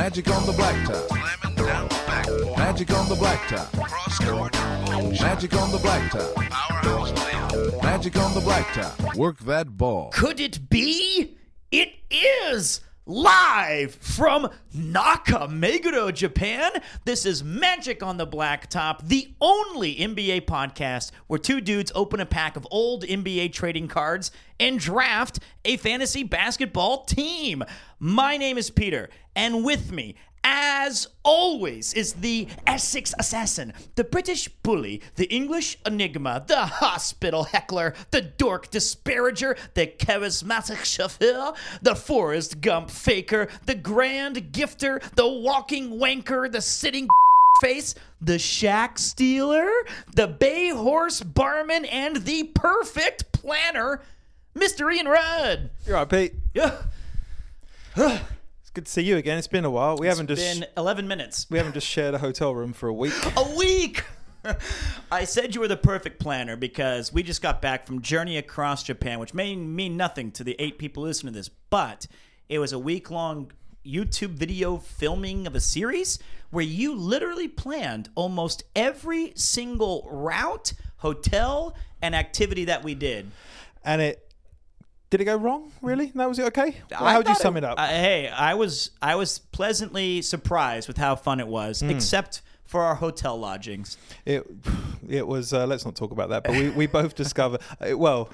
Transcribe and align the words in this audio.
Magic 0.00 0.30
on 0.30 0.46
the 0.46 0.52
blacktop. 0.52 1.08
Slamming 1.08 1.56
down 1.56 1.88
the 1.88 1.94
backboard. 2.06 2.56
Magic 2.56 2.90
on 2.90 3.08
the 3.10 3.14
blacktop. 3.16 3.70
Cross 3.82 4.20
motion. 4.22 5.10
Magic 5.10 5.54
on 5.54 5.70
the 5.72 5.76
blacktop. 5.76 6.34
Powerhouse. 6.48 7.82
Magic 7.82 8.16
on 8.16 8.32
the 8.32 8.40
blacktop. 8.40 9.14
Work 9.14 9.40
that 9.40 9.76
ball. 9.76 10.08
Could 10.08 10.40
it 10.40 10.70
be? 10.70 11.36
It 11.70 11.92
is 12.10 12.80
live 13.06 13.94
from 13.94 14.48
Nakameguro, 14.76 16.12
Japan. 16.14 16.70
This 17.04 17.24
is 17.26 17.42
Magic 17.42 18.02
on 18.02 18.18
the 18.18 18.26
Blacktop, 18.26 19.08
the 19.08 19.32
only 19.40 19.96
NBA 19.96 20.42
podcast 20.42 21.10
where 21.26 21.38
two 21.38 21.60
dudes 21.60 21.90
open 21.94 22.20
a 22.20 22.26
pack 22.26 22.56
of 22.56 22.66
old 22.70 23.04
NBA 23.04 23.52
trading 23.52 23.88
cards 23.88 24.30
and 24.58 24.78
draft 24.78 25.40
a 25.64 25.76
fantasy 25.78 26.22
basketball 26.22 27.04
team. 27.04 27.64
My 27.98 28.36
name 28.36 28.58
is 28.58 28.70
Peter, 28.70 29.08
and 29.34 29.64
with 29.64 29.90
me, 29.90 30.14
as 30.42 31.08
always, 31.22 31.92
is 31.94 32.14
the 32.14 32.48
Essex 32.66 33.14
assassin, 33.18 33.72
the 33.94 34.04
British 34.04 34.48
bully, 34.62 35.02
the 35.16 35.26
English 35.26 35.78
enigma, 35.84 36.44
the 36.46 36.66
hospital 36.66 37.44
heckler, 37.44 37.94
the 38.10 38.22
dork 38.22 38.70
disparager, 38.70 39.56
the 39.74 39.86
charismatic 39.86 40.84
chauffeur, 40.84 41.52
the 41.82 41.94
Forrest 41.94 42.60
Gump 42.60 42.90
faker, 42.90 43.48
the 43.66 43.74
grand 43.74 44.52
gifter, 44.52 45.00
the 45.14 45.28
walking 45.28 45.98
wanker, 45.98 46.50
the 46.50 46.62
sitting 46.62 47.08
face, 47.60 47.94
the 48.20 48.38
shack 48.38 48.98
stealer, 48.98 49.70
the 50.14 50.26
bay 50.26 50.70
horse 50.70 51.20
barman, 51.20 51.84
and 51.84 52.24
the 52.24 52.44
perfect 52.54 53.30
planner, 53.32 54.00
Mr. 54.56 54.92
Ian 54.92 55.06
Rudd. 55.06 55.70
You're 55.86 55.96
right, 55.96 56.08
Pete. 56.08 56.32
Yeah, 56.54 56.82
It's 58.70 58.74
good 58.76 58.86
to 58.86 58.92
see 58.92 59.02
you 59.02 59.16
again. 59.16 59.36
It's 59.36 59.48
been 59.48 59.64
a 59.64 59.70
while. 59.70 59.96
We 59.96 60.06
haven't 60.06 60.28
just 60.28 60.60
been 60.60 60.64
11 60.76 61.08
minutes. 61.08 61.44
we 61.50 61.58
haven't 61.58 61.72
just 61.72 61.88
shared 61.88 62.14
a 62.14 62.18
hotel 62.18 62.54
room 62.54 62.72
for 62.72 62.88
a 62.88 62.92
week. 62.92 63.12
a 63.36 63.56
week. 63.56 64.04
I 65.10 65.24
said 65.24 65.56
you 65.56 65.60
were 65.60 65.66
the 65.66 65.76
perfect 65.76 66.20
planner 66.20 66.54
because 66.54 67.12
we 67.12 67.24
just 67.24 67.42
got 67.42 67.60
back 67.60 67.84
from 67.84 68.00
Journey 68.00 68.36
Across 68.36 68.84
Japan, 68.84 69.18
which 69.18 69.34
may 69.34 69.56
mean 69.56 69.96
nothing 69.96 70.30
to 70.30 70.44
the 70.44 70.54
eight 70.60 70.78
people 70.78 71.02
listening 71.02 71.32
to 71.32 71.40
this, 71.40 71.48
but 71.48 72.06
it 72.48 72.60
was 72.60 72.72
a 72.72 72.78
week 72.78 73.10
long 73.10 73.50
YouTube 73.84 74.34
video 74.34 74.76
filming 74.76 75.48
of 75.48 75.56
a 75.56 75.60
series 75.60 76.20
where 76.50 76.64
you 76.64 76.94
literally 76.94 77.48
planned 77.48 78.08
almost 78.14 78.62
every 78.76 79.32
single 79.34 80.08
route, 80.08 80.74
hotel, 80.98 81.74
and 82.00 82.14
activity 82.14 82.66
that 82.66 82.84
we 82.84 82.94
did. 82.94 83.32
And 83.84 84.00
it 84.00 84.29
did 85.10 85.20
it 85.20 85.24
go 85.24 85.36
wrong? 85.36 85.72
Really? 85.82 86.12
No, 86.14 86.28
was 86.28 86.38
it 86.38 86.46
okay? 86.46 86.76
How 86.92 87.18
would 87.18 87.28
you 87.28 87.34
sum 87.34 87.56
it 87.56 87.64
up? 87.64 87.78
uh, 87.78 87.86
hey, 87.88 88.28
I 88.28 88.54
was 88.54 88.90
I 89.02 89.16
was 89.16 89.38
pleasantly 89.38 90.22
surprised 90.22 90.88
with 90.88 90.98
how 90.98 91.16
fun 91.16 91.40
it 91.40 91.48
was, 91.48 91.80
Hmm. 91.80 91.90
except 91.90 92.42
for 92.64 92.82
our 92.82 92.94
hotel 92.94 93.36
lodgings. 93.38 93.96
It 94.24 94.46
it 95.08 95.26
was. 95.26 95.52
Uh, 95.52 95.66
let's 95.66 95.84
not 95.84 95.96
talk 95.96 96.12
about 96.12 96.28
that. 96.30 96.44
But 96.44 96.52
we, 96.52 96.70
we 96.70 96.86
both 96.86 97.14
discovered. 97.16 97.60
Uh, 97.80 97.98
well, 97.98 98.30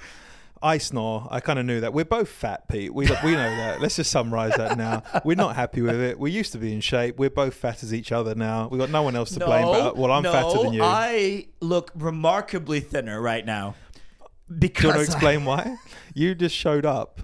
I 0.63 0.79
snore. 0.79 1.27
I 1.31 1.41
kind 1.41 1.59
of 1.59 1.65
knew 1.67 1.81
that. 1.81 1.93
We're 1.95 2.05
both 2.07 2.29
fat, 2.29 2.69
Pete. 2.69 2.93
We 2.93 3.07
we 3.25 3.33
know 3.33 3.57
that. 3.57 3.81
Let's 3.81 3.97
just 3.97 4.11
summarize 4.11 4.55
that 4.57 4.77
now. 4.77 5.03
We're 5.25 5.37
not 5.37 5.55
happy 5.57 5.81
with 5.83 6.01
it. 6.01 6.19
We 6.19 6.31
used 6.31 6.53
to 6.53 6.59
be 6.59 6.73
in 6.75 6.81
shape. 6.81 7.19
We're 7.19 7.31
both 7.31 7.55
fat 7.55 7.83
as 7.83 7.93
each 7.95 8.11
other 8.13 8.35
now. 8.35 8.69
We've 8.69 8.81
got 8.81 8.91
no 8.91 9.03
one 9.03 9.17
else 9.17 9.31
to 9.33 9.41
blame. 9.41 9.65
But 9.67 9.97
well, 9.97 10.11
I'm 10.13 10.23
no, 10.23 10.33
fatter 10.33 10.63
than 10.63 10.73
you. 10.75 10.83
I 10.83 11.47
look 11.61 11.91
remarkably 11.95 12.81
thinner 12.81 13.21
right 13.21 13.45
now. 13.47 13.75
Do 14.49 14.67
you 14.67 14.89
want 14.89 14.97
to 14.97 15.01
I- 15.01 15.05
explain 15.05 15.45
why? 15.45 15.77
You 16.15 16.35
just 16.35 16.55
showed 16.55 16.87
up 16.87 17.21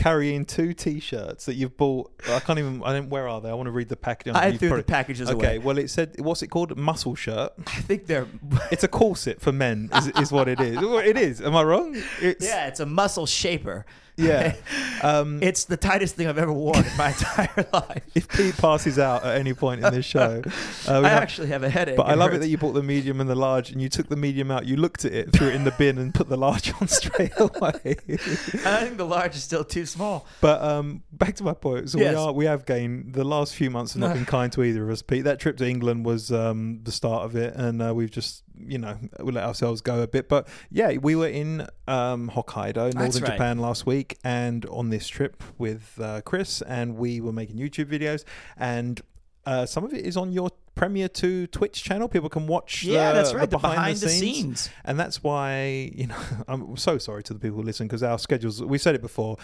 carrying 0.00 0.46
two 0.46 0.72
T-shirts 0.72 1.44
that 1.44 1.54
you've 1.54 1.76
bought. 1.76 2.10
I 2.26 2.40
can't 2.40 2.58
even. 2.58 2.82
I 2.82 2.94
don't. 2.94 3.10
Where 3.10 3.28
are 3.28 3.40
they? 3.40 3.50
I 3.50 3.54
want 3.54 3.66
to 3.66 3.70
read 3.70 3.88
the 3.88 3.96
package. 3.96 4.34
I 4.34 4.56
threw 4.56 4.76
the 4.76 4.82
packages 4.82 5.28
okay, 5.30 5.56
away. 5.56 5.58
well, 5.58 5.78
it 5.78 5.90
said 5.90 6.18
what's 6.20 6.42
it 6.42 6.48
called? 6.48 6.76
Muscle 6.76 7.14
shirt. 7.14 7.52
I 7.66 7.80
think 7.82 8.06
they're. 8.06 8.26
It's 8.70 8.84
a 8.84 8.88
corset 8.88 9.40
for 9.40 9.52
men. 9.52 9.90
Is, 9.94 10.08
is 10.08 10.32
what 10.32 10.48
it 10.48 10.60
is. 10.60 10.78
It 10.80 11.16
is. 11.16 11.40
Am 11.40 11.56
I 11.56 11.62
wrong? 11.62 12.00
It's, 12.20 12.44
yeah, 12.44 12.66
it's 12.68 12.80
a 12.80 12.86
muscle 12.86 13.26
shaper. 13.26 13.84
Yeah. 14.20 14.54
Um, 15.02 15.42
It's 15.42 15.64
the 15.64 15.78
tightest 15.78 16.14
thing 16.14 16.26
I've 16.26 16.36
ever 16.36 16.52
worn 16.52 16.76
in 16.84 16.96
my 16.98 17.08
entire 17.16 17.66
life. 17.72 18.02
if 18.14 18.28
Pete 18.28 18.54
passes 18.58 18.98
out 18.98 19.24
at 19.24 19.38
any 19.38 19.54
point 19.54 19.82
in 19.82 19.94
this 19.94 20.04
show, 20.04 20.42
uh, 20.86 20.88
I 20.88 21.00
might- 21.00 21.10
actually 21.12 21.48
have 21.48 21.62
a 21.62 21.70
headache. 21.70 21.96
But 21.96 22.08
I 22.08 22.12
love 22.14 22.34
it 22.34 22.40
that 22.40 22.48
you 22.48 22.58
bought 22.58 22.72
the 22.74 22.82
medium 22.82 23.18
and 23.18 23.30
the 23.30 23.34
large, 23.34 23.70
and 23.70 23.80
you 23.80 23.88
took 23.88 24.10
the 24.10 24.16
medium 24.16 24.50
out. 24.50 24.66
You 24.66 24.76
looked 24.76 25.06
at 25.06 25.14
it, 25.14 25.32
threw 25.32 25.48
it 25.48 25.54
in 25.54 25.64
the 25.64 25.70
bin, 25.70 25.96
and 25.96 26.12
put 26.12 26.28
the 26.28 26.36
large 26.36 26.74
on 26.82 26.88
straight 26.88 27.32
away. 27.38 27.96
I 27.96 28.76
think 28.84 28.98
the 28.98 29.06
large 29.06 29.36
is 29.36 29.42
still 29.42 29.64
too 29.64 29.86
small. 29.86 30.26
But 30.42 30.60
um, 30.62 31.02
back 31.12 31.34
to 31.36 31.44
my 31.44 31.54
point. 31.54 31.88
So 31.88 31.98
Yes. 31.98 32.10
we 32.14 32.20
are 32.20 32.32
we 32.34 32.44
have 32.44 32.66
gained 32.66 33.14
the 33.14 33.24
last 33.24 33.54
few 33.54 33.70
months 33.70 33.94
have 33.94 34.00
not 34.00 34.12
been 34.18 34.26
kind 34.26 34.52
to 34.52 34.62
either 34.62 34.84
of 34.84 34.90
us. 34.90 35.00
Pete, 35.00 35.24
that 35.24 35.40
trip 35.40 35.56
to 35.58 35.66
England 35.66 36.04
was 36.04 36.30
um, 36.30 36.80
the 36.82 36.92
start 36.92 37.24
of 37.24 37.36
it, 37.36 37.54
and 37.56 37.80
uh, 37.80 37.94
we've 37.94 38.10
just 38.10 38.42
you 38.66 38.78
know 38.78 38.98
we 39.20 39.32
let 39.32 39.44
ourselves 39.44 39.80
go 39.80 40.02
a 40.02 40.08
bit. 40.08 40.28
But 40.28 40.48
yeah, 40.70 40.96
we 40.96 41.14
were 41.16 41.28
in 41.28 41.66
um, 41.86 42.30
Hokkaido, 42.30 42.94
northern 42.94 43.22
right. 43.22 43.32
Japan 43.32 43.58
last 43.58 43.86
week, 43.86 44.18
and 44.24 44.66
on 44.66 44.90
this 44.90 45.08
trip 45.08 45.42
with 45.58 45.98
uh, 46.00 46.20
Chris, 46.22 46.62
and 46.62 46.96
we 46.96 47.20
were 47.20 47.32
making 47.32 47.56
YouTube 47.56 47.86
videos, 47.86 48.24
and 48.56 49.00
uh, 49.46 49.66
some 49.66 49.84
of 49.84 49.92
it 49.92 50.04
is 50.04 50.16
on 50.16 50.32
your 50.32 50.50
Premiere 50.74 51.08
Two 51.08 51.46
Twitch 51.48 51.82
channel. 51.82 52.08
People 52.08 52.28
can 52.28 52.46
watch. 52.46 52.84
Yeah, 52.84 53.12
the, 53.12 53.14
that's 53.14 53.34
right. 53.34 53.40
The 53.42 53.56
The 53.56 53.58
behind, 53.58 53.76
behind 53.76 53.96
the, 53.96 54.06
the 54.06 54.08
scenes. 54.10 54.60
scenes. 54.60 54.70
And 54.84 54.98
that's 54.98 55.22
why, 55.22 55.90
you 55.94 56.06
know, 56.06 56.18
I'm 56.48 56.76
so 56.76 56.98
sorry 56.98 57.22
to 57.24 57.34
the 57.34 57.40
people 57.40 57.58
who 57.58 57.62
listen 57.62 57.86
because 57.86 58.02
our 58.02 58.18
schedules, 58.18 58.62
we 58.62 58.78
said 58.78 58.94
it 58.94 59.02
before, 59.02 59.36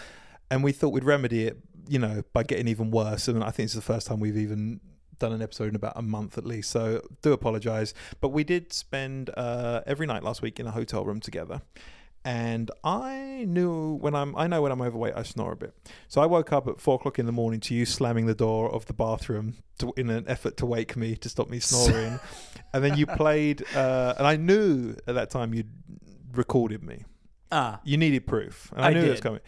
and 0.49 0.63
we 0.63 0.71
thought 0.71 0.89
we'd 0.89 1.03
remedy 1.03 1.45
it, 1.45 1.57
you 1.87 1.99
know, 1.99 2.23
by 2.33 2.43
getting 2.43 2.67
even 2.67 2.91
worse. 2.91 3.27
And 3.27 3.43
I 3.43 3.51
think 3.51 3.65
it's 3.65 3.73
the 3.73 3.81
first 3.81 4.07
time 4.07 4.19
we've 4.19 4.37
even 4.37 4.79
done 5.19 5.33
an 5.33 5.41
episode 5.41 5.69
in 5.69 5.75
about 5.75 5.93
a 5.95 6.01
month 6.01 6.37
at 6.37 6.45
least. 6.45 6.69
So 6.71 7.01
do 7.21 7.33
apologize. 7.33 7.93
But 8.21 8.29
we 8.29 8.43
did 8.43 8.73
spend 8.73 9.29
uh, 9.35 9.81
every 9.85 10.07
night 10.07 10.23
last 10.23 10.41
week 10.41 10.59
in 10.59 10.67
a 10.67 10.71
hotel 10.71 11.05
room 11.05 11.19
together. 11.19 11.61
And 12.25 12.71
I 12.83 13.45
knew 13.47 13.93
when 14.01 14.13
I'm, 14.13 14.35
I 14.35 14.47
know 14.47 14.61
when 14.61 14.71
I'm 14.73 14.81
overweight, 14.81 15.13
I 15.15 15.23
snore 15.23 15.53
a 15.53 15.55
bit. 15.55 15.73
So 16.09 16.19
I 16.21 16.25
woke 16.25 16.51
up 16.51 16.67
at 16.67 16.81
four 16.81 16.95
o'clock 16.95 17.19
in 17.19 17.25
the 17.25 17.31
morning 17.31 17.61
to 17.61 17.73
you 17.73 17.85
slamming 17.85 18.25
the 18.25 18.35
door 18.35 18.69
of 18.73 18.85
the 18.87 18.93
bathroom 18.93 19.55
to, 19.79 19.93
in 19.95 20.09
an 20.09 20.25
effort 20.27 20.57
to 20.57 20.65
wake 20.65 20.97
me 20.97 21.15
to 21.15 21.29
stop 21.29 21.49
me 21.49 21.59
snoring. 21.61 22.19
and 22.73 22.83
then 22.83 22.97
you 22.97 23.05
played, 23.05 23.63
uh, 23.73 24.15
and 24.17 24.27
I 24.27 24.35
knew 24.35 24.95
at 25.07 25.15
that 25.15 25.29
time 25.29 25.53
you'd 25.53 25.71
recorded 26.33 26.83
me. 26.83 27.05
Ah, 27.49 27.79
You 27.85 27.95
needed 27.95 28.27
proof, 28.27 28.73
and 28.75 28.83
I, 28.83 28.89
I 28.89 28.93
knew 28.93 29.03
it 29.03 29.09
was 29.09 29.21
coming. 29.21 29.39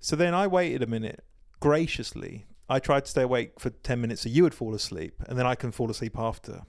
So 0.00 0.16
then 0.16 0.34
I 0.34 0.48
waited 0.48 0.82
a 0.82 0.86
minute. 0.88 1.22
Graciously, 1.60 2.46
I 2.68 2.78
tried 2.78 3.04
to 3.04 3.10
stay 3.10 3.22
awake 3.22 3.60
for 3.60 3.70
ten 3.70 4.00
minutes 4.00 4.22
so 4.22 4.28
you 4.28 4.42
would 4.42 4.54
fall 4.54 4.74
asleep, 4.74 5.14
and 5.28 5.38
then 5.38 5.46
I 5.46 5.54
can 5.54 5.70
fall 5.72 5.90
asleep 5.90 6.18
after. 6.18 6.62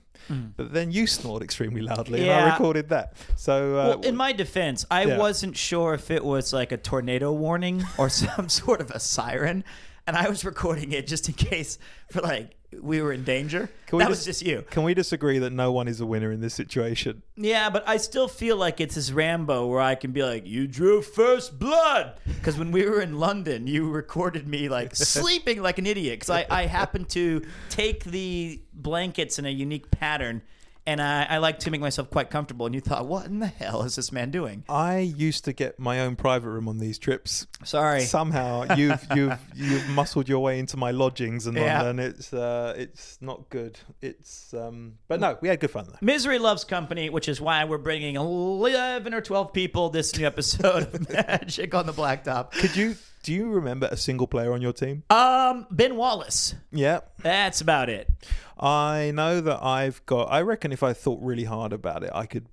But 0.57 0.73
then 0.73 0.91
you 0.91 1.05
snored 1.07 1.43
extremely 1.43 1.81
loudly, 1.81 2.21
and 2.21 2.31
I 2.31 2.41
Mm. 2.41 2.51
Recorded 2.53 2.89
that. 2.89 3.13
So 3.35 3.77
uh, 3.79 3.87
well, 3.89 4.01
in 4.01 4.15
my 4.15 4.31
defense, 4.33 4.83
I 4.89 5.03
Yeah. 5.05 5.17
wasn't 5.19 5.55
sure 5.55 5.93
if 5.93 6.09
it 6.09 6.23
was 6.25 6.51
like 6.51 6.71
a 6.71 6.77
tornado 6.77 7.31
warning 7.31 7.83
or 7.97 8.09
some 8.23 8.49
sort 8.49 8.81
of 8.81 8.89
a 8.91 8.99
siren, 8.99 9.63
and 10.07 10.15
I 10.17 10.27
was 10.27 10.43
recording 10.43 10.91
it 10.93 11.05
just 11.07 11.27
in 11.29 11.35
case 11.35 11.77
for 12.11 12.21
like 12.21 12.54
we 12.81 13.01
were 13.01 13.13
in 13.13 13.23
danger. 13.23 13.69
Can 13.87 13.97
we 13.97 14.03
that 14.03 14.09
was 14.09 14.25
just- 14.25 14.39
just 14.41 14.45
you. 14.49 14.63
can 14.69 14.83
we 14.83 14.93
disagree 14.93 15.39
that 15.39 15.51
no 15.51 15.71
one 15.71 15.87
is 15.87 16.01
a 16.01 16.05
winner 16.05 16.31
in 16.31 16.41
this 16.41 16.53
situation? 16.53 17.21
Yeah, 17.37 17.69
but 17.69 17.87
I 17.87 17.97
still 17.97 18.27
feel 18.27 18.57
like 18.57 18.81
it's 18.81 18.95
this 18.95 19.11
Rambo 19.11 19.67
where 19.67 19.79
I 19.81 19.95
can 19.95 20.11
be 20.11 20.23
like, 20.23 20.45
"You 20.47 20.67
drew 20.67 21.01
first 21.01 21.59
blood," 21.59 22.19
because 22.25 22.57
when 22.57 22.71
we 22.71 22.85
were 22.85 23.01
in 23.01 23.19
London, 23.19 23.67
you 23.67 23.89
recorded 23.89 24.47
me 24.47 24.69
like 24.69 24.95
sleeping 24.95 25.61
like 25.61 25.77
an 25.77 25.85
idiot 25.85 26.19
because 26.19 26.29
I 26.29 26.45
I 26.49 26.65
happened 26.65 27.09
to 27.09 27.41
take 27.69 28.03
the 28.05 28.61
blankets 28.73 29.39
in 29.39 29.45
a 29.45 29.49
unique 29.49 29.89
pattern, 29.91 30.41
and 30.87 31.01
I, 31.01 31.25
I 31.29 31.37
like 31.37 31.59
to 31.59 31.71
make 31.71 31.81
myself 31.81 32.09
quite 32.09 32.29
comfortable. 32.29 32.65
And 32.65 32.75
you 32.75 32.81
thought, 32.81 33.07
"What 33.07 33.25
in 33.25 33.39
the 33.39 33.47
hell 33.47 33.83
is 33.83 33.95
this 33.95 34.11
man 34.11 34.31
doing?" 34.31 34.63
I 34.69 34.99
used 34.99 35.45
to 35.45 35.53
get 35.53 35.79
my 35.79 35.99
own 36.01 36.15
private 36.15 36.49
room 36.49 36.67
on 36.67 36.77
these 36.77 36.97
trips. 36.99 37.47
Sorry. 37.63 38.01
Somehow 38.01 38.75
you've 38.75 39.05
you've 39.15 39.39
you've 39.55 39.89
muscled 39.89 40.29
your 40.29 40.39
way 40.39 40.59
into 40.59 40.77
my 40.77 40.91
lodgings 40.91 41.47
in 41.47 41.55
Yeah. 41.55 41.81
London. 41.81 42.05
It's 42.07 42.33
uh, 42.33 42.73
it's 42.77 43.17
not 43.21 43.49
good. 43.49 43.79
It's 44.01 44.53
um, 44.53 44.93
but 45.07 45.19
no, 45.19 45.37
we 45.41 45.47
had 45.49 45.59
good 45.59 45.71
fun 45.71 45.85
though. 45.89 45.97
Misery 46.01 46.39
loves 46.39 46.63
company, 46.63 47.09
which 47.09 47.27
is 47.27 47.41
why 47.41 47.63
we're 47.65 47.77
bringing 47.77 48.15
11 48.15 49.13
or 49.13 49.21
12 49.21 49.53
people 49.53 49.89
this 49.89 50.15
new 50.17 50.25
episode 50.25 50.83
of 50.93 51.09
Magic 51.13 51.73
on 51.73 51.85
the 51.85 51.93
Blacktop. 51.93 52.51
Could 52.51 52.75
you 52.75 52.95
do 53.23 53.33
you 53.33 53.49
remember 53.49 53.87
a 53.91 53.97
single 53.97 54.27
player 54.27 54.53
on 54.53 54.61
your 54.61 54.73
team? 54.73 55.01
Um, 55.09 55.65
Ben 55.71 55.95
Wallace. 55.95 56.53
Yeah. 56.71 56.99
That's 57.23 57.59
about 57.59 57.89
it. 57.89 58.07
I 58.59 59.11
know 59.13 59.41
that 59.41 59.63
I've 59.63 60.05
got. 60.05 60.25
I 60.31 60.41
reckon 60.41 60.71
if 60.71 60.83
I 60.83 60.93
thought 60.93 61.19
really 61.21 61.43
hard 61.45 61.73
about 61.73 62.03
it, 62.03 62.11
I 62.13 62.25
could 62.25 62.47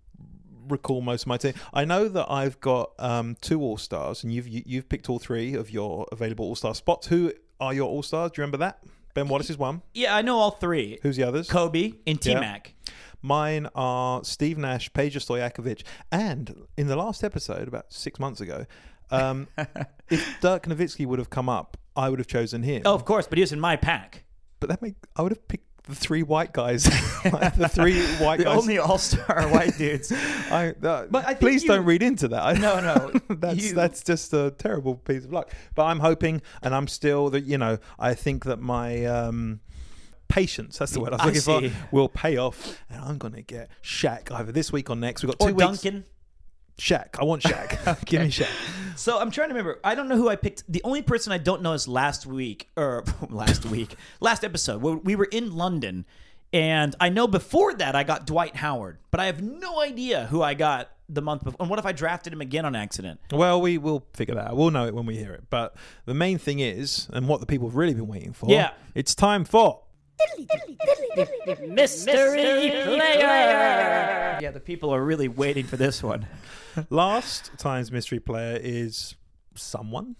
recall 0.68 1.00
most 1.00 1.22
of 1.22 1.26
my 1.28 1.36
team. 1.36 1.54
I 1.72 1.84
know 1.84 2.08
that 2.08 2.30
I've 2.30 2.60
got 2.60 2.92
um, 2.98 3.36
two 3.40 3.60
All 3.60 3.76
Stars, 3.78 4.24
and 4.24 4.32
you've 4.32 4.48
you, 4.48 4.62
you've 4.66 4.88
picked 4.88 5.08
all 5.08 5.18
three 5.18 5.54
of 5.54 5.70
your 5.70 6.06
available 6.12 6.44
All 6.46 6.54
Star 6.56 6.74
spots. 6.74 7.06
Who 7.08 7.32
are 7.60 7.72
your 7.74 7.88
All 7.88 8.02
Stars? 8.02 8.32
Do 8.32 8.40
you 8.40 8.42
remember 8.42 8.58
that? 8.58 8.82
Ben 9.14 9.28
Wallace 9.28 9.50
is 9.50 9.58
one. 9.58 9.82
Yeah, 9.92 10.16
I 10.16 10.22
know 10.22 10.38
all 10.38 10.52
three. 10.52 10.98
Who's 11.02 11.16
the 11.16 11.24
others? 11.24 11.46
Kobe 11.50 11.92
and 12.06 12.18
T 12.20 12.30
Yeah. 12.30 12.40
Mac. 12.40 12.74
Mine 13.20 13.68
are 13.74 14.24
Steve 14.24 14.56
Nash, 14.58 14.90
Peja 14.92 15.18
Stojakovic, 15.18 15.82
and 16.10 16.66
in 16.76 16.86
the 16.88 16.96
last 16.96 17.22
episode, 17.22 17.68
about 17.68 17.92
six 17.92 18.18
months 18.18 18.40
ago, 18.40 18.64
um, 19.12 19.46
if 20.10 20.40
Dirk 20.40 20.64
Nowitzki 20.64 21.06
would 21.06 21.18
have 21.20 21.30
come 21.30 21.48
up, 21.48 21.76
I 21.94 22.08
would 22.08 22.18
have 22.18 22.26
chosen 22.26 22.62
him. 22.64 22.82
Oh, 22.84 22.94
of 22.94 23.04
course, 23.04 23.26
but 23.28 23.36
he 23.38 23.42
was 23.42 23.52
in 23.52 23.60
my 23.60 23.76
pack. 23.76 24.24
but 24.60 24.70
that 24.70 24.80
make 24.82 24.94
I 25.14 25.22
would 25.22 25.30
have 25.30 25.46
picked 25.46 25.71
the 25.84 25.94
three 25.96 26.22
white 26.22 26.52
guys, 26.52 26.86
Like, 27.24 27.54
the 27.56 27.68
three 27.68 28.00
white 28.24 28.38
The 28.38 28.44
guys. 28.44 28.58
only 28.58 28.78
all 28.78 28.98
star 28.98 29.48
white 29.50 29.76
dudes. 29.76 30.12
I, 30.12 30.74
uh, 30.82 31.06
But 31.10 31.24
I 31.24 31.28
think 31.28 31.40
please 31.40 31.62
you- 31.64 31.68
don't 31.70 31.84
read 31.84 32.02
into 32.04 32.28
that. 32.28 32.58
No, 32.58 32.80
no, 32.80 33.12
that's 33.36 33.56
you- 33.62 33.74
that's 33.74 34.02
just 34.04 34.32
a 34.32 34.52
terrible 34.56 34.94
piece 34.94 35.24
of 35.24 35.32
luck. 35.32 35.50
But 35.74 35.84
I'm 35.86 35.98
hoping, 36.00 36.40
and 36.62 36.72
I'm 36.74 36.86
still 36.86 37.30
that 37.30 37.44
you 37.44 37.58
know, 37.58 37.78
I 37.98 38.14
think 38.14 38.44
that 38.44 38.60
my 38.60 39.04
um, 39.06 39.60
patience, 40.28 40.78
that's 40.78 40.92
the 40.92 41.00
word 41.00 41.14
I 41.14 41.26
was 41.26 41.48
I 41.48 41.52
looking 41.54 41.70
see. 41.70 41.74
for, 41.74 41.88
will 41.90 42.08
pay 42.08 42.36
off, 42.36 42.78
and 42.88 43.00
I'm 43.04 43.18
gonna 43.18 43.42
get 43.42 43.68
Shaq 43.82 44.30
either 44.30 44.52
this 44.52 44.70
week 44.72 44.88
or 44.88 44.96
next. 44.96 45.22
We've 45.24 45.36
got 45.36 45.44
Or 45.44 45.48
two 45.50 45.54
weeks. 45.56 45.82
Duncan. 45.82 46.04
Shaq, 46.78 47.18
I 47.20 47.24
want 47.24 47.42
Shaq. 47.42 48.04
Give 48.06 48.22
me 48.22 48.28
Shaq. 48.28 48.48
So 48.96 49.18
I'm 49.18 49.30
trying 49.30 49.48
to 49.48 49.54
remember. 49.54 49.80
I 49.84 49.94
don't 49.94 50.08
know 50.08 50.16
who 50.16 50.28
I 50.28 50.36
picked. 50.36 50.64
The 50.70 50.82
only 50.84 51.02
person 51.02 51.32
I 51.32 51.38
don't 51.38 51.62
know 51.62 51.72
is 51.72 51.86
last 51.88 52.26
week 52.26 52.68
or 52.76 53.04
last 53.30 53.64
week, 53.66 53.94
last 54.20 54.44
episode. 54.44 54.82
We 54.82 55.16
were 55.16 55.24
in 55.30 55.54
London, 55.56 56.04
and 56.52 56.94
I 57.00 57.08
know 57.08 57.26
before 57.26 57.74
that 57.74 57.94
I 57.94 58.04
got 58.04 58.26
Dwight 58.26 58.56
Howard, 58.56 58.98
but 59.10 59.20
I 59.20 59.26
have 59.26 59.42
no 59.42 59.80
idea 59.80 60.26
who 60.26 60.42
I 60.42 60.54
got 60.54 60.90
the 61.08 61.22
month 61.22 61.44
before. 61.44 61.58
And 61.60 61.68
what 61.70 61.78
if 61.78 61.86
I 61.86 61.92
drafted 61.92 62.32
him 62.32 62.40
again 62.40 62.64
on 62.64 62.74
accident? 62.74 63.20
Well, 63.30 63.60
we 63.60 63.76
will 63.78 64.06
figure 64.14 64.34
that 64.34 64.48
out. 64.48 64.56
We'll 64.56 64.70
know 64.70 64.86
it 64.86 64.94
when 64.94 65.04
we 65.06 65.16
hear 65.16 65.32
it. 65.34 65.44
But 65.50 65.76
the 66.06 66.14
main 66.14 66.38
thing 66.38 66.58
is, 66.60 67.08
and 67.12 67.28
what 67.28 67.40
the 67.40 67.46
people 67.46 67.68
have 67.68 67.76
really 67.76 67.94
been 67.94 68.08
waiting 68.08 68.32
for, 68.32 68.50
Yeah. 68.50 68.70
it's 68.94 69.14
time 69.14 69.44
for. 69.44 69.80
Mystery 71.66 72.70
player. 72.70 74.38
Yeah, 74.40 74.50
the 74.50 74.60
people 74.60 74.90
are 74.94 75.02
really 75.02 75.28
waiting 75.28 75.66
for 75.66 75.76
this 75.76 76.02
one. 76.02 76.26
Last 76.90 77.50
time's 77.58 77.92
mystery 77.92 78.20
player 78.20 78.58
is 78.62 79.14
someone. 79.54 80.16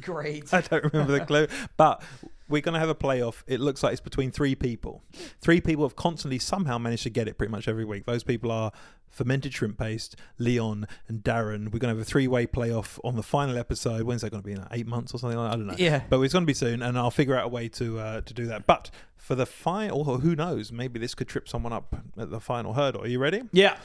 Great. 0.00 0.52
I 0.54 0.60
don't 0.62 0.84
remember 0.92 1.12
the 1.12 1.24
clue, 1.24 1.46
but 1.76 2.02
we're 2.48 2.62
going 2.62 2.74
to 2.74 2.80
have 2.80 2.88
a 2.88 2.94
playoff. 2.94 3.42
It 3.46 3.60
looks 3.60 3.82
like 3.82 3.92
it's 3.92 4.00
between 4.00 4.30
three 4.30 4.54
people. 4.54 5.02
Three 5.40 5.60
people 5.60 5.84
have 5.84 5.96
constantly 5.96 6.38
somehow 6.38 6.78
managed 6.78 7.04
to 7.04 7.10
get 7.10 7.28
it 7.28 7.38
pretty 7.38 7.50
much 7.50 7.68
every 7.68 7.84
week. 7.84 8.06
Those 8.06 8.24
people 8.24 8.50
are 8.50 8.72
fermented 9.08 9.52
shrimp 9.52 9.78
paste, 9.78 10.16
Leon, 10.38 10.86
and 11.08 11.22
Darren. 11.22 11.64
We're 11.66 11.78
going 11.78 11.94
to 11.94 11.98
have 11.98 12.00
a 12.00 12.04
three-way 12.04 12.46
playoff 12.46 12.98
on 13.04 13.16
the 13.16 13.22
final 13.22 13.58
episode. 13.58 14.02
When's 14.02 14.22
that 14.22 14.30
going 14.30 14.42
to 14.42 14.46
be? 14.46 14.52
In 14.52 14.58
like 14.58 14.68
eight 14.72 14.86
months 14.86 15.14
or 15.14 15.18
something 15.18 15.38
like 15.38 15.50
that? 15.50 15.54
I 15.54 15.56
don't 15.56 15.66
know. 15.66 15.74
Yeah. 15.78 16.02
but 16.08 16.20
it's 16.20 16.32
going 16.32 16.44
to 16.44 16.46
be 16.46 16.54
soon, 16.54 16.82
and 16.82 16.98
I'll 16.98 17.10
figure 17.10 17.36
out 17.36 17.44
a 17.44 17.48
way 17.48 17.68
to 17.68 17.98
uh, 17.98 18.20
to 18.22 18.34
do 18.34 18.46
that. 18.46 18.66
But 18.66 18.90
for 19.20 19.34
the 19.34 19.46
final, 19.46 20.08
or 20.08 20.18
who 20.18 20.34
knows? 20.34 20.72
Maybe 20.72 20.98
this 20.98 21.14
could 21.14 21.28
trip 21.28 21.48
someone 21.48 21.72
up 21.72 21.94
at 22.18 22.30
the 22.30 22.40
final 22.40 22.72
hurdle. 22.74 23.02
Are 23.02 23.06
you 23.06 23.18
ready? 23.18 23.42
Yeah. 23.52 23.76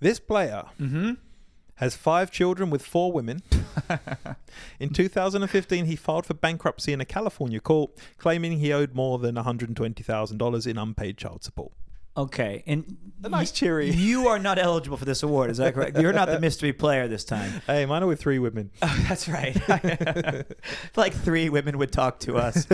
This 0.00 0.20
player 0.20 0.64
Mm-hmm. 0.80 1.12
has 1.76 1.96
five 1.96 2.30
children 2.30 2.70
with 2.70 2.84
four 2.84 3.12
women. 3.12 3.42
in 4.80 4.90
2015, 4.90 5.86
he 5.86 5.96
filed 5.96 6.26
for 6.26 6.34
bankruptcy 6.34 6.92
in 6.92 7.00
a 7.00 7.04
California 7.04 7.60
court, 7.60 7.90
claiming 8.16 8.58
he 8.58 8.72
owed 8.72 8.94
more 8.94 9.18
than 9.18 9.36
$120,000 9.36 10.66
in 10.66 10.78
unpaid 10.78 11.16
child 11.16 11.42
support. 11.44 11.72
Okay, 12.18 12.64
and 12.66 12.96
A 13.22 13.28
nice 13.28 13.50
y- 13.52 13.54
cheery. 13.54 13.90
You 13.90 14.26
are 14.28 14.38
not 14.40 14.58
eligible 14.58 14.96
for 14.96 15.04
this 15.04 15.22
award. 15.22 15.50
Is 15.50 15.58
that 15.58 15.72
correct? 15.74 15.96
You're 15.98 16.12
not 16.12 16.28
the 16.28 16.40
mystery 16.48 16.72
player 16.72 17.06
this 17.06 17.22
time. 17.24 17.62
Hey, 17.66 17.86
mine 17.86 18.02
are 18.02 18.06
with 18.08 18.20
three 18.20 18.38
women. 18.40 18.70
Oh, 18.82 19.04
that's 19.08 19.28
right. 19.28 19.56
like 20.96 21.14
three 21.14 21.48
women 21.48 21.78
would 21.78 21.92
talk 21.92 22.18
to 22.20 22.36
us. 22.36 22.66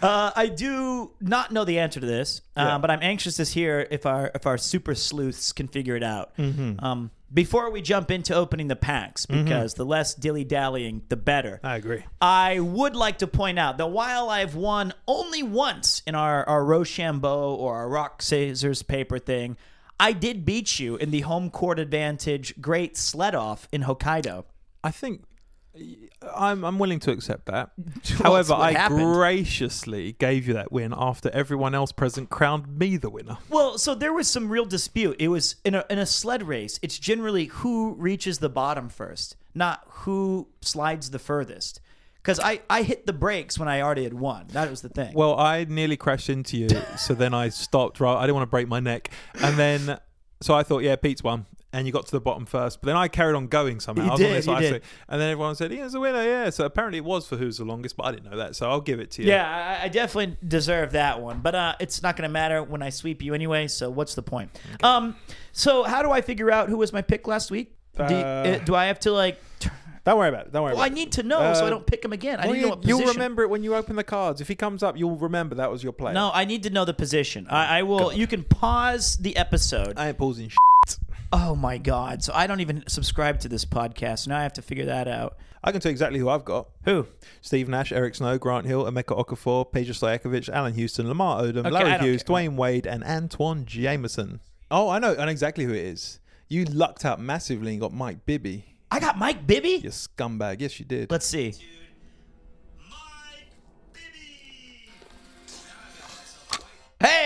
Uh, 0.00 0.30
I 0.36 0.46
do 0.48 1.10
not 1.20 1.50
know 1.52 1.64
the 1.64 1.78
answer 1.80 2.00
to 2.00 2.06
this, 2.06 2.42
uh, 2.56 2.60
Yeah. 2.62 2.78
but 2.78 2.90
I'm 2.90 3.02
anxious 3.02 3.36
to 3.36 3.44
hear 3.44 3.86
if 3.90 4.06
our 4.06 4.30
if 4.34 4.46
our 4.46 4.56
super 4.58 4.94
sleuths 4.94 5.52
can 5.52 5.68
figure 5.68 5.96
it 5.96 6.02
out. 6.04 6.36
Mm-hmm. 6.36 6.84
Um, 6.84 7.10
before 7.32 7.70
we 7.70 7.82
jump 7.82 8.10
into 8.10 8.34
opening 8.34 8.68
the 8.68 8.76
packs, 8.76 9.26
mm-hmm. 9.26 9.44
because 9.44 9.74
the 9.74 9.84
less 9.84 10.14
dilly 10.14 10.44
dallying, 10.44 11.02
the 11.08 11.16
better. 11.16 11.60
I 11.62 11.76
agree. 11.76 12.04
I 12.20 12.60
would 12.60 12.94
like 12.94 13.18
to 13.18 13.26
point 13.26 13.58
out 13.58 13.78
that 13.78 13.88
while 13.90 14.28
I've 14.28 14.54
won 14.54 14.92
only 15.06 15.42
once 15.42 16.02
in 16.06 16.14
our, 16.14 16.44
our 16.48 16.64
Rochambeau 16.64 17.54
or 17.54 17.76
our 17.76 17.88
rock, 17.88 18.22
scissors, 18.22 18.82
paper 18.82 19.18
thing, 19.18 19.56
I 19.98 20.12
did 20.12 20.44
beat 20.44 20.80
you 20.80 20.96
in 20.96 21.10
the 21.10 21.20
home 21.20 21.50
court 21.50 21.78
advantage 21.78 22.60
great 22.60 22.96
sled 22.96 23.34
off 23.34 23.68
in 23.72 23.82
Hokkaido. 23.82 24.44
I 24.82 24.90
think 24.90 25.24
I'm, 26.36 26.64
I'm 26.64 26.78
willing 26.78 27.00
to 27.00 27.10
accept 27.10 27.46
that. 27.46 27.70
However, 28.22 28.54
I 28.54 28.72
happened. 28.72 29.14
graciously 29.14 30.12
gave 30.12 30.46
you 30.46 30.54
that 30.54 30.70
win 30.70 30.92
after 30.96 31.30
everyone 31.30 31.74
else 31.74 31.92
present 31.92 32.30
crowned 32.30 32.78
me 32.78 32.96
the 32.96 33.10
winner. 33.10 33.38
Well, 33.48 33.78
so 33.78 33.94
there 33.94 34.12
was 34.12 34.28
some 34.28 34.48
real 34.50 34.64
dispute. 34.64 35.16
It 35.18 35.28
was 35.28 35.56
in 35.64 35.74
a, 35.74 35.84
in 35.88 35.98
a 35.98 36.06
sled 36.06 36.42
race, 36.42 36.78
it's 36.82 36.98
generally 36.98 37.46
who 37.46 37.94
reaches 37.94 38.38
the 38.38 38.48
bottom 38.48 38.88
first, 38.88 39.36
not 39.54 39.84
who 39.88 40.48
slides 40.60 41.10
the 41.10 41.18
furthest. 41.18 41.80
Because 42.16 42.38
I, 42.38 42.60
I 42.70 42.82
hit 42.82 43.06
the 43.06 43.12
brakes 43.12 43.58
when 43.58 43.66
I 43.66 43.80
already 43.80 44.04
had 44.04 44.14
won. 44.14 44.46
That 44.52 44.70
was 44.70 44.80
the 44.80 44.88
thing. 44.88 45.12
Well, 45.12 45.36
I 45.36 45.64
nearly 45.64 45.96
crashed 45.96 46.30
into 46.30 46.56
you, 46.56 46.68
so 46.96 47.14
then 47.14 47.34
I 47.34 47.48
stopped. 47.48 47.98
Right, 47.98 48.14
I 48.14 48.20
didn't 48.22 48.36
want 48.36 48.46
to 48.46 48.50
break 48.50 48.68
my 48.68 48.78
neck, 48.78 49.10
and 49.34 49.58
then 49.58 49.98
so 50.42 50.54
I 50.54 50.62
thought, 50.62 50.82
yeah, 50.82 50.96
Pete's 50.96 51.22
won, 51.22 51.46
and 51.72 51.86
you 51.86 51.92
got 51.92 52.06
to 52.06 52.12
the 52.12 52.20
bottom 52.20 52.44
first. 52.46 52.80
But 52.80 52.86
then 52.88 52.96
I 52.96 53.08
carried 53.08 53.34
on 53.34 53.46
going 53.48 53.80
somehow. 53.80 54.04
You 54.04 54.08
I 54.10 54.12
was 54.12 54.20
on 54.20 54.26
did, 54.28 54.36
this 54.36 54.46
you 54.46 54.52
ice 54.52 54.60
did. 54.62 54.72
thing, 54.72 54.90
and 55.08 55.20
then 55.20 55.30
everyone 55.30 55.54
said, 55.56 55.72
"Ian's 55.72 55.92
the 55.92 56.00
winner." 56.00 56.22
Yeah, 56.22 56.50
so 56.50 56.64
apparently 56.64 56.98
it 56.98 57.04
was 57.04 57.26
for 57.26 57.36
who's 57.36 57.58
the 57.58 57.64
longest, 57.64 57.96
but 57.96 58.06
I 58.06 58.12
didn't 58.12 58.30
know 58.30 58.36
that, 58.36 58.56
so 58.56 58.68
I'll 58.70 58.80
give 58.80 59.00
it 59.00 59.10
to 59.12 59.22
you. 59.22 59.28
Yeah, 59.28 59.78
I, 59.80 59.84
I 59.84 59.88
definitely 59.88 60.36
deserve 60.46 60.92
that 60.92 61.20
one, 61.20 61.40
but 61.40 61.54
uh, 61.54 61.74
it's 61.80 62.02
not 62.02 62.16
going 62.16 62.28
to 62.28 62.32
matter 62.32 62.62
when 62.62 62.82
I 62.82 62.90
sweep 62.90 63.22
you 63.22 63.34
anyway. 63.34 63.68
So 63.68 63.90
what's 63.90 64.14
the 64.14 64.22
point? 64.22 64.50
Um, 64.82 65.16
so 65.52 65.82
how 65.84 66.02
do 66.02 66.10
I 66.10 66.20
figure 66.20 66.50
out 66.50 66.68
who 66.68 66.76
was 66.78 66.92
my 66.92 67.02
pick 67.02 67.26
last 67.26 67.50
week? 67.50 67.72
do, 67.96 68.02
Uh, 68.04 68.06
uh, 68.06 68.58
do 68.58 68.74
I 68.74 68.86
have 68.86 69.00
to 69.00 69.12
like? 69.12 69.40
Don't 70.04 70.18
worry 70.18 70.30
about 70.30 70.46
it. 70.46 70.52
Don't 70.52 70.64
worry. 70.64 70.74
Well, 70.74 70.82
I 70.82 70.88
need 70.88 71.12
to 71.12 71.22
know 71.22 71.38
so 71.54 71.62
I 71.62 71.66
Uh, 71.66 71.70
don't 71.70 71.86
pick 71.86 72.04
him 72.04 72.12
again. 72.12 72.40
I 72.40 72.46
it. 72.46 72.46
need 72.48 72.54
to 72.54 72.60
know 72.62 72.68
Well, 72.70 72.76
what 72.78 72.86
You'll 72.88 73.04
remember 73.06 73.42
it 73.44 73.50
when 73.50 73.62
you 73.62 73.76
open 73.76 73.94
the 73.94 74.02
cards. 74.02 74.40
If 74.40 74.48
he 74.48 74.56
comes 74.56 74.82
up, 74.82 74.96
you'll 74.96 75.14
remember 75.14 75.54
that 75.56 75.70
was 75.70 75.84
your 75.84 75.92
play. 75.92 76.12
No, 76.12 76.32
I 76.34 76.44
need 76.44 76.64
to 76.64 76.70
know 76.70 76.84
the 76.84 76.92
position. 76.94 77.46
I, 77.48 77.78
I 77.78 77.82
will. 77.84 78.12
You 78.12 78.26
can 78.26 78.42
pause 78.42 79.16
the 79.18 79.36
episode. 79.36 79.94
I 79.96 80.08
ain't 80.08 80.18
pausing. 80.18 80.50
Oh 81.32 81.54
my 81.54 81.78
god! 81.78 82.22
So 82.22 82.32
I 82.34 82.46
don't 82.46 82.60
even 82.60 82.84
subscribe 82.88 83.40
to 83.40 83.48
this 83.48 83.64
podcast. 83.64 84.28
Now 84.28 84.38
I 84.38 84.42
have 84.42 84.52
to 84.54 84.62
figure 84.62 84.84
that 84.86 85.08
out. 85.08 85.36
I 85.64 85.70
can 85.72 85.80
tell 85.80 85.90
you 85.90 85.94
exactly 85.94 86.18
who 86.18 86.28
I've 86.28 86.44
got. 86.44 86.68
Who? 86.84 87.06
Steve 87.40 87.68
Nash, 87.68 87.92
Eric 87.92 88.16
Snow, 88.16 88.36
Grant 88.36 88.66
Hill, 88.66 88.84
Emeka 88.84 89.16
Okafor, 89.16 89.70
Pedro 89.70 89.94
Stojakovic, 89.94 90.48
Allan 90.48 90.74
Houston, 90.74 91.08
Lamar 91.08 91.40
Odom, 91.42 91.60
Okay, 91.60 91.70
Larry 91.70 92.04
Hughes, 92.04 92.22
care. 92.24 92.34
Dwyane 92.36 92.56
Wade, 92.56 92.86
and 92.86 93.04
Antawn 93.04 93.64
Jamison. 93.64 94.40
Oh, 94.70 94.88
I 94.88 94.98
know, 94.98 95.14
I 95.16 95.24
know 95.24 95.30
exactly 95.30 95.64
who 95.64 95.72
it 95.72 95.84
is. 95.84 96.18
You 96.48 96.64
lucked 96.64 97.04
out 97.04 97.20
massively 97.20 97.70
and 97.72 97.80
got 97.80 97.92
Mike 97.92 98.26
Bibby. 98.26 98.64
I 98.90 98.98
got 98.98 99.16
Mike 99.18 99.46
Bibby. 99.46 99.80
You 99.82 99.90
scumbag. 99.90 100.60
Yes, 100.60 100.78
you 100.80 100.84
did. 100.84 101.10
Let's 101.10 101.26
see. 101.26 101.54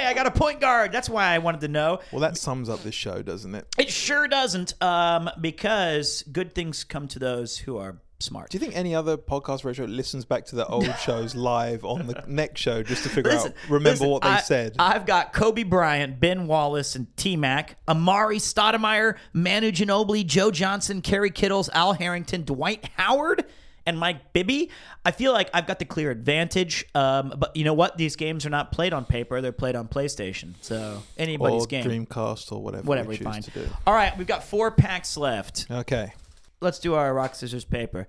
I 0.06 0.14
got 0.14 0.26
a 0.26 0.30
point 0.30 0.60
guard. 0.60 0.92
That's 0.92 1.08
why 1.08 1.26
I 1.34 1.38
wanted 1.38 1.60
to 1.62 1.68
know. 1.68 2.00
well, 2.12 2.20
that 2.20 2.36
sums 2.36 2.68
up 2.68 2.82
this 2.82 2.94
show, 2.94 3.22
doesn't 3.22 3.54
it? 3.54 3.66
It 3.78 3.90
sure 3.90 4.28
doesn't, 4.28 4.80
um, 4.82 5.28
because 5.40 6.22
good 6.32 6.54
things 6.54 6.84
come 6.84 7.08
to 7.08 7.18
those 7.18 7.58
who 7.58 7.76
are 7.78 7.96
smart. 8.18 8.48
Do 8.48 8.56
you 8.56 8.60
think 8.60 8.74
any 8.74 8.94
other 8.94 9.18
podcast 9.18 9.64
radio 9.64 9.84
listens 9.84 10.24
back 10.24 10.46
to 10.46 10.56
the 10.56 10.66
old 10.66 10.90
shows 11.04 11.34
live 11.34 11.84
on 11.84 12.06
the 12.06 12.24
next 12.26 12.60
show 12.60 12.82
just 12.82 13.02
to 13.02 13.08
figure 13.10 13.30
Listen, 13.32 13.52
out, 13.52 13.70
remember 13.70 13.90
listen, 13.90 14.08
what 14.08 14.22
they 14.22 14.28
I- 14.28 14.40
said? 14.40 14.74
I've 14.78 15.04
got 15.04 15.32
Kobe 15.34 15.64
Bryant, 15.64 16.18
Ben 16.18 16.46
Wallace, 16.46 16.96
and 16.96 17.14
T 17.16 17.36
Mac, 17.36 17.76
Amar'e 17.86 18.36
Stoudemire, 18.36 19.16
Manu 19.34 19.70
Ginobili, 19.70 20.24
Joe 20.24 20.50
Johnson, 20.50 21.02
Kerry 21.02 21.30
Kittles, 21.30 21.68
Al 21.74 21.92
Harrington, 21.92 22.42
Dwight 22.44 22.88
Howard, 22.96 23.44
and 23.86 23.98
Mike 23.98 24.32
Bibby. 24.32 24.70
I 25.04 25.12
feel 25.12 25.32
like 25.32 25.48
I've 25.54 25.66
got 25.66 25.78
the 25.78 25.84
clear 25.84 26.10
advantage. 26.10 26.84
Um, 26.94 27.32
but 27.38 27.56
you 27.56 27.64
know 27.64 27.74
what? 27.74 27.96
These 27.96 28.16
games 28.16 28.44
are 28.44 28.50
not 28.50 28.72
played 28.72 28.92
on 28.92 29.04
paper; 29.04 29.40
they're 29.40 29.52
played 29.52 29.76
on 29.76 29.88
PlayStation. 29.88 30.54
So 30.60 31.02
anybody's 31.16 31.64
or 31.64 31.66
game, 31.66 31.84
Dreamcast 31.84 32.52
or 32.52 32.62
whatever, 32.62 32.84
whatever 32.84 33.08
we 33.08 33.18
we 33.18 33.24
find. 33.24 33.44
to 33.44 33.50
do. 33.50 33.68
All 33.86 33.94
right, 33.94 34.16
we've 34.18 34.26
got 34.26 34.44
four 34.44 34.70
packs 34.70 35.16
left. 35.16 35.66
Okay. 35.70 36.12
Let's 36.60 36.78
do 36.78 36.94
our 36.94 37.12
rock 37.14 37.34
scissors 37.34 37.64
paper. 37.64 38.08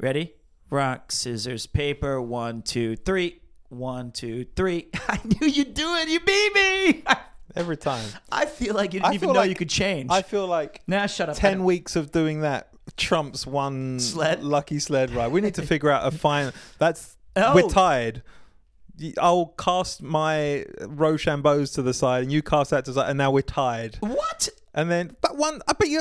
Ready? 0.00 0.34
Rock 0.70 1.12
scissors 1.12 1.66
paper. 1.66 2.20
One 2.20 2.62
two 2.62 2.96
three. 2.96 3.40
One 3.68 4.12
two 4.12 4.46
three. 4.56 4.88
I 5.08 5.20
knew 5.24 5.48
you'd 5.48 5.74
do 5.74 5.94
it. 5.96 6.08
You 6.08 6.20
beat 6.20 6.54
me. 6.54 7.04
Every 7.56 7.76
time. 7.76 8.06
I 8.30 8.44
feel 8.44 8.74
like 8.74 8.92
you 8.92 9.00
didn't 9.00 9.14
even 9.14 9.32
know 9.32 9.40
like- 9.40 9.48
you 9.48 9.54
could 9.54 9.70
change. 9.70 10.10
I 10.10 10.20
feel 10.22 10.46
like 10.46 10.82
nah, 10.86 11.06
shut 11.06 11.30
up. 11.30 11.36
10 11.36 11.64
weeks 11.64 11.96
of 11.96 12.12
doing 12.12 12.40
that 12.42 12.68
trumps 12.96 13.46
one 13.46 13.98
Sled? 14.00 14.42
lucky 14.44 14.78
sled 14.78 15.10
ride. 15.10 15.32
We 15.32 15.40
need 15.40 15.54
to 15.54 15.62
figure 15.66 15.90
out 15.90 16.06
a 16.12 16.16
fine. 16.16 16.52
That's 16.78 17.16
Oh. 17.38 17.54
we're 17.54 17.68
tied. 17.68 18.22
I'll 19.20 19.46
cast 19.58 20.02
my 20.02 20.64
Rochambeaus 20.80 21.72
to 21.72 21.82
the 21.82 21.92
side, 21.92 22.22
and 22.22 22.32
you 22.32 22.40
cast 22.42 22.70
that 22.70 22.86
to 22.86 22.92
the 22.92 23.00
side, 23.02 23.10
and 23.10 23.18
now 23.18 23.30
we're 23.30 23.42
tied. 23.42 23.96
What? 24.00 24.48
And 24.72 24.90
then, 24.90 25.14
but 25.20 25.36
one, 25.36 25.60
I 25.68 25.74
bet 25.74 25.88
you 25.90 26.00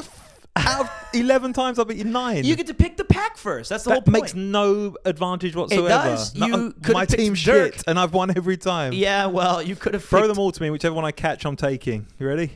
out 0.56 0.80
of 0.80 0.90
eleven 1.14 1.52
times, 1.52 1.78
I 1.78 1.84
bet 1.84 1.98
you 1.98 2.06
nine. 2.06 2.46
You 2.46 2.56
get 2.56 2.68
to 2.68 2.74
pick 2.74 2.96
the 2.96 3.04
pack 3.04 3.36
first. 3.36 3.70
That's 3.70 3.84
the 3.84 3.90
whole 3.92 4.02
point. 4.02 4.14
makes 4.22 4.34
no 4.34 4.96
advantage 5.04 5.58
whatsoever. 5.58 5.88
It 5.88 5.90
does. 5.90 6.36
No, 6.36 6.48
You 6.48 6.74
my 6.94 7.06
team's 7.06 7.38
shit, 7.40 7.84
and 7.86 8.00
I've 8.00 8.14
won 8.14 8.32
every 8.38 8.56
time. 8.56 8.94
yeah, 8.94 9.26
well, 9.26 9.62
you 9.62 9.76
could 9.76 9.94
have 9.94 10.06
Throw 10.06 10.22
picked- 10.22 10.30
them 10.30 10.40
all 10.40 10.54
to 10.54 10.62
me. 10.62 10.70
Whichever 10.70 10.96
one 10.96 11.04
I 11.04 11.12
catch, 11.12 11.46
I'm 11.46 11.58
taking. 11.58 12.08
You 12.18 12.28
ready? 12.28 12.52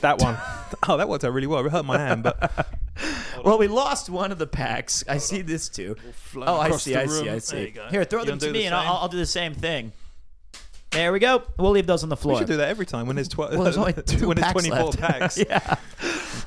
That 0.00 0.20
one. 0.20 0.38
oh, 0.88 0.96
that 0.96 1.08
worked 1.08 1.24
out 1.24 1.32
really 1.32 1.46
well. 1.46 1.64
It 1.64 1.70
hurt 1.70 1.84
my 1.84 1.98
hand, 1.98 2.22
but 2.22 2.66
Well, 3.44 3.58
we 3.58 3.68
lost 3.68 4.10
one 4.10 4.30
of 4.32 4.38
the 4.38 4.46
packs. 4.46 5.02
I 5.08 5.18
see 5.18 5.40
this 5.42 5.68
too. 5.68 5.96
float 6.12 6.48
Oh, 6.48 6.56
I 6.60 6.70
see, 6.72 6.94
I 6.96 7.06
see. 7.06 7.20
I 7.22 7.24
There 7.24 7.40
see. 7.40 7.60
you 7.62 7.70
go. 7.70 7.86
Here, 7.88 8.04
throw 8.04 8.20
You 8.20 8.26
them 8.26 8.32
wanna 8.32 8.40
to 8.40 8.46
do 8.48 8.52
me, 8.52 8.58
the 8.60 8.66
and 8.66 8.74
I'll, 8.74 8.82
same? 8.82 8.92
I'll 9.02 9.08
do 9.08 9.16
the 9.18 9.26
same 9.26 9.54
thing. 9.54 9.92
There 10.90 11.12
we 11.12 11.20
go. 11.20 11.42
We'll 11.56 11.70
leave 11.70 11.86
those 11.86 12.02
on 12.02 12.08
the 12.08 12.16
floor. 12.16 12.32
We 12.34 12.38
floor. 12.38 12.46
should 12.48 12.52
do 12.52 12.56
that 12.58 12.68
every 12.68 12.84
time 12.84 13.06
when 13.06 13.14
there's, 13.16 13.28
tw- 13.28 13.38
Well, 13.38 13.62
there's 13.62 13.76
only 13.78 13.92
two 14.06 14.26
when 14.28 14.36
there's 14.36 14.52
packs 14.52 14.66
24 14.66 14.84
left. 14.86 14.98
packs. 14.98 15.38
yeah. 15.38 15.76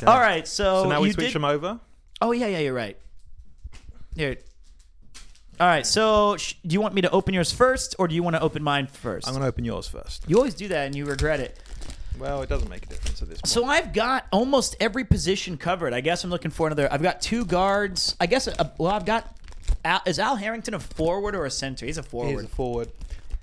All 0.05 0.19
right. 0.19 0.47
So, 0.47 0.83
So 0.83 0.89
now 0.89 1.01
we 1.01 1.07
you 1.07 1.13
switch 1.13 1.27
did- 1.27 1.35
them 1.35 1.45
over. 1.45 1.79
Oh 2.21 2.31
yeah, 2.31 2.47
yeah, 2.47 2.59
you're 2.59 2.73
right. 2.73 2.97
Here. 4.15 4.37
All 5.59 5.67
right. 5.67 5.85
So, 5.85 6.35
sh- 6.37 6.55
do 6.65 6.73
you 6.73 6.81
want 6.81 6.93
me 6.93 7.01
to 7.01 7.09
open 7.11 7.33
yours 7.33 7.51
first, 7.51 7.95
or 7.99 8.07
do 8.07 8.15
you 8.15 8.21
want 8.23 8.35
to 8.35 8.41
open 8.41 8.63
mine 8.63 8.87
1st 8.87 9.27
I'm 9.27 9.33
going 9.33 9.41
to 9.43 9.47
open 9.47 9.63
yours 9.65 9.87
first. 9.87 10.23
You 10.27 10.37
always 10.37 10.55
do 10.55 10.67
that, 10.69 10.87
and 10.87 10.95
you 10.95 11.05
regret 11.05 11.39
it. 11.39 11.57
Well, 12.19 12.41
it 12.41 12.49
doesn't 12.49 12.69
make 12.69 12.83
a 12.85 12.89
difference 12.89 13.21
at 13.21 13.29
this 13.29 13.41
point. 13.41 13.47
So 13.47 13.65
I've 13.65 13.91
got 13.93 14.27
almost 14.31 14.75
every 14.79 15.03
position 15.03 15.57
covered. 15.57 15.93
I 15.93 16.01
guess 16.01 16.23
I'm 16.23 16.29
looking 16.29 16.51
for 16.51 16.67
another. 16.67 16.91
I've 16.91 17.01
got 17.01 17.21
two 17.21 17.45
guards. 17.45 18.15
I 18.19 18.27
guess. 18.27 18.47
uh 18.47 18.69
well, 18.77 18.91
I've 18.91 19.05
got. 19.05 19.35
Al, 19.85 20.01
is 20.05 20.19
Al 20.19 20.35
Harrington 20.35 20.73
a 20.75 20.79
forward 20.79 21.35
or 21.35 21.45
a 21.45 21.51
center? 21.51 21.85
He's 21.85 21.97
a 21.97 22.03
forward. 22.03 22.29
Here's 22.29 22.43
a 22.43 22.47
forward. 22.47 22.91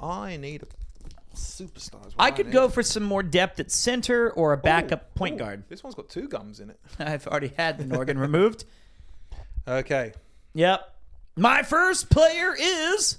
I 0.00 0.36
need 0.36 0.62
a 0.62 1.36
superstar. 1.36 2.06
is 2.06 2.14
what 2.14 2.14
I 2.18 2.30
could 2.30 2.46
need. 2.46 2.52
go 2.52 2.68
for 2.68 2.82
some 2.82 3.02
more 3.02 3.22
depth 3.22 3.60
at 3.60 3.70
center 3.70 4.30
or 4.30 4.52
a 4.52 4.56
backup 4.56 5.02
Ooh, 5.02 5.18
point 5.18 5.34
ooh, 5.34 5.38
guard. 5.38 5.64
This 5.68 5.82
one's 5.82 5.94
got 5.94 6.08
two 6.08 6.28
gums 6.28 6.60
in 6.60 6.70
it. 6.70 6.80
I've 6.98 7.26
already 7.26 7.52
had 7.56 7.78
the 7.78 7.84
Norgan 7.84 8.18
removed. 8.18 8.64
Okay. 9.68 10.14
Yep. 10.54 10.80
My 11.36 11.62
first 11.62 12.08
player 12.10 12.56
is. 12.58 13.18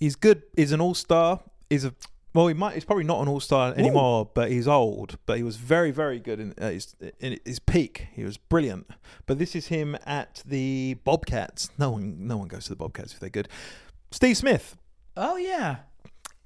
He's 0.00 0.16
good. 0.16 0.42
He's 0.56 0.72
an 0.72 0.80
all 0.80 0.94
star. 0.94 1.40
He's 1.68 1.84
a 1.84 1.92
well. 2.34 2.46
He 2.48 2.54
might. 2.54 2.74
He's 2.74 2.84
probably 2.84 3.04
not 3.04 3.20
an 3.22 3.28
all 3.28 3.40
star 3.40 3.74
anymore, 3.76 4.28
but 4.34 4.50
he's 4.50 4.66
old. 4.68 5.18
But 5.26 5.36
he 5.36 5.42
was 5.42 5.56
very, 5.56 5.90
very 5.90 6.18
good 6.18 6.40
in, 6.40 6.54
uh, 6.60 6.70
his, 6.70 6.94
in 7.20 7.38
his 7.44 7.58
peak. 7.58 8.06
He 8.14 8.24
was 8.24 8.36
brilliant. 8.36 8.88
But 9.26 9.38
this 9.38 9.54
is 9.54 9.66
him 9.68 9.96
at 10.06 10.42
the 10.46 10.96
Bobcats. 11.04 11.70
No 11.78 11.90
one, 11.90 12.26
no 12.26 12.36
one 12.38 12.48
goes 12.48 12.64
to 12.64 12.70
the 12.70 12.76
Bobcats 12.76 13.12
if 13.14 13.20
they're 13.20 13.28
good. 13.30 13.48
Steve 14.10 14.36
Smith, 14.36 14.76
Oh 15.16 15.36
yeah. 15.36 15.76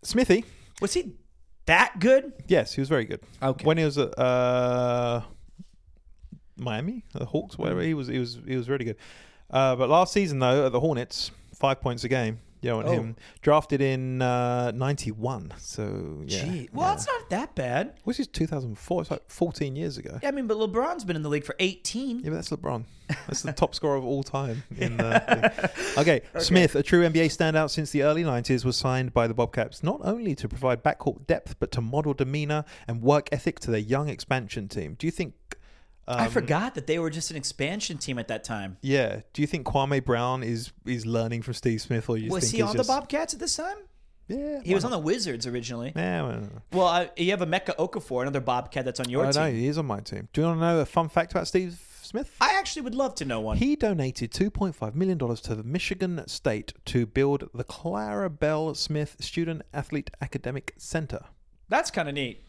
Smithy. 0.03 0.45
Was 0.81 0.95
he 0.95 1.15
that 1.67 1.99
good? 1.99 2.33
Yes, 2.47 2.73
he 2.75 2.81
was 2.81 2.89
very 2.89 3.05
good. 3.05 3.21
Okay. 3.43 3.65
When 3.65 3.77
he 3.79 3.85
was 3.85 3.99
at 3.99 4.17
uh, 4.19 5.23
Miami, 6.57 7.05
the 7.13 7.25
Hawks, 7.27 7.59
whatever, 7.59 7.81
Mm. 7.81 7.87
he 7.87 7.95
was, 7.95 8.09
he 8.09 8.19
was, 8.19 8.39
he 8.47 8.57
was 8.57 8.69
really 8.69 8.85
good. 8.85 8.97
Uh, 9.51 9.77
but 9.77 9.89
last 9.89 10.13
season 10.13 10.39
though, 10.39 10.67
at 10.67 10.73
the 10.73 10.81
Hornets, 10.81 11.31
five 11.55 11.81
points 11.81 12.05
a 12.05 12.09
game. 12.09 12.39
Know, 12.63 12.81
and 12.81 12.89
Oh. 12.89 12.93
him 12.93 13.17
drafted 13.43 13.81
in 13.81 14.21
uh, 14.23 14.73
'91. 14.73 15.53
So 15.59 16.23
yeah, 16.27 16.45
Gee. 16.45 16.69
Well, 16.73 16.89
yeah. 16.89 16.95
it's 16.95 17.07
not 17.07 17.31
that 17.31 17.55
bad. 17.55 17.95
This 18.07 18.19
is 18.21 18.27
2004. 18.27 19.03
It's 19.03 19.11
like 19.11 19.23
14 19.31 19.77
years 19.77 19.99
ago. 19.99 20.19
Yeah, 20.23 20.29
I 20.29 20.33
mean, 20.33 20.47
but 20.47 20.57
LeBron's 20.57 21.05
been 21.05 21.17
in 21.17 21.23
the 21.23 21.29
league 21.29 21.45
for 21.45 21.55
18. 21.59 22.21
Yeah, 22.21 22.31
but 22.31 22.37
that's 22.37 22.49
LeBron. 22.51 22.85
That's 23.29 23.43
the 23.43 23.53
top 23.63 23.75
scorer 23.75 23.97
of 23.97 24.05
all 24.05 24.23
time. 24.23 24.65
In 24.79 24.97
the 24.97 25.21
thing. 25.95 25.97
okay. 25.99 26.23
Smith, 26.39 26.75
a 26.75 26.83
true 26.83 27.03
NBA 27.09 27.27
standout 27.27 27.71
since 27.71 27.91
the 27.93 28.03
early 28.03 28.25
90s, 28.25 28.65
was 28.65 28.77
signed 28.77 29.13
by 29.13 29.27
the 29.29 29.35
Bobcats 29.35 29.83
not 29.85 30.01
only 30.03 30.35
to 30.35 30.49
provide 30.49 30.83
backcourt 30.83 31.27
depth, 31.27 31.57
but 31.61 31.71
to 31.73 31.81
model 31.81 32.15
demeanor 32.15 32.65
and 32.89 33.03
work 33.03 33.29
ethic 33.31 33.61
to 33.61 33.71
their 33.71 33.81
young 33.81 34.09
expansion 34.09 34.67
team. 34.69 34.97
Do 34.99 35.07
you 35.07 35.11
think? 35.13 35.35
Um, 36.09 36.21
I 36.21 36.29
forgot 36.29 36.75
that 36.77 36.87
they 36.87 36.99
were 36.99 37.11
just 37.11 37.31
an 37.33 37.37
expansion 37.37 37.99
team 37.99 38.19
at 38.19 38.29
that 38.29 38.45
time. 38.45 38.77
Yeah. 38.81 39.21
Do 39.33 39.43
you 39.43 39.47
think 39.49 39.67
Kwame 39.67 40.05
Brown 40.05 40.43
is 40.43 40.73
is 40.85 41.05
learning 41.05 41.43
from 41.43 41.55
Steve 41.55 41.81
Smith, 41.81 42.09
or 42.09 42.17
you 42.17 42.31
Was 42.31 42.45
think 42.45 42.55
he 42.57 42.63
on 42.63 42.75
just, 42.77 42.87
the 42.87 42.93
Bobcats 42.93 43.35
at 43.35 43.41
this 43.41 43.57
time? 43.57 43.77
Yeah. 44.29 44.61
He 44.65 44.75
was 44.75 44.85
on 44.85 44.91
the 44.91 44.99
Wizards 44.99 45.47
originally. 45.47 45.93
Yeah. 45.95 46.23
Well, 46.23 46.49
Well, 46.73 46.87
I, 46.87 47.11
you 47.17 47.31
have 47.31 47.43
a 47.43 47.47
Mecca 47.47 47.75
Okafor, 47.79 48.23
another 48.23 48.41
Bobcat 48.41 48.85
that's 48.85 49.01
on 49.01 49.09
your 49.09 49.25
I 49.25 49.31
know 49.31 49.47
team. 49.51 49.55
he 49.55 49.67
is 49.69 49.79
on 49.79 49.87
my 49.87 50.01
team. 50.01 50.29
Do 50.33 50.41
you 50.41 50.47
want 50.47 50.59
to 50.59 50.61
know 50.67 50.81
a 50.81 50.87
fun 50.87 51.09
fact 51.09 51.33
about 51.33 51.47
Steve 51.49 51.81
Smith? 52.03 52.35
I 52.41 52.57
actually 52.59 52.83
would 52.83 52.95
love 52.95 53.15
to 53.17 53.25
know 53.25 53.41
one. 53.41 53.57
He 53.57 53.77
donated 53.77 54.33
$2.5 54.33 54.95
million 54.95 55.19
to 55.19 55.55
the 55.55 55.63
Michigan 55.63 56.23
State 56.27 56.73
to 56.87 57.07
build 57.07 57.49
the 57.55 57.63
Clara 57.65 58.29
Bell 58.31 58.75
Smith 58.75 59.17
Student 59.21 59.63
Athlete 59.73 60.11
Academic 60.21 60.73
Center. 60.77 61.21
That's 61.69 61.91
kind 61.93 62.09
of 62.09 62.15
neat. 62.15 62.43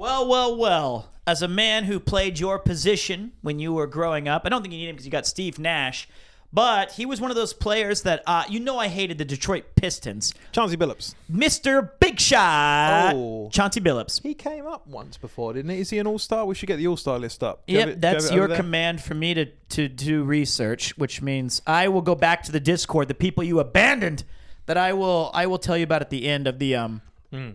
Well, 0.00 0.26
well, 0.26 0.56
well. 0.56 1.10
As 1.26 1.42
a 1.42 1.48
man 1.48 1.84
who 1.84 2.00
played 2.00 2.38
your 2.40 2.58
position 2.58 3.32
when 3.42 3.58
you 3.58 3.74
were 3.74 3.86
growing 3.86 4.28
up, 4.28 4.42
I 4.46 4.48
don't 4.48 4.62
think 4.62 4.72
you 4.72 4.80
need 4.80 4.88
him 4.88 4.94
because 4.96 5.04
you 5.04 5.12
got 5.12 5.26
Steve 5.26 5.58
Nash, 5.58 6.08
but 6.54 6.92
he 6.92 7.04
was 7.04 7.20
one 7.20 7.30
of 7.30 7.36
those 7.36 7.52
players 7.52 8.00
that 8.02 8.22
uh, 8.26 8.44
you 8.48 8.60
know 8.60 8.78
I 8.78 8.88
hated 8.88 9.18
the 9.18 9.26
Detroit 9.26 9.64
Pistons. 9.76 10.32
Chauncey 10.52 10.78
Billups. 10.78 11.14
Mr. 11.30 11.90
Big 12.00 12.18
Shot, 12.18 13.12
Oh. 13.14 13.50
Chauncey 13.52 13.80
Billups. 13.82 14.22
He 14.22 14.32
came 14.32 14.66
up 14.66 14.86
once 14.86 15.18
before, 15.18 15.52
didn't 15.52 15.70
he? 15.70 15.80
Is 15.80 15.90
he 15.90 15.98
an 15.98 16.06
all 16.06 16.18
star? 16.18 16.46
We 16.46 16.54
should 16.54 16.66
get 16.66 16.78
the 16.78 16.86
all 16.88 16.96
star 16.96 17.18
list 17.18 17.42
up. 17.42 17.66
Do 17.66 17.74
Yep, 17.74 17.80
have 17.80 17.88
it- 17.90 18.00
do 18.00 18.06
you 18.08 18.12
that's 18.14 18.32
your 18.32 18.48
there? 18.48 18.56
command 18.56 19.02
for 19.02 19.12
me 19.14 19.34
to, 19.34 19.44
to 19.44 19.86
do 19.86 20.24
research, 20.24 20.96
which 20.96 21.20
means 21.20 21.60
I 21.66 21.88
will 21.88 22.00
go 22.02 22.14
back 22.14 22.42
to 22.44 22.52
the 22.52 22.60
Discord, 22.60 23.08
the 23.08 23.14
people 23.14 23.44
you 23.44 23.60
abandoned, 23.60 24.24
that 24.64 24.78
I 24.78 24.94
will 24.94 25.30
I 25.34 25.46
will 25.46 25.58
tell 25.58 25.76
you 25.76 25.84
about 25.84 26.00
at 26.00 26.08
the 26.08 26.26
end 26.26 26.46
of 26.48 26.58
the 26.58 26.74
um 26.74 27.02
Hmm. 27.30 27.50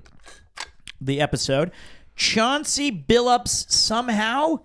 the 1.02 1.20
episode. 1.20 1.72
Chauncey 2.16 2.92
Billups 2.92 3.72
somehow 3.72 4.62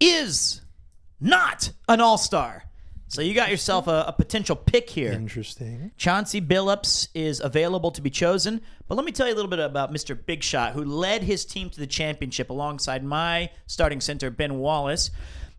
is 0.00 0.62
not 1.20 1.72
an 1.88 2.00
all 2.00 2.18
star. 2.18 2.64
So 3.10 3.22
you 3.22 3.32
got 3.34 3.50
yourself 3.50 3.86
a, 3.86 4.04
a 4.08 4.12
potential 4.12 4.54
pick 4.54 4.90
here. 4.90 5.12
Interesting. 5.12 5.92
Chauncey 5.96 6.42
Billups 6.42 7.08
is 7.14 7.40
available 7.40 7.90
to 7.92 8.02
be 8.02 8.10
chosen. 8.10 8.60
But 8.86 8.96
let 8.96 9.04
me 9.06 9.12
tell 9.12 9.26
you 9.26 9.32
a 9.32 9.36
little 9.36 9.50
bit 9.50 9.60
about 9.60 9.92
Mr. 9.92 10.18
Big 10.26 10.42
Shot, 10.42 10.74
who 10.74 10.84
led 10.84 11.22
his 11.22 11.46
team 11.46 11.70
to 11.70 11.80
the 11.80 11.86
championship 11.86 12.50
alongside 12.50 13.02
my 13.02 13.50
starting 13.66 14.02
center, 14.02 14.30
Ben 14.30 14.58
Wallace. 14.58 15.10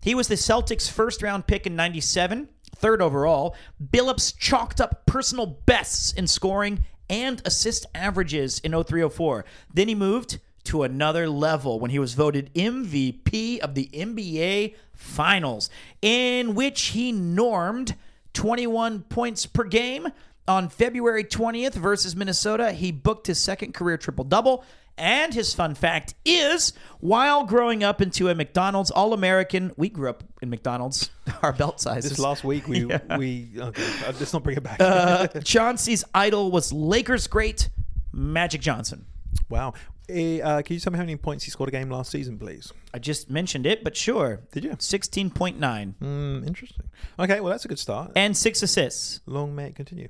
He 0.02 0.14
was 0.14 0.28
the 0.28 0.36
Celtics' 0.36 0.90
first 0.90 1.24
round 1.24 1.48
pick 1.48 1.66
in 1.66 1.76
97, 1.76 2.50
third 2.76 3.02
overall. 3.02 3.56
Billups 3.84 4.38
chalked 4.38 4.80
up 4.80 5.08
personal 5.08 5.48
bests 5.66 6.14
in 6.14 6.28
scoring 6.28 6.86
and 7.10 7.42
assist 7.46 7.88
averages 7.96 8.60
in 8.60 8.72
0304. 8.72 9.44
Then 9.74 9.88
he 9.88 9.96
moved 9.96 10.40
to 10.70 10.84
another 10.84 11.28
level 11.28 11.80
when 11.80 11.90
he 11.90 11.98
was 11.98 12.14
voted 12.14 12.54
MVP 12.54 13.58
of 13.58 13.74
the 13.74 13.90
NBA 13.92 14.76
Finals, 14.94 15.68
in 16.00 16.54
which 16.54 16.82
he 16.88 17.12
normed 17.12 17.96
21 18.34 19.02
points 19.02 19.48
per 19.48 19.64
game. 19.64 20.10
On 20.48 20.70
February 20.70 21.24
20th 21.24 21.74
versus 21.74 22.16
Minnesota, 22.16 22.72
he 22.72 22.92
booked 22.92 23.26
his 23.26 23.40
second 23.40 23.74
career 23.74 23.98
triple 23.98 24.24
double. 24.24 24.64
And 24.96 25.34
his 25.34 25.56
fun 25.56 25.74
fact 25.74 26.14
is 26.24 26.74
while 27.00 27.46
growing 27.46 27.84
up 27.84 28.00
into 28.00 28.30
a 28.30 28.36
McDonald's 28.36 28.92
All 28.92 29.14
American, 29.14 29.72
we 29.76 29.90
grew 29.90 30.10
up 30.10 30.24
in 30.40 30.52
McDonald's, 30.52 31.10
our 31.42 31.54
belt 31.54 31.82
sizes. 31.82 32.12
This 32.12 32.20
last 32.20 32.44
week, 32.44 32.68
we. 32.68 32.86
we 33.18 33.50
okay, 33.58 33.84
uh, 34.06 34.14
let's 34.20 34.34
not 34.34 34.44
bring 34.44 34.58
it 34.58 34.64
back. 34.64 34.80
uh, 34.80 35.28
Chauncey's 35.44 36.04
idol 36.14 36.52
was 36.52 36.72
Lakers 36.72 37.26
great 37.26 37.70
Magic 38.12 38.62
Johnson. 38.62 39.06
wow. 39.50 39.74
Uh, 40.10 40.62
can 40.64 40.74
you 40.74 40.80
tell 40.80 40.92
me 40.92 40.98
how 40.98 41.04
many 41.04 41.16
points 41.18 41.44
he 41.44 41.52
scored 41.52 41.70
a 41.70 41.72
game 41.72 41.90
last 41.90 42.12
season, 42.12 42.38
please? 42.40 42.72
I 42.94 43.00
just 43.00 43.30
mentioned 43.30 43.66
it, 43.66 43.84
but 43.84 43.96
sure. 43.96 44.42
Did 44.52 44.64
you? 44.64 44.72
16.9 44.72 45.60
Mm, 46.02 46.48
interesting. 46.48 46.86
Okay, 47.20 47.40
well, 47.40 47.52
that's 47.52 47.66
a 47.66 47.68
good 47.68 47.80
start. 47.80 48.12
and 48.16 48.36
six 48.36 48.64
assists. 48.64 49.22
Long 49.26 49.56
may 49.56 49.68
it 49.68 49.76
continue. 49.76 50.08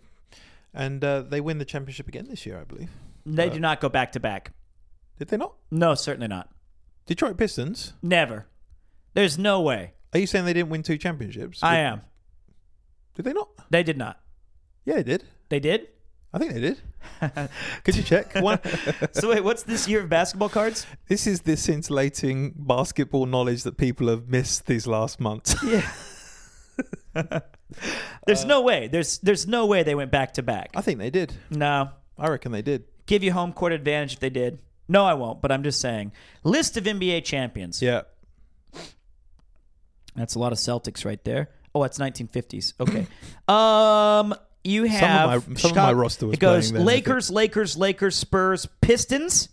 And 0.73 1.03
uh, 1.03 1.21
they 1.21 1.41
win 1.41 1.57
the 1.57 1.65
championship 1.65 2.07
again 2.07 2.27
this 2.29 2.45
year, 2.45 2.59
I 2.59 2.63
believe. 2.63 2.89
They 3.25 3.49
do 3.49 3.59
not 3.59 3.81
go 3.81 3.89
back 3.89 4.11
to 4.13 4.19
back. 4.19 4.51
Did 5.17 5.27
they 5.27 5.37
not? 5.37 5.53
No, 5.71 5.93
certainly 5.95 6.27
not. 6.27 6.49
Detroit 7.05 7.37
Pistons. 7.37 7.93
Never. 8.01 8.45
There's 9.13 9.37
no 9.37 9.59
way. 9.61 9.93
Are 10.13 10.19
you 10.19 10.27
saying 10.27 10.45
they 10.45 10.53
didn't 10.53 10.69
win 10.69 10.83
two 10.83 10.97
championships? 10.97 11.61
I 11.63 11.75
Did- 11.75 11.81
am. 11.81 12.01
Did 13.15 13.25
they 13.25 13.33
not? 13.33 13.49
They 13.69 13.83
did 13.83 13.97
not. 13.97 14.21
Yeah, 14.85 14.95
they 14.95 15.03
did. 15.03 15.23
They 15.49 15.59
did? 15.59 15.87
I 16.31 16.37
think 16.37 16.53
they 16.53 16.61
did. 16.61 16.81
Could 17.83 17.95
you 17.95 18.03
check? 18.03 18.35
One, 18.39 18.59
So 19.13 19.29
wait, 19.29 19.43
what's 19.43 19.63
this 19.63 19.87
year 19.87 20.01
of 20.01 20.09
basketball 20.09 20.49
cards? 20.49 20.85
this 21.07 21.25
is 21.25 21.41
the 21.41 21.57
scintillating 21.57 22.53
basketball 22.55 23.25
knowledge 23.25 23.63
that 23.63 23.77
people 23.77 24.07
have 24.09 24.27
missed 24.29 24.67
these 24.67 24.85
last 24.85 25.19
months. 25.19 25.55
Yeah. 25.63 25.89
There's 28.27 28.45
no 28.45 28.61
way. 28.61 28.87
There's 28.87 29.17
there's 29.19 29.47
no 29.47 29.65
way 29.65 29.83
they 29.83 29.95
went 29.95 30.11
back 30.11 30.33
to 30.35 30.43
back. 30.43 30.69
I 30.75 30.81
think 30.81 30.99
they 30.99 31.09
did. 31.09 31.33
No. 31.49 31.89
I 32.17 32.27
reckon 32.29 32.51
they 32.51 32.61
did. 32.61 32.83
Give 33.05 33.23
you 33.23 33.31
home 33.33 33.53
court 33.53 33.73
advantage 33.73 34.13
if 34.13 34.19
they 34.19 34.29
did. 34.29 34.61
No, 34.87 35.05
I 35.05 35.13
won't, 35.13 35.41
but 35.41 35.51
I'm 35.51 35.63
just 35.63 35.81
saying. 35.81 36.11
List 36.43 36.77
of 36.77 36.83
NBA 36.85 37.23
champions. 37.25 37.81
Yeah. 37.81 38.03
That's 40.15 40.35
a 40.35 40.39
lot 40.39 40.51
of 40.51 40.57
Celtics 40.57 41.05
right 41.05 41.23
there. 41.23 41.49
Oh, 41.73 41.81
that's 41.81 41.97
1950s. 41.99 42.73
Okay. 42.79 43.07
um, 43.47 44.33
you 44.69 44.85
Some 44.87 44.93
of 44.95 44.99
have 44.99 45.47
my- 45.49 45.55
some 45.55 45.71
of 45.71 45.77
my 45.77 45.93
roster 45.93 46.27
was 46.27 46.33
It 46.35 46.39
goes 46.39 46.71
playing 46.71 46.85
then, 46.85 46.93
I 46.93 46.95
think. 46.95 47.07
Lakers, 47.07 47.31
Lakers, 47.31 47.77
Lakers, 47.77 48.15
Spurs, 48.15 48.67
Pistons, 48.81 49.49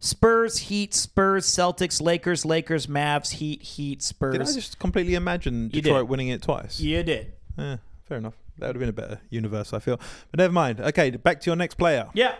Spurs, 0.00 0.58
Heat, 0.58 0.94
Spurs, 0.94 1.46
Celtics, 1.46 2.00
Lakers, 2.00 2.44
Lakers, 2.44 2.86
Mavs, 2.86 3.32
Heat, 3.32 3.62
Heat, 3.62 4.02
Spurs. 4.02 4.32
Did 4.32 4.42
I 4.42 4.52
just 4.52 4.78
completely 4.78 5.14
imagine 5.14 5.64
You 5.72 5.82
Detroit 5.82 6.02
did. 6.04 6.08
winning 6.10 6.28
it 6.28 6.42
twice? 6.42 6.78
you 6.78 7.02
did. 7.02 7.32
Eh, 7.58 7.76
fair 8.04 8.18
enough. 8.18 8.34
That 8.58 8.68
would 8.68 8.76
have 8.76 8.80
been 8.80 8.88
a 8.88 8.92
better 8.92 9.20
universe, 9.30 9.72
I 9.72 9.78
feel. 9.80 9.98
But 10.30 10.38
never 10.38 10.52
mind. 10.52 10.80
Okay, 10.80 11.10
back 11.10 11.40
to 11.42 11.50
your 11.50 11.56
next 11.56 11.74
player. 11.76 12.08
Yeah. 12.14 12.34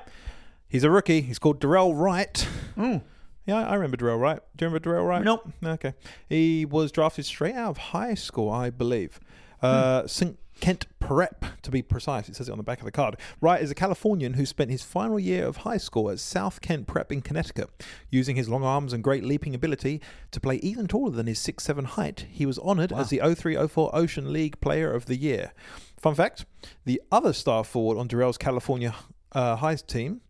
He's 0.69 0.85
a 0.85 0.91
rookie. 0.91 1.21
He's 1.23 1.39
called 1.39 1.61
Dorell 1.61 1.93
Wright. 1.95 2.47
Mm. 2.77 3.03
Yeah, 3.47 3.67
I 3.67 3.75
remember 3.75 3.97
Dorell 3.97 4.21
Wright. 4.21 4.41
Do 4.57 4.65
you 4.65 4.69
remember 4.71 4.91
Dorell 4.91 5.07
Wright? 5.09 5.25
Nope. 5.25 5.49
Okay. 5.65 5.95
He 6.29 6.65
was 6.65 6.93
drafted 6.93 7.25
straight 7.25 7.55
out 7.55 7.71
of 7.71 7.79
high 7.79 8.15
school, 8.15 8.51
I 8.51 8.71
believe. 8.71 9.19
Uh, 9.63 10.07
St. 10.07 10.39
Kent 10.61 10.87
Prep, 11.01 11.45
to 11.63 11.71
be 11.71 11.83
precise. 11.83 12.29
It 12.29 12.37
says 12.37 12.49
it 12.49 12.53
on 12.53 12.59
the 12.59 12.65
back 12.65 12.79
of 12.79 12.85
the 12.85 12.93
card. 12.93 13.17
Wright 13.41 13.63
is 13.63 13.71
a 13.71 13.75
Californian 13.75 14.35
who 14.35 14.45
spent 14.45 14.71
his 14.71 14.83
final 14.83 15.19
year 15.19 15.47
of 15.47 15.59
high 15.59 15.77
school 15.77 16.11
at 16.11 16.19
South 16.19 16.61
Kent 16.61 16.87
Prep 16.87 17.13
in 17.13 17.23
Connecticut. 17.23 17.71
Using 18.11 18.37
his 18.37 18.49
long 18.49 18.65
arms 18.65 18.93
and 18.93 19.03
great 19.03 19.25
leaping 19.25 19.55
ability 19.55 20.01
to 20.31 20.41
play 20.41 20.57
even 20.57 20.87
taller 20.87 21.11
than 21.11 21.27
his 21.27 21.39
6'7 21.39 21.85
height, 21.85 22.27
he 22.31 22.47
was 22.47 22.59
honored 22.59 22.93
as 22.93 23.11
the 23.11 23.19
0304 23.19 23.91
Ocean 23.95 24.33
League 24.33 24.61
Player 24.61 24.93
of 24.93 25.07
the 25.07 25.17
Year. 25.17 25.53
Fun 25.99 26.15
fact 26.15 26.45
the 26.85 27.01
other 27.11 27.33
star 27.33 27.65
forward 27.65 27.99
on 27.99 28.09
Dorell's 28.09 28.39
California 28.39 28.95
uh, 29.33 29.57
high 29.57 29.77
team 29.77 30.21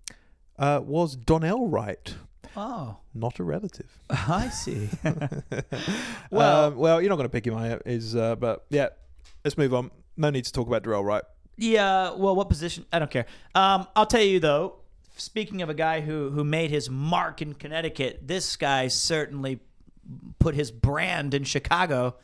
uh, 0.58 0.80
was 0.82 1.14
Donnell 1.16 1.68
Wright, 1.68 2.16
Oh, 2.56 2.97
not 3.14 3.38
a 3.38 3.44
relative. 3.44 4.00
I 4.11 4.49
see. 4.49 4.88
well, 6.30 6.66
um, 6.66 6.76
well, 6.76 7.00
you're 7.00 7.08
not 7.08 7.16
going 7.16 7.28
to 7.28 7.32
pick 7.32 7.47
him, 7.47 7.54
I 7.54 7.78
is, 7.87 8.16
uh, 8.16 8.37
but 8.37 8.64
yeah, 8.70 8.88
let's 9.44 9.56
move 9.56 9.75
on. 9.75 9.90
No 10.18 10.28
need 10.30 10.44
to 10.44 10.52
talk 10.52 10.66
about 10.66 10.82
Dorell 10.82 11.02
right? 11.04 11.22
yeah. 11.56 12.12
Well, 12.12 12.37
what 12.37 12.48
position? 12.50 12.84
I 12.92 12.98
don't 12.98 13.10
care. 13.10 13.25
Um, 13.54 13.87
I'll 13.96 14.04
tell 14.06 14.20
you 14.22 14.40
though. 14.40 14.75
Speaking 15.16 15.62
of 15.62 15.70
a 15.70 15.75
guy 15.75 16.00
who 16.00 16.30
who 16.30 16.44
made 16.44 16.70
his 16.70 16.90
mark 16.90 17.40
in 17.40 17.54
Connecticut, 17.54 18.20
this 18.28 18.56
guy 18.56 18.88
certainly 18.88 19.60
put 20.38 20.54
his 20.54 20.70
brand 20.70 21.32
in 21.34 21.44
Chicago. 21.44 22.16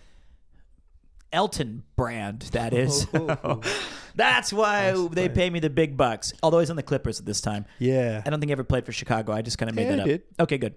Elton 1.32 1.82
brand, 1.96 2.42
that 2.52 2.72
is. 2.74 3.06
That's 4.14 4.52
why 4.52 4.92
they 5.10 5.28
pay 5.28 5.50
me 5.50 5.58
the 5.58 5.70
big 5.70 5.96
bucks. 5.96 6.32
Although 6.42 6.60
he's 6.60 6.70
on 6.70 6.76
the 6.76 6.82
Clippers 6.84 7.18
at 7.18 7.26
this 7.26 7.40
time. 7.40 7.64
Yeah. 7.80 8.22
I 8.24 8.30
don't 8.30 8.38
think 8.38 8.50
he 8.50 8.52
ever 8.52 8.62
played 8.62 8.86
for 8.86 8.92
Chicago. 8.92 9.32
I 9.32 9.42
just 9.42 9.58
kind 9.58 9.68
of 9.68 9.74
made 9.74 9.84
Yeah, 9.84 9.96
that 9.96 10.00
up. 10.00 10.06
did. 10.06 10.22
Okay, 10.38 10.58
good. 10.58 10.74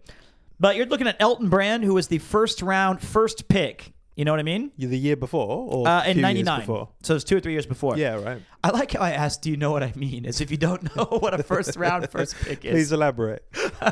But 0.59 0.75
you're 0.75 0.87
looking 0.87 1.05
at 1.07 1.17
Elton 1.19 1.49
Brand, 1.49 1.83
who 1.83 1.93
was 1.93 2.07
the 2.07 2.17
first 2.17 2.63
round, 2.63 2.99
first 3.01 3.47
pick. 3.47 3.93
You 4.17 4.25
know 4.25 4.31
what 4.33 4.39
I 4.39 4.43
mean? 4.43 4.71
The 4.79 4.97
year 4.97 5.15
before 5.15 5.47
or 5.71 5.87
Uh, 5.87 6.03
in 6.05 6.19
'99. 6.21 6.61
before? 6.61 6.89
So 7.03 7.13
it's 7.15 7.23
two 7.23 7.37
or 7.37 7.39
three 7.39 7.51
years 7.53 7.67
before. 7.67 7.95
Yeah, 7.97 8.15
right. 8.15 8.41
I 8.63 8.71
like 8.71 8.91
how 8.93 9.01
I 9.01 9.11
asked, 9.11 9.43
"Do 9.43 9.51
you 9.51 9.57
know 9.57 9.69
what 9.71 9.83
I 9.83 9.93
mean?" 9.95 10.25
As 10.25 10.41
if 10.41 10.49
you 10.49 10.57
don't 10.57 10.83
know 10.95 11.05
what 11.21 11.39
a 11.39 11.43
first 11.43 11.75
round 11.75 12.09
first 12.09 12.35
pick 12.41 12.65
is. 12.65 12.71
Please 12.71 12.91
elaborate. 12.91 13.43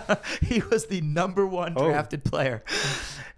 he 0.41 0.63
was 0.71 0.87
the 0.87 1.01
number 1.01 1.45
one 1.45 1.73
Oh. 1.77 1.89
drafted 1.89 2.23
player. 2.25 2.63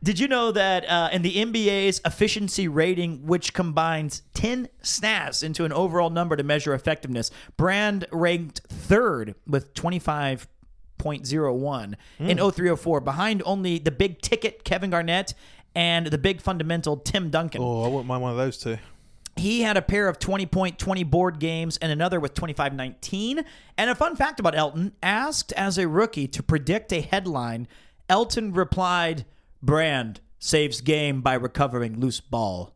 Did 0.02 0.18
you 0.18 0.30
know 0.30 0.54
that 0.54 0.90
uh, 0.90 1.10
in 1.12 1.24
the 1.24 1.36
NBA's 1.36 2.00
efficiency 2.06 2.70
rating, 2.70 3.26
which 3.28 3.54
combines 3.54 4.22
10 4.36 4.70
stats 4.82 5.44
into 5.44 5.66
an 5.66 5.74
overall 5.74 6.10
number 6.10 6.38
to 6.38 6.44
measure 6.44 6.74
effectiveness, 6.74 7.32
Brand 7.58 8.06
ranked 8.14 8.62
third 8.70 9.36
with 9.46 9.74
25.01 9.74 11.96
in 12.20 12.38
0304, 12.38 13.02
behind 13.02 13.42
only 13.46 13.78
the 13.80 13.92
big 13.92 14.22
ticket 14.22 14.64
Kevin 14.64 14.92
Garnett 14.92 15.34
and 15.78 16.08
the 16.08 16.18
big 16.18 16.42
fundamental 16.42 16.98
Tim 16.98 17.30
Duncan. 17.30 17.62
Oh, 17.62 17.84
I 17.84 17.88
wouldn't 17.88 18.08
mind 18.08 18.24
one 18.24 18.32
of 18.32 18.38
those 18.38 18.58
two. 18.58 18.80
He 19.36 19.62
had 19.62 19.78
a 19.78 19.82
pair 19.84 20.08
of 20.08 20.18
20 20.18 20.48
point 20.48 20.80
20 20.80 21.04
board 21.04 21.40
games 21.40 21.78
and 21.78 21.92
another 21.92 22.20
with 22.20 22.34
25 22.34 22.74
19. 22.74 23.46
And 23.78 23.90
a 23.90 23.94
fun 23.94 24.16
fact 24.16 24.40
about 24.40 24.56
Elton 24.56 24.94
asked 25.04 25.54
as 25.54 25.78
a 25.78 25.88
rookie 25.88 26.28
to 26.30 26.42
predict 26.42 26.92
a 26.92 27.02
headline, 27.02 27.68
Elton 28.10 28.54
replied, 28.54 29.26
Brand 29.62 30.20
saves 30.40 30.82
game 30.82 31.22
by 31.22 31.36
recovering 31.36 32.00
loose 32.00 32.22
ball. 32.22 32.74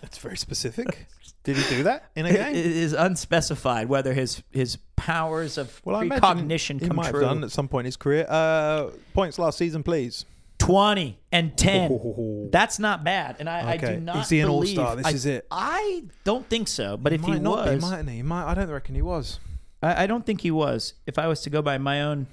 That's 0.00 0.18
very 0.18 0.36
specific. 0.36 1.08
Did 1.42 1.56
he 1.56 1.76
do 1.76 1.82
that 1.84 2.04
in 2.14 2.26
a 2.26 2.32
game? 2.32 2.54
is 2.54 2.92
unspecified 2.92 3.88
whether 3.88 4.14
his 4.14 4.44
his 4.52 4.78
powers 4.94 5.58
of 5.58 5.80
well, 5.84 5.96
I 5.96 6.06
precognition 6.06 6.78
he 6.78 6.86
come 6.86 6.96
might 6.98 7.10
true. 7.10 7.20
have 7.20 7.30
done 7.30 7.42
at 7.42 7.50
some 7.50 7.66
point 7.66 7.86
in 7.86 7.86
his 7.86 7.96
career. 7.96 8.26
Uh, 8.28 8.90
points 9.12 9.40
last 9.40 9.58
season, 9.58 9.82
please. 9.82 10.24
20 10.58 11.18
and 11.32 11.56
10. 11.56 11.92
Oh. 11.92 12.48
That's 12.50 12.78
not 12.78 13.04
bad. 13.04 13.36
And 13.38 13.48
I, 13.48 13.72
I 13.72 13.76
do 13.76 14.00
not 14.00 14.16
Is 14.16 14.28
he 14.28 14.40
an 14.40 14.48
all-star? 14.48 14.96
This 14.96 15.06
I- 15.06 15.10
is 15.10 15.26
it. 15.26 15.46
I 15.50 16.04
don't 16.24 16.48
think 16.48 16.68
so. 16.68 16.96
But 16.96 17.12
if 17.12 17.20
might 17.22 17.34
he 17.34 17.40
not 17.40 17.66
was, 17.66 17.74
be, 17.76 17.80
mightn't 17.90 18.10
he? 18.10 18.16
He 18.16 18.22
might. 18.22 18.44
I 18.50 18.54
don't 18.54 18.68
reckon 18.70 18.94
he 18.94 19.02
was. 19.02 19.40
I, 19.82 20.04
I 20.04 20.06
don't 20.06 20.26
think 20.26 20.40
he 20.40 20.50
was. 20.50 20.94
If 21.06 21.18
I 21.18 21.26
was 21.26 21.40
to 21.42 21.50
go 21.50 21.62
by 21.62 21.78
my 21.78 22.02
own 22.02 22.26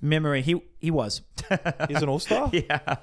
memory, 0.00 0.42
he 0.42 0.62
he 0.80 0.90
was. 0.90 1.22
He's 1.88 2.02
an 2.02 2.08
all-star. 2.08 2.50
yeah. 2.52 2.96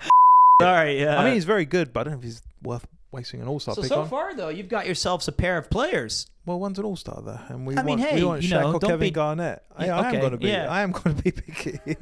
Sorry. 0.61 1.05
Uh, 1.05 1.17
I 1.19 1.23
mean, 1.25 1.33
he's 1.33 1.45
very 1.45 1.65
good, 1.65 1.93
but 1.93 2.01
I 2.01 2.03
don't 2.05 2.13
know 2.13 2.19
if 2.19 2.23
he's 2.23 2.41
worth 2.63 2.85
wasting 3.11 3.41
an 3.41 3.47
all-star 3.47 3.75
so 3.75 3.81
pick 3.81 3.89
so 3.89 4.01
on. 4.01 4.09
far 4.09 4.35
though, 4.35 4.49
you've 4.49 4.69
got 4.69 4.85
yourselves 4.85 5.27
a 5.27 5.31
pair 5.31 5.57
of 5.57 5.69
players. 5.69 6.27
Well, 6.45 6.59
one's 6.59 6.79
an 6.79 6.85
all-star 6.85 7.21
there, 7.23 7.43
and 7.49 7.67
we 7.67 7.75
I 7.77 7.83
mean, 7.83 7.99
want, 7.99 8.01
hey, 8.09 8.15
we 8.15 8.23
want 8.25 8.41
you 8.43 8.49
Shaq 8.49 8.61
know, 8.61 8.73
or 8.73 8.79
Kevin 8.79 8.99
be- 8.99 9.11
Garnett. 9.11 9.63
I, 9.75 9.85
Yeah, 9.85 9.95
I 9.97 9.99
am 9.99 10.05
okay, 10.07 10.19
going 10.19 10.31
to 10.31 10.37
be. 10.37 10.47
yeah. 10.47 10.67
I 10.71 10.81
am 10.81 10.91
going 10.91 11.15
to 11.15 11.23
be 11.23 11.31
picky. 11.31 11.79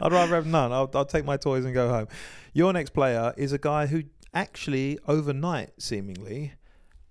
I'd 0.00 0.12
rather 0.12 0.34
have 0.34 0.46
none. 0.46 0.72
I'll, 0.72 0.90
I'll 0.94 1.04
take 1.04 1.24
my 1.26 1.36
toys 1.36 1.64
and 1.66 1.74
go 1.74 1.88
home. 1.90 2.08
Your 2.54 2.72
next 2.72 2.90
player 2.90 3.34
is 3.36 3.52
a 3.52 3.58
guy 3.58 3.86
who 3.86 4.04
actually, 4.32 4.98
overnight, 5.06 5.72
seemingly, 5.78 6.52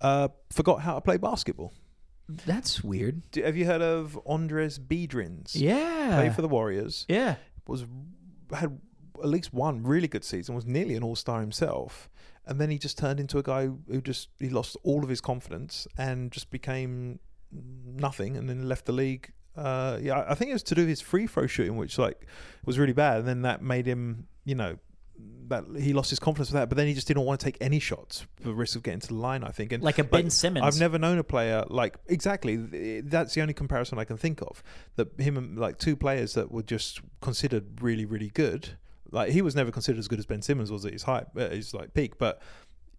uh, 0.02 0.30
forgot 0.52 0.82
how 0.82 0.96
to 0.96 1.02
play 1.02 1.18
basketball. 1.18 1.72
That's 2.48 2.84
weird. 2.84 3.30
Do, 3.32 3.44
have 3.44 3.56
you 3.58 3.66
heard 3.66 3.82
of 3.84 4.18
Andris 4.26 4.80
Biedrins? 4.80 5.52
Yeah. 5.54 6.16
Played 6.16 6.34
for 6.34 6.42
the 6.42 6.48
Warriors. 6.48 7.06
yeah. 7.10 7.36
Was 7.68 7.86
had 8.54 8.80
at 9.22 9.30
least 9.30 9.54
one 9.54 9.84
really 9.84 10.08
good 10.08 10.24
season. 10.24 10.56
Was 10.56 10.66
nearly 10.66 10.96
an 10.96 11.04
All 11.04 11.16
Star 11.16 11.42
himself, 11.42 12.10
and 12.46 12.60
then 12.60 12.70
he 12.70 12.78
just 12.78 12.98
turned 12.98 13.20
into 13.20 13.38
a 13.38 13.44
guy 13.44 13.70
who 13.88 14.02
just 14.02 14.30
he 14.40 14.50
lost 14.50 14.78
all 14.84 15.04
of 15.04 15.10
his 15.10 15.22
confidence 15.22 15.88
and 15.98 16.32
just 16.32 16.50
became 16.52 17.20
nothing, 17.52 18.38
and 18.38 18.50
then 18.50 18.68
left 18.68 18.86
the 18.86 18.92
league. 18.92 19.32
Uh, 19.56 20.00
yeah, 20.02 20.26
I 20.28 20.36
think 20.36 20.50
it 20.50 20.54
was 20.54 20.64
to 20.64 20.76
do 20.76 20.86
his 20.86 21.02
free 21.02 21.28
throw 21.28 21.48
shooting, 21.48 21.78
which 21.78 21.98
like 21.98 22.26
was 22.66 22.80
really 22.80 22.94
bad, 22.94 23.20
and 23.20 23.28
then 23.28 23.42
that 23.44 23.62
made 23.62 23.86
him, 23.86 24.28
you 24.46 24.56
know, 24.56 24.78
that 25.50 25.66
he 25.78 25.94
lost 25.94 26.10
his 26.10 26.20
confidence 26.20 26.50
with 26.50 26.60
that. 26.60 26.70
But 26.70 26.78
then 26.78 26.88
he 26.88 26.94
just 26.94 27.08
didn't 27.08 27.24
want 27.24 27.40
to 27.42 27.46
take 27.46 27.58
any 27.60 27.80
shots 27.80 28.26
for 28.38 28.50
the 28.50 28.54
risk 28.54 28.76
of 28.76 28.84
getting 28.84 29.02
to 29.02 29.08
the 29.08 29.16
line. 29.16 29.44
I 29.44 29.50
think, 29.50 29.74
and 29.74 29.84
Like 29.84 30.00
a 30.00 30.04
Ben 30.04 30.30
Simmons. 30.30 30.66
I've 30.66 30.80
never 30.80 30.98
known 30.98 31.18
a 31.18 31.24
player 31.24 31.66
like 31.68 31.98
exactly. 32.08 33.02
That's 33.02 33.34
the 33.34 33.42
only 33.42 33.54
comparison 33.54 34.00
I 34.00 34.06
can 34.06 34.18
think 34.18 34.42
of. 34.42 34.64
That 34.96 35.20
him 35.20 35.38
and 35.38 35.60
like 35.60 35.78
two 35.78 35.96
players 35.96 36.34
that 36.34 36.52
were 36.52 36.64
just 36.64 37.02
considered 37.22 37.82
really, 37.82 38.06
really 38.06 38.30
good. 38.30 38.78
Like 39.12 39.32
he 39.32 39.42
was 39.42 39.56
never 39.56 39.72
considered 39.72 40.00
as 40.00 40.08
good 40.08 40.20
as 40.20 40.26
Ben 40.26 40.42
Simmons 40.42 40.72
was 40.72 40.86
at 40.86 40.94
his 40.94 41.04
height, 41.04 41.26
at 41.38 41.52
his 41.52 41.74
like 41.74 41.94
peak, 41.94 42.18
but 42.18 42.42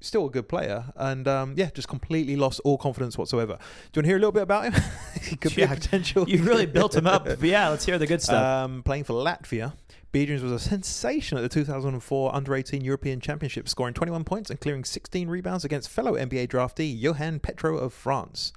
still 0.01 0.27
a 0.27 0.31
good 0.31 0.49
player. 0.49 0.85
And 0.97 1.27
um, 1.27 1.55
yeah, 1.57 1.71
just 1.71 1.89
completely 1.89 2.37
lost 2.37 2.61
all 2.65 2.77
confidence 2.77 3.17
whatsoever. 3.17 3.55
Do 3.55 3.59
you 3.59 4.01
want 4.01 4.05
to 4.05 4.09
hear 4.09 4.17
a 4.17 4.21
little 4.21 4.33
bit 4.33 4.43
about 4.43 4.65
him? 4.65 4.83
he 5.23 5.37
could 5.37 5.55
be 5.55 5.63
a 5.63 5.69
potential. 5.69 6.29
You've 6.29 6.47
really 6.47 6.67
built 6.67 6.95
him 6.95 7.07
up. 7.07 7.23
But 7.43 7.43
yeah, 7.43 7.69
let's 7.69 7.85
hear 7.85 7.99
the 7.99 8.07
good 8.07 8.21
stuff. 8.21 8.45
Um, 8.45 8.83
playing 8.83 9.05
for 9.05 9.15
Latvia, 9.15 9.73
Biedrins 10.13 10.43
was 10.43 10.53
a 10.53 10.59
sensation 10.59 11.39
at 11.39 11.41
the 11.41 11.49
2004 11.49 12.35
Under 12.35 12.55
18 12.55 12.83
European 12.83 13.21
Championship, 13.21 13.69
scoring 13.69 13.95
21 13.95 14.25
points 14.25 14.51
and 14.51 14.61
clearing 14.61 14.85
16 14.85 15.29
rebounds 15.29 15.65
against 15.65 15.89
fellow 15.89 16.13
NBA 16.13 16.49
draftee 16.49 16.99
Johan 16.99 17.41
Petro 17.41 17.79
of 17.79 17.95
France. 17.95 18.53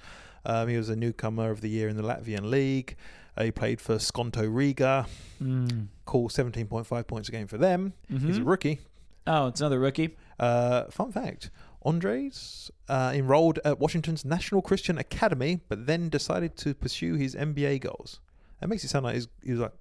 Um, 0.45 0.67
he 0.67 0.77
was 0.77 0.89
a 0.89 0.95
newcomer 0.95 1.51
of 1.51 1.61
the 1.61 1.69
year 1.69 1.87
in 1.87 1.95
the 1.95 2.03
Latvian 2.03 2.49
league. 2.49 2.95
He 3.39 3.51
played 3.51 3.81
for 3.81 3.95
Skonto 3.95 4.47
Riga, 4.53 5.07
Mm. 5.43 5.87
cool 6.05 6.29
17.5 6.29 7.07
points 7.07 7.27
a 7.29 7.31
game 7.33 7.47
for 7.47 7.57
them. 7.57 7.93
He's 8.09 8.37
a 8.37 8.43
rookie. 8.43 8.79
Oh, 9.27 9.47
it's 9.47 9.59
another 9.59 9.79
rookie. 9.79 10.15
Uh, 10.39 10.85
fun 10.91 11.11
fact 11.11 11.49
Andris 11.85 12.69
uh, 12.89 13.11
enrolled 13.13 13.59
at 13.65 13.79
Washington's 13.79 14.23
National 14.25 14.61
Christian 14.61 14.97
Academy, 14.97 15.59
but 15.69 15.85
then 15.85 16.09
decided 16.09 16.55
to 16.57 16.73
pursue 16.73 17.15
his 17.15 17.35
NBA 17.35 17.81
goals. 17.81 18.19
That 18.61 18.67
makes 18.69 18.83
it 18.83 18.87
sound 18.89 19.03
like 19.05 19.15
he's, 19.15 19.27
he 19.43 19.51
was 19.51 19.59
like 19.59 19.73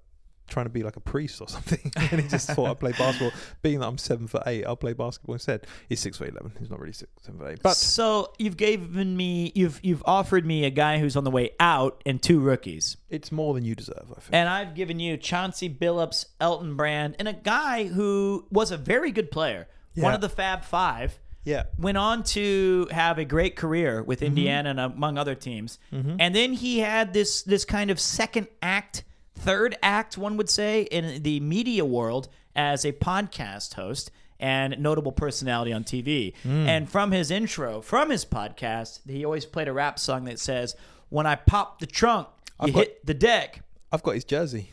trying 0.47 0.65
to 0.65 0.69
be 0.69 0.83
like 0.83 0.95
a 0.95 0.99
priest 0.99 1.41
or 1.41 1.47
something. 1.55 1.91
and 2.11 2.21
he 2.21 2.27
just 2.27 2.49
thought 2.49 2.69
I'd 2.69 2.79
play 2.79 2.91
basketball. 2.97 3.31
Being 3.61 3.79
that 3.79 3.87
I'm 3.87 3.97
seven 3.97 4.27
foot 4.27 4.43
eight, 4.45 4.65
I'll 4.65 4.75
play 4.75 4.93
basketball 4.93 5.33
instead. 5.33 5.65
He's 5.89 5.99
six 5.99 6.17
foot 6.17 6.29
eleven. 6.29 6.53
He's 6.59 6.69
not 6.69 6.79
really 6.79 6.93
six, 6.93 7.11
seven 7.21 7.39
foot 7.39 7.51
eight. 7.51 7.59
But 7.61 7.75
so 7.75 8.33
you've 8.37 8.57
given 8.57 9.15
me, 9.15 9.51
you've 9.55 9.79
you've 9.83 10.03
offered 10.05 10.45
me 10.45 10.65
a 10.65 10.69
guy 10.69 10.99
who's 10.99 11.15
on 11.15 11.23
the 11.23 11.31
way 11.31 11.51
out 11.59 12.01
and 12.05 12.21
two 12.21 12.39
rookies. 12.39 12.97
it's 13.09 13.31
more 13.31 13.53
than 13.53 13.65
you 13.65 13.75
deserve, 13.75 14.05
I 14.11 14.19
think. 14.19 14.33
And 14.33 14.49
I've 14.49 14.75
given 14.75 14.99
you 14.99 15.17
Chauncey 15.17 15.69
Billups, 15.69 16.25
Elton 16.39 16.75
Brand, 16.75 17.15
and 17.19 17.27
a 17.27 17.33
guy 17.33 17.85
who 17.85 18.45
was 18.51 18.71
a 18.71 18.77
very 18.77 19.11
good 19.11 19.31
player, 19.31 19.67
one 19.95 20.13
of 20.13 20.21
the 20.21 20.29
Fab 20.29 20.63
Five. 20.63 21.19
yeah. 21.43 21.63
Went 21.77 21.97
on 21.97 22.23
to 22.23 22.87
have 22.91 23.17
a 23.17 23.25
great 23.25 23.55
career 23.55 24.03
with 24.03 24.19
mm-hmm. 24.19 24.27
Indiana 24.27 24.69
and 24.71 24.79
among 24.79 25.17
other 25.17 25.35
teams, 25.35 25.79
mm-hmm. 25.91 26.17
and 26.19 26.35
then 26.35 26.53
he 26.53 26.79
had 26.79 27.13
this 27.13 27.43
this 27.43 27.65
kind 27.65 27.91
of 27.91 27.99
second 27.99 28.47
act, 28.61 29.03
third 29.35 29.77
act, 29.83 30.17
one 30.17 30.37
would 30.37 30.49
say, 30.49 30.83
in 30.83 31.23
the 31.23 31.39
media 31.39 31.85
world 31.85 32.27
as 32.55 32.85
a 32.85 32.91
podcast 32.93 33.73
host 33.75 34.11
and 34.39 34.77
notable 34.79 35.11
personality 35.11 35.71
on 35.71 35.83
TV. 35.83 36.33
Hmm. 36.43 36.67
And 36.67 36.89
from 36.89 37.11
his 37.11 37.31
intro, 37.31 37.81
from 37.81 38.09
his 38.09 38.25
podcast, 38.25 38.99
he 39.09 39.23
always 39.23 39.45
played 39.45 39.67
a 39.67 39.73
rap 39.73 39.97
song 39.99 40.25
that 40.25 40.39
says, 40.39 40.75
"When 41.09 41.25
I 41.25 41.35
pop 41.35 41.79
the 41.79 41.85
trunk, 41.85 42.27
you 42.65 42.73
got- 42.73 42.79
hit 42.79 43.05
the 43.05 43.13
deck." 43.13 43.61
I've 43.91 44.03
got 44.03 44.15
his 44.15 44.25
jersey. 44.25 44.71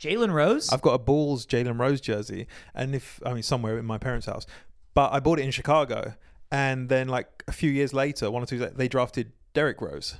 Jalen 0.00 0.32
Rose. 0.32 0.70
I've 0.70 0.82
got 0.82 0.92
a 0.92 0.98
Bulls 0.98 1.46
Jalen 1.46 1.78
Rose 1.78 2.00
jersey, 2.00 2.46
and 2.74 2.94
if 2.94 3.20
I 3.24 3.32
mean 3.32 3.42
somewhere 3.42 3.78
in 3.78 3.86
my 3.86 3.98
parents' 3.98 4.26
house, 4.26 4.46
but 4.94 5.12
I 5.12 5.20
bought 5.20 5.38
it 5.38 5.42
in 5.42 5.50
Chicago, 5.50 6.14
and 6.50 6.88
then 6.88 7.08
like 7.08 7.42
a 7.48 7.52
few 7.52 7.70
years 7.70 7.92
later, 7.94 8.30
one 8.30 8.42
or 8.42 8.46
two, 8.46 8.58
they 8.58 8.88
drafted 8.88 9.32
Derrick 9.54 9.80
Rose. 9.80 10.16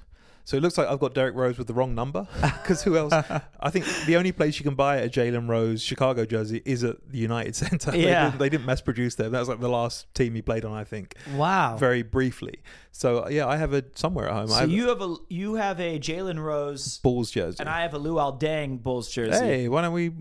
So 0.47 0.57
it 0.57 0.63
looks 0.63 0.79
like 0.79 0.87
I've 0.87 1.01
got 1.01 1.13
Derrick 1.13 1.35
Rose 1.35 1.59
with 1.59 1.67
the 1.67 1.75
wrong 1.75 1.95
number. 1.97 2.27
Because 2.63 2.83
who 2.83 2.97
else? 2.97 3.13
I 3.13 3.71
think 3.71 3.85
the 4.07 4.17
only 4.17 4.31
place 4.33 4.59
you 4.59 4.65
can 4.65 4.75
buy 4.77 4.97
a 4.99 5.09
Jalen 5.09 5.49
Rose 5.49 5.83
Chicago 5.83 6.25
jersey 6.25 6.63
is 6.65 6.83
at 6.85 6.97
the 7.11 7.19
United 7.19 7.55
Center. 7.63 7.91
They 7.91 8.05
Yeah. 8.05 8.27
didn't, 8.27 8.39
they 8.39 8.49
didn't 8.49 8.65
mass 8.67 8.81
produce 8.81 9.17
them. 9.17 9.33
That 9.33 9.41
was 9.41 9.49
like 9.49 9.59
the 9.61 9.69
last 9.69 10.13
team 10.15 10.35
he 10.37 10.43
played 10.43 10.65
on, 10.65 10.73
I 10.73 10.85
think, 10.85 11.15
Wow. 11.35 11.77
very 11.79 12.03
briefly. 12.03 12.61
So 12.93 13.29
yeah, 13.29 13.47
I 13.49 13.57
have 13.57 13.73
a 13.73 13.83
somewhere 13.97 14.29
at 14.29 14.33
home. 14.35 14.51
I 14.51 14.55
so 14.55 14.61
have 14.61 14.71
you 14.71 14.89
have 14.89 15.03
a 15.03 15.17
you 15.29 15.55
have 15.57 15.81
a 15.81 15.99
Jalen 15.99 16.41
Rose 16.43 16.99
Bulls 16.99 17.31
jersey. 17.33 17.57
and 17.61 17.69
I 17.69 17.83
have 17.83 17.95
a 17.95 17.99
Luol 17.99 18.41
Deng 18.41 18.81
Bulls 18.83 19.11
jersey. 19.11 19.45
hey, 19.45 19.69
why 19.69 19.83
don't 19.83 19.93
we? 19.93 20.13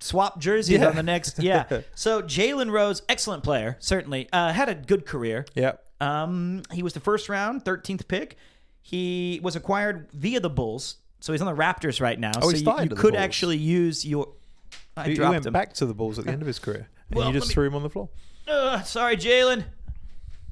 Swap 0.00 0.38
jerseys 0.38 0.78
Yeah. 0.80 0.88
on 0.88 0.96
the 0.96 1.02
next. 1.02 1.38
Yeah. 1.42 1.64
so 1.94 2.22
Jalen 2.22 2.70
Rose, 2.70 3.02
excellent 3.08 3.42
player, 3.42 3.76
certainly 3.80 4.28
uh, 4.32 4.52
had 4.52 4.68
a 4.68 4.74
good 4.74 5.04
career. 5.06 5.46
Yeah. 5.54 5.72
Um, 6.00 6.62
he 6.72 6.82
was 6.82 6.92
the 6.92 7.00
first 7.00 7.28
round, 7.28 7.64
13th 7.64 8.06
pick. 8.06 8.36
He 8.86 9.40
was 9.42 9.56
acquired 9.56 10.08
via 10.12 10.40
the 10.40 10.50
Bulls, 10.50 10.96
so 11.18 11.32
he's 11.32 11.40
on 11.40 11.46
the 11.46 11.58
Raptors 11.60 12.02
right 12.02 12.20
now. 12.20 12.32
Oh, 12.36 12.50
so 12.50 12.56
he 12.56 12.62
you, 12.62 12.70
you 12.82 12.88
could 12.90 13.12
Bulls. 13.12 13.14
actually 13.14 13.56
use 13.56 14.04
your. 14.04 14.28
I 14.94 15.04
He, 15.04 15.10
he 15.12 15.16
dropped 15.16 15.32
went 15.32 15.46
him. 15.46 15.54
back 15.54 15.72
to 15.74 15.86
the 15.86 15.94
Bulls 15.94 16.18
at 16.18 16.26
the 16.26 16.32
end 16.32 16.42
of 16.42 16.46
his 16.46 16.58
career, 16.58 16.90
and 17.08 17.16
Well, 17.18 17.28
you 17.28 17.32
just 17.32 17.48
me- 17.48 17.54
threw 17.54 17.66
him 17.66 17.74
on 17.74 17.82
the 17.82 17.88
floor. 17.88 18.10
Ugh, 18.46 18.84
sorry, 18.84 19.16
Jalen. 19.16 19.64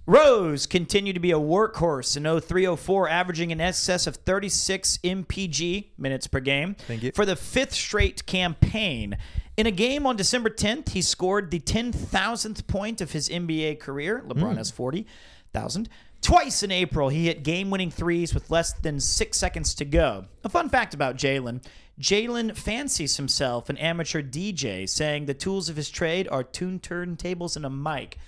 Rose 0.06 0.66
continued 0.66 1.12
to 1.12 1.20
be 1.20 1.30
a 1.30 1.38
workhorse 1.38 2.16
in 2.16 2.22
0304, 2.24 3.06
averaging 3.06 3.52
an 3.52 3.60
excess 3.60 4.06
of 4.06 4.16
36 4.16 4.98
MPG 5.04 5.90
minutes 5.98 6.26
per 6.26 6.40
game 6.40 6.74
Thank 6.88 7.02
you. 7.02 7.12
for 7.12 7.26
the 7.26 7.36
fifth 7.36 7.74
straight 7.74 8.24
campaign. 8.24 9.18
In 9.58 9.66
a 9.66 9.70
game 9.70 10.06
on 10.06 10.16
December 10.16 10.48
10th, 10.48 10.88
he 10.88 11.02
scored 11.02 11.50
the 11.50 11.60
10,000th 11.60 12.66
point 12.66 13.02
of 13.02 13.12
his 13.12 13.28
NBA 13.28 13.78
career. 13.78 14.24
LeBron 14.26 14.54
mm. 14.54 14.56
has 14.56 14.70
40,000. 14.70 15.88
Twice 16.22 16.62
in 16.62 16.70
April, 16.70 17.08
he 17.08 17.26
hit 17.26 17.42
game 17.42 17.68
winning 17.68 17.90
threes 17.90 18.32
with 18.32 18.50
less 18.50 18.72
than 18.72 19.00
six 19.00 19.36
seconds 19.36 19.74
to 19.74 19.84
go. 19.84 20.24
A 20.44 20.48
fun 20.48 20.68
fact 20.68 20.94
about 20.94 21.16
Jalen 21.16 21.62
Jalen 22.00 22.56
fancies 22.56 23.18
himself 23.18 23.68
an 23.68 23.76
amateur 23.76 24.22
DJ, 24.22 24.88
saying 24.88 25.26
the 25.26 25.34
tools 25.34 25.68
of 25.68 25.76
his 25.76 25.90
trade 25.90 26.26
are 26.30 26.42
tune 26.42 26.80
turntables 26.80 27.54
and 27.54 27.66
a 27.66 27.70
mic 27.70 28.18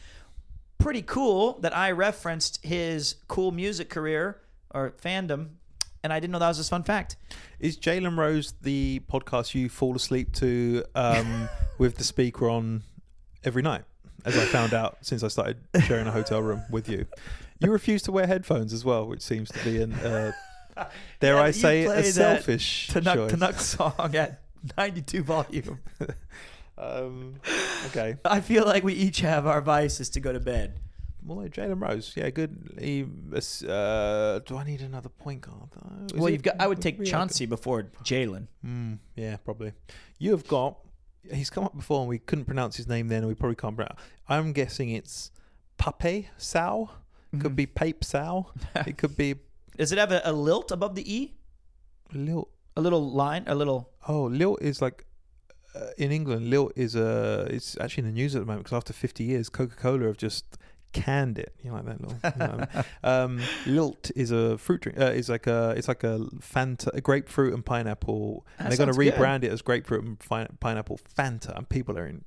pretty 0.78 1.02
cool 1.02 1.58
that 1.60 1.74
I 1.74 1.92
referenced 1.92 2.62
his 2.62 3.16
cool 3.28 3.52
music 3.52 3.88
career 3.88 4.38
or 4.74 4.92
fandom, 5.02 5.48
and 6.02 6.12
I 6.12 6.20
didn't 6.20 6.32
know 6.32 6.38
that 6.40 6.48
was 6.48 6.60
a 6.60 6.64
fun 6.64 6.82
fact. 6.82 7.16
Is 7.58 7.78
Jalen 7.78 8.18
Rose 8.18 8.52
the 8.60 9.00
podcast 9.10 9.54
you 9.54 9.70
fall 9.70 9.96
asleep 9.96 10.32
to 10.34 10.84
um, 10.94 11.48
with 11.78 11.96
the 11.96 12.04
speaker 12.04 12.50
on 12.50 12.82
every 13.44 13.62
night? 13.62 13.84
As 14.26 14.36
I 14.38 14.44
found 14.44 14.72
out 14.72 14.98
since 15.02 15.22
I 15.22 15.28
started 15.28 15.56
sharing 15.86 16.06
a 16.06 16.10
hotel 16.10 16.42
room 16.42 16.62
with 16.70 16.88
you, 16.88 17.06
you 17.60 17.70
refuse 17.70 18.02
to 18.02 18.12
wear 18.12 18.26
headphones 18.26 18.72
as 18.72 18.84
well, 18.84 19.06
which 19.06 19.22
seems 19.22 19.50
to 19.50 19.64
be 19.64 19.80
an 19.82 19.92
uh, 19.94 20.32
dare 21.20 21.38
I 21.38 21.50
say 21.50 21.84
play 21.86 22.00
a 22.00 22.04
selfish 22.04 22.88
Tanuk 22.92 23.14
choice. 23.14 23.32
Tanuk 23.32 23.60
song 23.60 24.14
at 24.16 24.40
92 24.76 25.22
volume. 25.22 25.78
Um, 26.76 27.36
okay, 27.86 28.16
I 28.24 28.40
feel 28.40 28.64
like 28.64 28.82
we 28.82 28.94
each 28.94 29.20
have 29.20 29.46
our 29.46 29.60
vices 29.60 30.10
to 30.10 30.20
go 30.20 30.32
to 30.32 30.40
bed. 30.40 30.80
well, 31.24 31.46
Jalen 31.46 31.80
Rose, 31.80 32.12
yeah, 32.16 32.30
good. 32.30 32.76
He, 32.80 33.02
uh, 33.04 34.40
do 34.40 34.56
I 34.56 34.64
need 34.66 34.80
another 34.80 35.08
point 35.08 35.42
guard? 35.42 35.70
though? 35.70 36.06
Is 36.06 36.20
well, 36.20 36.30
you've 36.30 36.42
got. 36.42 36.56
I 36.58 36.66
would 36.66 36.82
take 36.82 37.04
Chauncey 37.04 37.46
before 37.46 37.84
Jalen. 38.02 38.48
Mm, 38.66 38.98
yeah, 39.14 39.36
probably. 39.36 39.72
You 40.18 40.32
have 40.32 40.48
got. 40.48 40.78
He's 41.32 41.48
come 41.48 41.62
up 41.62 41.76
before, 41.76 42.00
and 42.00 42.08
we 42.08 42.18
couldn't 42.18 42.44
pronounce 42.44 42.76
his 42.76 42.88
name 42.88 43.06
then, 43.06 43.18
and 43.18 43.28
we 43.28 43.34
probably 43.34 43.54
can't 43.54 43.76
pronounce. 43.76 44.00
I'm 44.28 44.52
guessing 44.52 44.90
it's 44.90 45.30
Pape 45.78 46.26
Sow. 46.36 46.90
Could 47.40 47.56
be 47.56 47.66
Pape 47.66 48.04
Sow. 48.04 48.50
it 48.86 48.98
could 48.98 49.16
be 49.16 49.36
Does 49.76 49.92
it 49.92 49.98
have 49.98 50.12
a, 50.12 50.22
a 50.24 50.32
lilt 50.32 50.70
above 50.70 50.94
the 50.94 51.12
e? 51.12 51.34
Lil. 52.12 52.48
A 52.76 52.80
little 52.80 53.10
line, 53.10 53.44
a 53.46 53.54
little. 53.54 53.90
Oh, 54.08 54.24
Lil 54.24 54.56
is 54.56 54.82
like 54.82 55.06
uh, 55.74 55.88
in 55.98 56.10
England. 56.12 56.50
Lil 56.50 56.70
is 56.76 56.94
a. 56.96 57.46
It's 57.50 57.76
actually 57.80 58.02
in 58.02 58.06
the 58.08 58.14
news 58.14 58.34
at 58.34 58.40
the 58.40 58.46
moment 58.46 58.64
because 58.64 58.76
after 58.76 58.92
50 58.92 59.24
years, 59.24 59.48
Coca 59.48 59.76
Cola 59.76 60.06
have 60.06 60.16
just 60.16 60.58
canned 60.92 61.38
it. 61.38 61.52
You 61.62 61.72
like 61.72 61.84
that 61.84 62.00
little? 62.00 62.18
you 62.24 62.38
know. 62.38 62.66
um, 63.04 63.40
Lilt 63.66 64.10
is 64.16 64.30
a 64.30 64.58
fruit 64.58 64.82
drink. 64.82 64.98
Uh, 64.98 65.06
is 65.06 65.28
like 65.28 65.46
a. 65.46 65.74
It's 65.76 65.88
like 65.88 66.04
a 66.04 66.18
Fanta, 66.40 66.88
a 66.94 67.00
grapefruit 67.00 67.54
and 67.54 67.64
pineapple. 67.64 68.44
That 68.58 68.64
and 68.64 68.72
they're 68.72 68.78
going 68.78 68.88
to 68.88 68.94
sounds 68.94 69.10
good. 69.10 69.14
rebrand 69.14 69.44
it 69.44 69.52
as 69.52 69.62
grapefruit 69.62 70.04
and 70.04 70.22
fi- 70.22 70.48
pineapple 70.60 70.98
Fanta, 71.16 71.56
and 71.56 71.68
people 71.68 71.96
are 71.98 72.06
in 72.06 72.24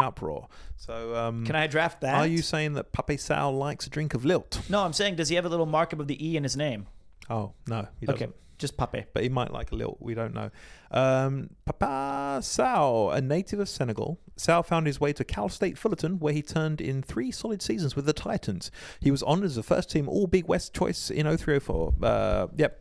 uproar. 0.00 0.48
So, 0.76 1.14
um, 1.14 1.44
Can 1.46 1.56
I 1.56 1.66
draft 1.66 2.00
that? 2.00 2.14
Are 2.16 2.26
you 2.26 2.42
saying 2.42 2.74
that 2.74 2.92
Pape 2.92 3.18
Sal 3.20 3.52
likes 3.52 3.86
a 3.86 3.90
drink 3.90 4.14
of 4.14 4.24
Lilt? 4.24 4.60
No, 4.68 4.82
I'm 4.82 4.92
saying, 4.92 5.16
does 5.16 5.28
he 5.28 5.36
have 5.36 5.44
a 5.44 5.48
little 5.48 5.66
mark 5.66 5.92
of 5.92 6.06
the 6.06 6.26
e 6.26 6.36
in 6.36 6.42
his 6.42 6.56
name? 6.56 6.86
Oh 7.28 7.52
no, 7.66 7.86
he 8.00 8.06
doesn't. 8.06 8.22
Okay, 8.22 8.32
just 8.58 8.76
Pape. 8.76 9.06
but 9.14 9.22
he 9.22 9.28
might 9.28 9.52
like 9.52 9.72
a 9.72 9.74
little. 9.74 9.96
We 10.00 10.14
don't 10.14 10.34
know. 10.34 10.50
Um, 10.90 11.50
Papa 11.64 12.40
Sow, 12.42 13.10
a 13.10 13.20
native 13.20 13.60
of 13.60 13.68
Senegal, 13.68 14.18
Sow 14.36 14.62
found 14.62 14.86
his 14.86 14.98
way 15.00 15.12
to 15.12 15.22
Cal 15.24 15.48
State 15.48 15.78
Fullerton, 15.78 16.18
where 16.18 16.32
he 16.32 16.42
turned 16.42 16.80
in 16.80 17.02
three 17.02 17.30
solid 17.30 17.62
seasons 17.62 17.94
with 17.94 18.06
the 18.06 18.12
Titans. 18.12 18.70
He 19.00 19.10
was 19.10 19.22
honoured 19.22 19.44
as 19.44 19.56
a 19.56 19.62
first 19.62 19.90
team 19.90 20.08
All 20.08 20.26
Big 20.26 20.46
West 20.48 20.74
choice 20.74 21.10
in 21.10 21.26
0304. 21.26 21.94
Uh, 22.02 22.46
yep, 22.56 22.80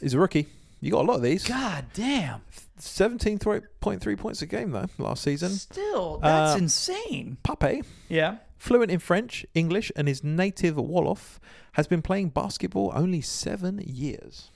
he's 0.00 0.12
a 0.14 0.18
rookie. 0.18 0.48
You 0.82 0.90
got 0.90 1.04
a 1.04 1.08
lot 1.08 1.16
of 1.16 1.22
these. 1.22 1.46
God 1.46 1.84
damn. 1.94 2.40
17.3 2.78 4.18
points 4.18 4.42
a 4.42 4.46
game 4.46 4.72
though 4.72 4.86
last 4.98 5.22
season. 5.22 5.50
Still, 5.50 6.18
that's 6.18 6.54
Uh, 6.54 6.58
insane. 6.58 7.36
Pape, 7.44 7.84
Yeah. 8.08 8.38
fluent 8.58 8.90
in 8.90 8.98
French, 8.98 9.46
English, 9.54 9.92
and 9.96 10.08
his 10.08 10.24
native 10.24 10.74
Wolof, 10.76 11.38
has 11.74 11.86
been 11.86 12.02
playing 12.02 12.30
basketball 12.30 12.90
only 12.94 13.20
seven 13.20 13.80
years. 13.86 14.50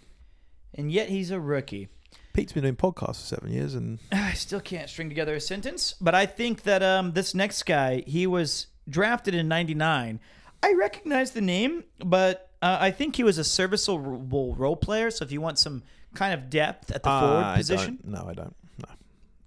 And 0.75 0.91
yet 0.91 1.09
he's 1.09 1.31
a 1.31 1.39
rookie. 1.41 1.89
Pete's 2.33 2.53
been 2.53 2.65
doing 2.65 2.77
podcasts 2.77 3.21
for 3.21 3.37
seven 3.37 3.53
years, 3.53 3.75
and 3.75 3.99
I 4.13 4.33
still 4.33 4.61
can't 4.61 4.91
string 4.91 5.09
together 5.09 5.37
a 5.37 5.41
sentence, 5.41 5.95
but 6.01 6.15
I 6.15 6.27
think 6.27 6.65
that 6.65 6.83
um, 6.83 7.13
this 7.13 7.35
next 7.35 7.63
guy, 7.65 8.03
he 8.07 8.27
was 8.27 8.67
drafted 8.89 9.35
in 9.35 9.47
99. 9.49 10.21
I 10.63 10.73
recognize 10.75 11.31
the 11.31 11.41
name, 11.41 11.85
but 12.05 12.51
uh, 12.61 12.79
I 12.81 12.91
think 12.91 13.17
he 13.17 13.23
was 13.23 13.39
a 13.39 13.45
serviceable 13.45 14.55
role 14.57 14.77
player. 14.77 15.11
So 15.11 15.25
if 15.25 15.31
you 15.33 15.41
want 15.41 15.59
some 15.59 15.83
kind 16.17 16.35
of 16.35 16.51
depth 16.51 16.91
at 16.91 17.03
the 17.03 17.09
uh, 17.11 17.21
forward 17.21 17.45
I 17.45 17.57
position, 17.59 17.99
don't. 18.03 18.13
No, 18.13 18.29
I 18.29 18.35
don't. 18.35 18.57
No, 18.79 18.89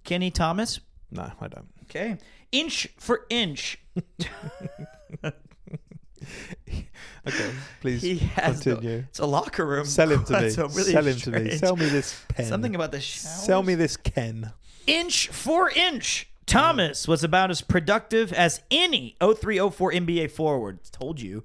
Kenny 0.04 0.30
Thomas. 0.30 0.80
no, 1.10 1.30
I 1.40 1.48
don't. 1.48 1.68
Okay. 1.84 2.16
Inch 2.52 2.88
for 2.98 3.26
inch. 3.30 3.78
Okay, 7.26 7.50
please 7.80 8.02
He 8.02 8.16
has 8.18 8.64
no- 8.66 8.74
continue. 8.76 9.04
it's 9.08 9.18
a 9.18 9.26
locker 9.26 9.64
room. 9.66 9.84
Sell 9.84 10.10
him 10.10 10.24
to 10.24 10.40
me. 10.40 10.50
so 10.50 10.68
really 10.68 10.92
Sell 10.92 11.06
him 11.06 11.16
to 11.16 11.30
me. 11.30 11.38
strange. 11.38 11.60
Sell 11.60 11.76
me 11.76 11.86
this 11.86 12.22
pen. 12.28 12.46
Something 12.46 12.74
about 12.74 12.92
the 12.92 13.00
shower. 13.00 13.30
Sell 13.32 13.62
me 13.62 13.74
this 13.74 13.96
Ken. 13.96 14.52
inch 14.86 15.28
for 15.28 15.70
inch. 15.70 16.30
Thomas 16.46 17.06
was 17.06 17.22
about 17.22 17.50
as 17.50 17.62
productive 17.62 18.32
as 18.32 18.60
any 18.70 19.16
0304 19.20 19.92
NBA 19.92 20.30
forward. 20.30 20.80
Told 20.92 21.20
you. 21.20 21.44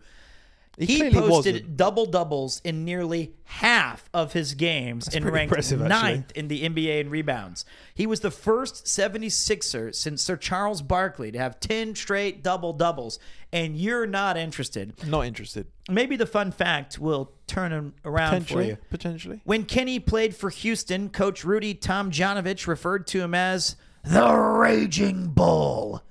He, 0.77 0.85
He, 1.05 1.09
posted 1.11 1.53
wasn't. 1.55 1.77
double 1.77 2.05
doubles 2.05 2.61
in 2.63 2.83
nearly 2.83 3.33
half 3.45 4.09
of 4.13 4.33
his 4.33 4.53
games 4.55 5.07
and 5.13 5.23
ranked 5.25 5.71
ninth 5.71 6.31
in 6.33 6.47
the 6.49 6.63
NBA 6.67 6.99
in 6.99 7.09
rebounds. 7.09 7.63
He 7.93 8.05
was 8.05 8.19
the 8.19 8.31
first 8.31 8.85
76er 8.85 9.95
since 9.95 10.21
Sir 10.21 10.35
Charles 10.35 10.81
Barkley 10.81 11.31
to 11.31 11.37
have 11.39 11.59
10 11.59 11.95
straight 11.95 12.43
double 12.43 12.73
doubles, 12.73 13.19
and 13.53 13.77
you're 13.77 14.05
not 14.05 14.35
interested. 14.35 14.93
Not 15.07 15.21
interested. 15.25 15.67
Maybe 15.89 16.17
the 16.17 16.25
fun 16.25 16.51
fact 16.51 16.99
will 16.99 17.31
turn 17.47 17.71
him 17.71 17.93
around 18.03 18.31
for 18.31 18.35
Potentially. 18.39 18.67
you. 18.67 18.77
Potentially. 18.89 19.41
When 19.45 19.63
Kenny 19.63 19.99
played 19.99 20.35
for 20.35 20.49
Houston, 20.49 21.09
Coach 21.09 21.45
Rudy 21.45 21.73
Tomjanovich 21.73 22.67
referred 22.67 23.07
to 23.07 23.21
him 23.21 23.33
as 23.33 23.77
the 24.03 24.33
Raging 24.33 25.27
Bull. 25.27 26.03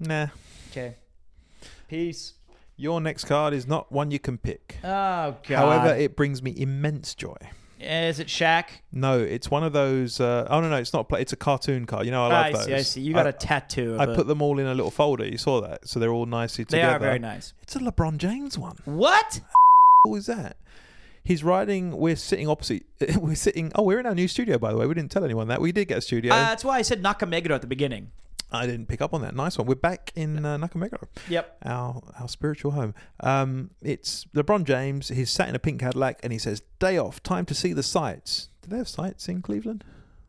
Nah. 0.00 0.28
Okay. 0.70 0.96
Peace. 1.88 2.32
Your 2.76 3.00
next 3.00 3.24
card 3.24 3.54
is 3.54 3.66
not 3.66 3.90
one 3.92 4.10
you 4.10 4.18
can 4.18 4.36
pick. 4.38 4.76
Oh, 4.82 5.36
God. 5.46 5.56
However, 5.56 5.94
it 5.94 6.16
brings 6.16 6.42
me 6.42 6.52
immense 6.56 7.14
joy. 7.14 7.36
is 7.80 8.18
it 8.18 8.26
Shaq? 8.26 8.64
No, 8.90 9.18
it's 9.20 9.50
one 9.50 9.62
of 9.62 9.72
those. 9.72 10.18
Uh, 10.20 10.46
oh 10.50 10.60
no, 10.60 10.68
no, 10.70 10.76
it's 10.76 10.92
not. 10.92 11.00
a 11.00 11.04
Play, 11.04 11.20
it's 11.20 11.32
a 11.32 11.36
cartoon 11.36 11.86
card. 11.86 12.04
You 12.06 12.12
know, 12.12 12.24
I 12.24 12.28
love 12.28 12.46
I 12.46 12.52
those. 12.52 12.64
see, 12.64 12.74
I 12.74 12.82
see. 12.82 13.00
You 13.02 13.12
got 13.14 13.26
I- 13.26 13.30
a 13.30 13.32
tattoo. 13.32 13.94
Of 13.94 14.00
I 14.00 14.04
a- 14.12 14.14
put 14.16 14.26
them 14.26 14.42
all 14.42 14.58
in 14.58 14.66
a 14.66 14.74
little 14.74 14.90
folder. 14.90 15.24
You 15.26 15.38
saw 15.38 15.60
that, 15.60 15.86
so 15.88 16.00
they're 16.00 16.10
all 16.12 16.26
nicely 16.26 16.64
They 16.64 16.78
together. 16.78 16.96
are 16.96 16.98
very 16.98 17.18
nice. 17.18 17.52
It's 17.62 17.76
a 17.76 17.80
LeBron 17.80 18.16
James 18.18 18.58
one. 18.58 18.76
What? 18.86 19.40
What 20.02 20.10
was 20.12 20.26
that? 20.26 20.56
He's 21.24 21.42
riding. 21.42 21.96
We're 21.96 22.16
sitting 22.16 22.48
opposite. 22.48 22.84
We're 23.16 23.34
sitting. 23.34 23.72
Oh, 23.74 23.82
we're 23.82 23.98
in 23.98 24.06
our 24.06 24.14
new 24.14 24.28
studio, 24.28 24.58
by 24.58 24.70
the 24.72 24.76
way. 24.78 24.86
We 24.86 24.94
didn't 24.94 25.10
tell 25.10 25.24
anyone 25.24 25.48
that. 25.48 25.60
We 25.60 25.72
did 25.72 25.88
get 25.88 25.98
a 25.98 26.02
studio. 26.02 26.32
Uh, 26.34 26.36
that's 26.36 26.64
why 26.64 26.78
I 26.78 26.82
said 26.82 27.02
Nakameguro 27.02 27.52
at 27.52 27.62
the 27.62 27.66
beginning. 27.66 28.10
I 28.52 28.66
didn't 28.66 28.86
pick 28.86 29.00
up 29.00 29.12
on 29.14 29.22
that. 29.22 29.34
Nice 29.34 29.56
one. 29.58 29.66
We're 29.66 29.74
back 29.74 30.12
in 30.14 30.44
uh, 30.44 30.58
Nakameguro, 30.58 31.08
Yep. 31.28 31.56
our 31.64 32.02
our 32.20 32.28
spiritual 32.28 32.72
home. 32.72 32.94
Um, 33.20 33.70
it's 33.82 34.26
LeBron 34.34 34.64
James. 34.64 35.08
He's 35.08 35.30
sat 35.30 35.48
in 35.48 35.54
a 35.56 35.58
pink 35.58 35.80
Cadillac, 35.80 36.20
and 36.22 36.32
he 36.32 36.38
says, 36.38 36.62
"Day 36.78 36.96
off, 36.98 37.22
time 37.22 37.46
to 37.46 37.54
see 37.54 37.72
the 37.72 37.82
sights." 37.82 38.50
Do 38.62 38.68
they 38.70 38.76
have 38.76 38.88
sights 38.88 39.28
in 39.28 39.42
Cleveland? 39.42 39.82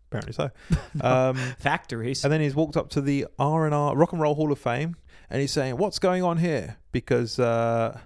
Apparently 0.09 0.33
so. 0.33 0.49
Um, 1.01 1.35
Factories. 1.59 2.23
and 2.23 2.31
then 2.33 2.39
he's 2.41 2.55
walked 2.55 2.77
up 2.77 2.89
to 2.91 3.01
the 3.01 3.27
R 3.37 3.65
and 3.65 3.75
R 3.75 3.95
Rock 3.95 4.13
and 4.13 4.21
Roll 4.21 4.33
Hall 4.35 4.51
of 4.51 4.59
Fame, 4.59 4.95
and 5.29 5.41
he's 5.41 5.51
saying, 5.51 5.77
"What's 5.77 5.99
going 5.99 6.23
on 6.23 6.37
here?" 6.37 6.77
Because 6.93 7.37
uh, 7.37 7.99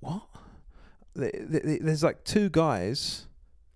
what? 0.00 0.22
Th- 1.18 1.32
th- 1.32 1.80
there's 1.82 2.02
like 2.02 2.24
two 2.24 2.48
guys, 2.48 3.26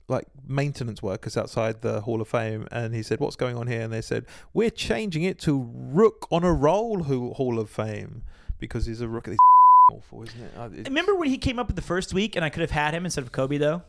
like 0.09 0.27
maintenance 0.47 1.03
workers 1.03 1.37
outside 1.37 1.83
the 1.83 2.01
Hall 2.03 2.21
of 2.21 2.29
Fame, 2.29 2.67
and 2.71 2.95
he 2.95 3.03
said, 3.03 3.21
"What's 3.21 3.37
going 3.37 3.57
on 3.57 3.67
here?" 3.67 3.83
And 3.83 3.93
they 3.93 4.01
said, 4.03 4.25
"We're 4.55 4.71
changing 4.71 5.23
it 5.25 5.39
to 5.41 5.71
Rook 5.75 6.27
on 6.31 6.45
a 6.45 6.53
Roll 6.53 7.05
Who 7.05 7.33
Hall 7.35 7.59
of 7.59 7.71
Fame 7.71 8.23
because 8.59 8.87
he's 8.87 9.01
a 9.01 9.09
rook." 9.09 9.29
It's 9.29 9.37
awful, 9.93 10.23
isn't 10.25 10.41
it? 10.41 10.53
Uh, 10.57 10.69
Remember 10.87 11.15
when 11.15 11.29
he 11.29 11.39
came 11.39 11.59
up 11.59 11.71
in 11.71 11.77
the 11.77 11.83
first 11.83 12.13
week 12.15 12.37
and 12.37 12.45
I 12.45 12.51
could 12.51 12.61
have 12.61 12.71
had 12.71 12.95
him 12.95 13.05
instead 13.05 13.25
of 13.25 13.33
Kobe 13.33 13.59
though? 13.59 13.83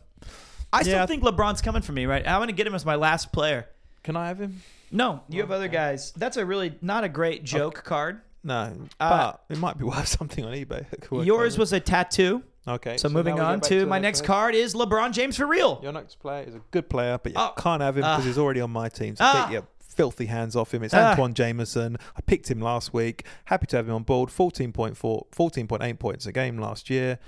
I 0.72 0.82
still 0.82 1.04
think 1.06 1.22
LeBron's 1.24 1.60
coming 1.62 1.82
for 1.82 1.92
me, 1.92 2.06
right? 2.06 2.26
I'm 2.26 2.38
going 2.38 2.46
to 2.48 2.52
get 2.54 2.66
him 2.66 2.74
as 2.76 2.86
my 2.86 2.94
last 2.94 3.32
player. 3.32 3.66
Can 4.04 4.16
I 4.16 4.28
have 4.28 4.38
him? 4.38 4.62
No, 4.92 5.22
you 5.28 5.40
have 5.40 5.50
other 5.50 5.68
guys. 5.68 6.12
That's 6.12 6.36
a 6.36 6.44
really 6.44 6.74
not 6.80 7.04
a 7.04 7.08
great 7.08 7.44
joke 7.44 7.82
card. 7.84 8.20
No, 8.42 8.72
Uh, 8.98 9.10
but 9.10 9.44
it 9.50 9.58
might 9.58 9.76
be 9.78 9.84
worth 9.84 10.06
something 10.18 10.44
on 10.44 10.52
eBay. 10.52 10.86
It 10.92 11.00
could 11.02 11.10
work 11.10 11.26
Yours 11.26 11.58
was 11.58 11.72
a 11.72 11.80
tattoo. 11.80 12.42
Okay. 12.68 12.96
So, 12.98 13.08
now 13.08 13.14
moving 13.14 13.40
on 13.40 13.60
back 13.60 13.68
to 13.68 13.86
my 13.86 13.98
next 13.98 14.20
player. 14.20 14.26
card 14.26 14.54
is 14.54 14.74
LeBron 14.74 15.12
James 15.12 15.36
for 15.36 15.46
real. 15.46 15.80
Your 15.82 15.92
next 15.92 16.16
player 16.20 16.44
is 16.46 16.54
a 16.54 16.60
good 16.70 16.88
player, 16.90 17.18
but 17.22 17.32
you 17.32 17.38
Oh. 17.38 17.52
can't 17.56 17.82
have 17.82 17.96
him 17.96 18.02
because 18.02 18.24
Ah. 18.24 18.26
he's 18.26 18.38
already 18.38 18.60
on 18.60 18.70
my 18.70 18.88
team. 18.88 19.16
So 19.16 19.24
Ah. 19.24 19.44
get 19.46 19.52
your 19.52 19.66
filthy 19.80 20.26
hands 20.26 20.54
off 20.54 20.72
him. 20.74 20.82
It's 20.84 20.94
Ah. 20.94 21.14
Antawn 21.14 21.34
Jamison. 21.34 21.96
I 22.16 22.20
picked 22.20 22.50
him 22.50 22.60
last 22.60 22.92
week. 22.92 23.24
Happy 23.46 23.66
to 23.68 23.76
have 23.76 23.88
him 23.88 23.94
on 23.94 24.02
board. 24.02 24.30
14.4, 24.30 25.26
14.8 25.32 25.98
points 25.98 26.26
a 26.26 26.32
game 26.32 26.58
last 26.58 26.90
year. 26.90 27.18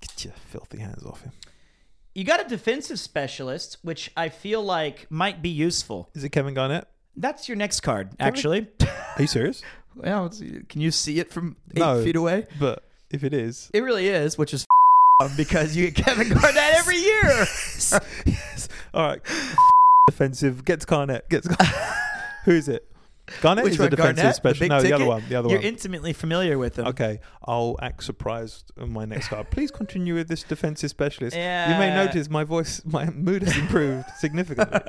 Get 0.00 0.24
your 0.24 0.34
filthy 0.50 0.78
hands 0.78 1.04
off 1.04 1.22
him. 1.22 1.32
You 2.14 2.24
got 2.24 2.44
a 2.44 2.48
defensive 2.48 2.98
specialist, 2.98 3.78
which 3.82 4.10
I 4.16 4.28
feel 4.28 4.62
like 4.62 5.06
might 5.10 5.40
be 5.40 5.48
useful. 5.48 6.10
Is 6.14 6.22
it 6.24 6.28
Kevin 6.30 6.52
Garnett? 6.54 6.86
That's 7.16 7.48
your 7.48 7.56
next 7.56 7.80
card, 7.80 8.10
actually. 8.20 8.68
Are 8.82 9.20
you 9.22 9.26
serious? 9.26 9.62
well, 9.94 10.28
can 10.68 10.80
you 10.80 10.90
see 10.90 11.18
it 11.18 11.30
from 11.30 11.56
eight 11.74 11.78
No. 11.80 12.02
feet 12.04 12.16
away? 12.16 12.46
but 12.60 12.84
if 13.10 13.24
it 13.24 13.32
is, 13.34 13.70
It 13.74 13.80
really 13.80 14.08
is, 14.08 14.36
which 14.38 14.52
is 14.54 14.66
because 15.36 15.76
you 15.76 15.90
get 15.90 16.04
Kevin 16.04 16.28
Garnett 16.28 16.74
every 16.74 16.96
year. 16.96 17.22
yes. 18.26 18.68
All 18.94 19.06
right. 19.06 19.20
defensive. 20.06 20.64
gets 20.64 20.84
Garnett. 20.84 21.28
Gets 21.28 21.48
Garnett. 21.48 21.74
Who 22.44 22.52
is 22.52 22.68
it? 22.68 22.88
Garnett 23.40 23.64
Which 23.64 23.74
is 23.74 23.78
one, 23.78 23.86
a 23.86 23.90
defensive 23.90 24.16
Garnett? 24.16 24.32
The 24.32 24.36
special. 24.36 24.60
big 24.60 24.70
No, 24.70 24.82
the 24.82 24.92
other 24.92 25.06
one. 25.06 25.22
The 25.28 25.36
other 25.36 25.48
You're 25.48 25.58
one. 25.58 25.66
intimately 25.66 26.12
familiar 26.12 26.58
with 26.58 26.78
him. 26.78 26.86
Okay, 26.88 27.20
I'll 27.46 27.76
act 27.80 28.02
surprised 28.02 28.72
on 28.78 28.92
my 28.92 29.04
next 29.04 29.28
card. 29.28 29.48
Please 29.50 29.70
continue 29.70 30.14
with 30.14 30.28
this 30.28 30.42
defensive 30.42 30.90
specialist. 30.90 31.36
Yeah. 31.36 31.72
You 31.72 31.78
may 31.78 31.94
notice 31.94 32.28
my 32.28 32.44
voice, 32.44 32.82
my 32.84 33.06
mood 33.06 33.42
has 33.42 33.56
improved 33.56 34.06
significantly 34.18 34.80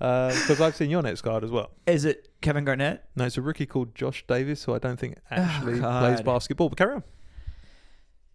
uh, 0.00 0.28
because 0.28 0.60
I've 0.60 0.74
seen 0.74 0.90
your 0.90 1.02
next 1.02 1.22
card 1.22 1.44
as 1.44 1.50
well. 1.50 1.70
Is 1.86 2.04
it 2.04 2.28
Kevin 2.40 2.64
Garnett? 2.64 3.04
No, 3.14 3.24
it's 3.24 3.38
a 3.38 3.42
rookie 3.42 3.66
called 3.66 3.94
Josh 3.94 4.24
Davis, 4.26 4.64
who 4.64 4.74
I 4.74 4.78
don't 4.78 4.98
think 4.98 5.18
oh, 5.30 5.36
actually 5.36 5.78
God. 5.78 6.00
plays 6.00 6.20
basketball. 6.22 6.68
But 6.68 6.78
carry 6.78 6.94
on. 6.96 7.04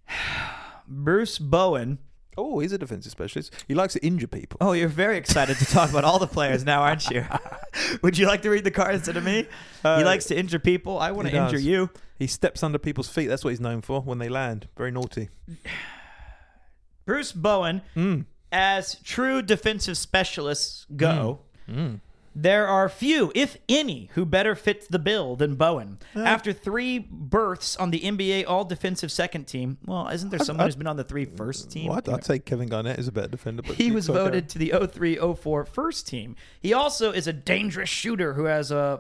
Bruce 0.91 1.39
Bowen. 1.39 1.99
Oh, 2.37 2.59
he's 2.59 2.71
a 2.71 2.77
defensive 2.77 3.11
specialist. 3.11 3.53
He 3.67 3.73
likes 3.75 3.93
to 3.93 4.05
injure 4.05 4.27
people. 4.27 4.57
Oh, 4.61 4.71
you're 4.71 4.87
very 4.87 5.17
excited 5.17 5.57
to 5.57 5.65
talk 5.65 5.89
about 5.89 6.03
all 6.05 6.17
the 6.17 6.27
players 6.27 6.63
now, 6.63 6.81
aren't 6.81 7.09
you? 7.09 7.25
Would 8.03 8.17
you 8.17 8.25
like 8.25 8.41
to 8.43 8.49
read 8.49 8.63
the 8.63 8.71
card 8.71 8.95
instead 8.95 9.17
of 9.17 9.23
me? 9.25 9.47
Uh, 9.83 9.97
he 9.97 10.03
likes 10.05 10.25
to 10.25 10.37
injure 10.37 10.59
people. 10.59 10.97
I 10.97 11.11
want 11.11 11.27
to 11.29 11.35
injure 11.35 11.59
you. 11.59 11.89
He 12.17 12.27
steps 12.27 12.63
under 12.63 12.77
people's 12.77 13.09
feet. 13.09 13.27
That's 13.27 13.43
what 13.43 13.49
he's 13.49 13.59
known 13.59 13.81
for 13.81 14.01
when 14.01 14.19
they 14.19 14.29
land. 14.29 14.67
Very 14.77 14.91
naughty. 14.91 15.29
Bruce 17.05 17.31
Bowen, 17.31 17.81
Mm. 17.95 18.25
as 18.51 18.95
true 19.03 19.41
defensive 19.41 19.97
specialists 19.97 20.85
go, 20.95 21.39
Mm. 21.69 21.99
There 22.33 22.67
are 22.67 22.87
few, 22.89 23.31
if 23.35 23.57
any, 23.67 24.09
who 24.13 24.25
better 24.25 24.55
fit 24.55 24.87
the 24.89 24.99
bill 24.99 25.35
than 25.35 25.55
Bowen. 25.55 25.99
Uh. 26.15 26.21
After 26.21 26.53
three 26.53 26.99
berths 26.99 27.75
on 27.75 27.91
the 27.91 27.99
NBA 27.99 28.45
All 28.47 28.63
Defensive 28.65 29.11
Second 29.11 29.45
Team, 29.45 29.77
well, 29.85 30.07
isn't 30.07 30.29
there 30.29 30.39
someone 30.39 30.61
I'd- 30.61 30.67
who's 30.69 30.75
been 30.75 30.87
on 30.87 30.97
the 30.97 31.03
three 31.03 31.25
first 31.25 31.71
team? 31.71 31.87
Well, 31.89 32.01
I'd, 32.07 32.23
say 32.23 32.39
Kevin 32.39 32.69
Garnett 32.69 32.99
is 32.99 33.07
a 33.07 33.11
better 33.11 33.27
defender, 33.27 33.61
but 33.61 33.75
He 33.75 33.91
was 33.91 34.07
voted 34.07 34.49
to 34.49 34.59
the 34.59 34.73
03 34.87 35.17
04 35.17 35.65
first 35.65 36.07
team. 36.07 36.35
He 36.59 36.73
also 36.73 37.11
is 37.11 37.27
a 37.27 37.33
dangerous 37.33 37.89
shooter 37.89 38.33
who 38.33 38.45
has 38.45 38.71
a 38.71 38.99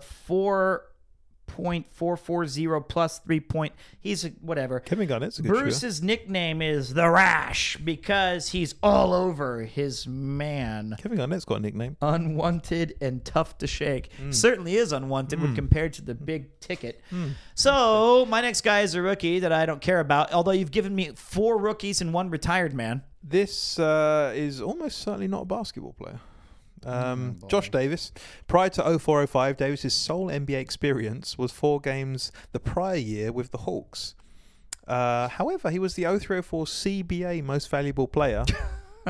4.440 1.57 2.87
plus 2.87 3.19
three 3.19 3.39
point. 3.39 3.73
He's 3.99 4.25
a, 4.25 4.29
whatever. 4.41 4.79
Kevin 4.79 5.07
Garnett's 5.07 5.39
a 5.39 5.41
good 5.41 5.49
shooter. 5.49 5.61
Bruce's 5.63 6.01
nickname 6.01 6.61
is 6.61 6.93
the 6.93 7.09
Rash 7.09 7.77
because 7.77 8.49
he's 8.49 8.75
all 8.81 9.13
over 9.13 9.63
his 9.63 10.07
man. 10.07 10.95
Kevin 10.99 11.17
Garnett's 11.17 11.45
got 11.45 11.55
a 11.55 11.59
nickname. 11.59 11.97
Unwanted 12.01 12.95
and 13.01 13.23
tough 13.23 13.57
to 13.59 13.67
shake. 13.67 14.11
Hmm. 14.13 14.31
Certainly 14.31 14.75
is 14.75 14.91
unwanted 14.91 15.41
when 15.41 15.55
compared 15.55 15.93
to 15.93 16.01
the 16.01 16.15
big 16.15 16.59
ticket. 16.59 17.01
So, 17.55 18.25
my 18.27 18.41
next 18.41 18.61
guy 18.61 18.81
is 18.81 18.95
a 18.95 19.01
rookie 19.01 19.39
that 19.39 19.51
I 19.51 19.65
don't 19.65 19.81
care 19.81 19.99
about, 19.99 20.33
although 20.33 20.51
you've 20.51 20.71
given 20.71 20.95
me 20.95 21.11
four 21.15 21.57
rookies 21.57 22.01
and 22.01 22.13
one 22.13 22.29
retired 22.29 22.73
man. 22.73 23.03
This 23.23 23.77
uh, 23.77 24.33
is 24.35 24.61
almost 24.61 24.99
certainly 24.99 25.27
not 25.27 25.43
a 25.43 25.45
basketball 25.45 25.93
player. 25.93 26.19
Um, 26.85 27.37
Josh 27.47 27.69
Davis. 27.69 28.11
Prior 28.47 28.69
to 28.69 28.99
0405, 28.99 29.57
Davis's 29.57 29.93
sole 29.93 30.27
NBA 30.27 30.59
experience 30.59 31.37
was 31.37 31.51
four 31.51 31.79
games 31.79 32.31
the 32.51 32.59
prior 32.59 32.95
year 32.95 33.31
with 33.31 33.51
the 33.51 33.59
Hawks. 33.59 34.15
Uh, 34.87 35.27
however, 35.27 35.69
he 35.69 35.79
was 35.79 35.93
the 35.93 36.03
0304 36.03 36.65
CBA 36.65 37.43
most 37.43 37.69
valuable 37.69 38.07
player. 38.07 38.43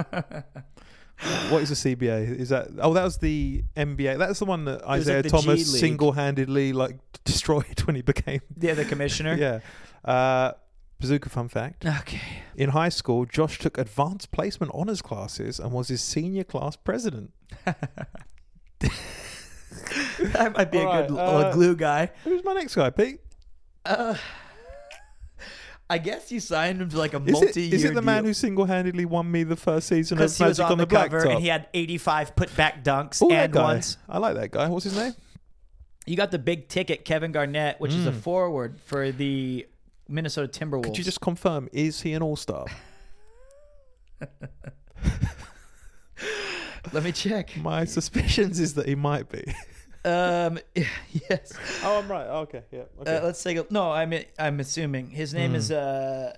what 1.49 1.61
is 1.61 1.71
a 1.71 1.95
CBA? 1.95 2.39
Is 2.39 2.49
that 2.49 2.67
oh 2.79 2.93
that 2.93 3.03
was 3.03 3.17
the 3.17 3.63
NBA. 3.75 4.17
That's 4.17 4.39
the 4.39 4.45
one 4.45 4.65
that 4.65 4.83
Isaiah 4.83 5.23
like 5.23 5.31
Thomas 5.31 5.79
single-handedly 5.79 6.73
like 6.73 6.97
destroyed 7.23 7.81
when 7.81 7.95
he 7.95 8.01
became 8.01 8.41
Yeah, 8.59 8.73
the 8.73 8.85
commissioner. 8.85 9.35
yeah. 9.39 9.59
Uh, 10.03 10.53
Bazooka 11.01 11.29
fun 11.29 11.49
fact. 11.49 11.85
Okay. 11.85 12.21
In 12.55 12.69
high 12.69 12.89
school, 12.89 13.25
Josh 13.25 13.59
took 13.59 13.77
advanced 13.77 14.31
placement 14.31 14.71
honors 14.73 15.01
classes 15.01 15.59
and 15.59 15.71
was 15.71 15.89
his 15.89 16.01
senior 16.01 16.43
class 16.43 16.75
president. 16.75 17.31
That 20.19 20.55
might 20.55 20.71
be 20.71 20.79
a 20.79 20.85
All 20.85 21.07
good 21.07 21.11
right, 21.15 21.19
uh, 21.19 21.37
uh, 21.37 21.53
glue 21.53 21.75
guy. 21.75 22.11
Who's 22.23 22.43
my 22.43 22.53
next 22.53 22.75
guy, 22.75 22.89
Pete? 22.89 23.19
Uh, 23.85 24.15
I 25.89 25.97
guess 25.97 26.31
you 26.31 26.39
signed 26.39 26.81
him 26.81 26.89
to 26.89 26.97
like 26.97 27.13
a 27.13 27.21
Is 27.21 27.31
multi-year 27.31 27.75
is 27.75 27.83
it 27.83 27.93
the 27.93 28.01
man 28.01 28.23
deal. 28.23 28.29
who 28.29 28.33
single-handedly 28.33 29.05
won 29.05 29.29
me 29.29 29.43
the 29.43 29.55
first 29.55 29.87
season 29.87 30.17
of 30.17 30.19
because 30.19 30.37
he 30.37 30.43
was 30.45 30.59
Magic 30.59 30.65
on, 30.65 30.71
on 30.73 30.77
the, 30.77 30.85
the, 30.85 30.95
cover 30.95 31.27
and 31.27 31.39
he 31.41 31.47
had 31.47 31.67
85 31.73 32.35
put-back 32.35 32.83
dunks 32.83 33.21
Ooh, 33.21 33.31
and 33.31 33.53
ones. 33.53 33.97
I 34.07 34.19
like 34.19 34.35
that 34.35 34.51
guy. 34.51 34.67
What's 34.69 34.85
his 34.85 34.95
name? 34.95 35.13
You 36.05 36.15
got 36.15 36.31
the 36.31 36.39
big 36.39 36.67
ticket, 36.67 37.05
Kevin 37.05 37.31
Garnett, 37.31 37.79
which 37.79 37.93
is 37.93 38.07
a 38.07 38.11
forward 38.11 38.79
for 38.85 39.11
the 39.11 39.67
Minnesota 40.11 40.47
Timberwolves. 40.47 40.81
Mm. 40.81 40.83
Could 40.83 40.97
you 40.97 41.03
just 41.03 41.21
confirm? 41.21 41.69
Is 41.71 42.01
he 42.01 42.13
an 42.13 42.21
All-Star? 42.21 42.65
let 46.91 47.03
me 47.03 47.11
check? 47.11 47.55
My 47.57 47.85
suspicions 47.85 48.59
is 48.59 48.73
that 48.75 48.87
he 48.87 48.95
might 48.95 49.29
be. 49.29 49.43
Um, 50.03 50.57
yes. 50.75 51.53
oh, 51.83 51.99
I'm 51.99 52.09
right. 52.11 52.25
Okay, 52.25 52.63
yeah. 52.71 52.81
Okay. 52.99 53.17
Uh, 53.17 53.23
let's 53.23 53.43
take 53.43 53.57
a 53.57 53.67
no. 53.69 53.91
I'm 53.91 54.11
I'm 54.39 54.59
assuming 54.59 55.11
his 55.11 55.31
name 55.31 55.53
is 55.53 55.71
uh. 55.71 56.33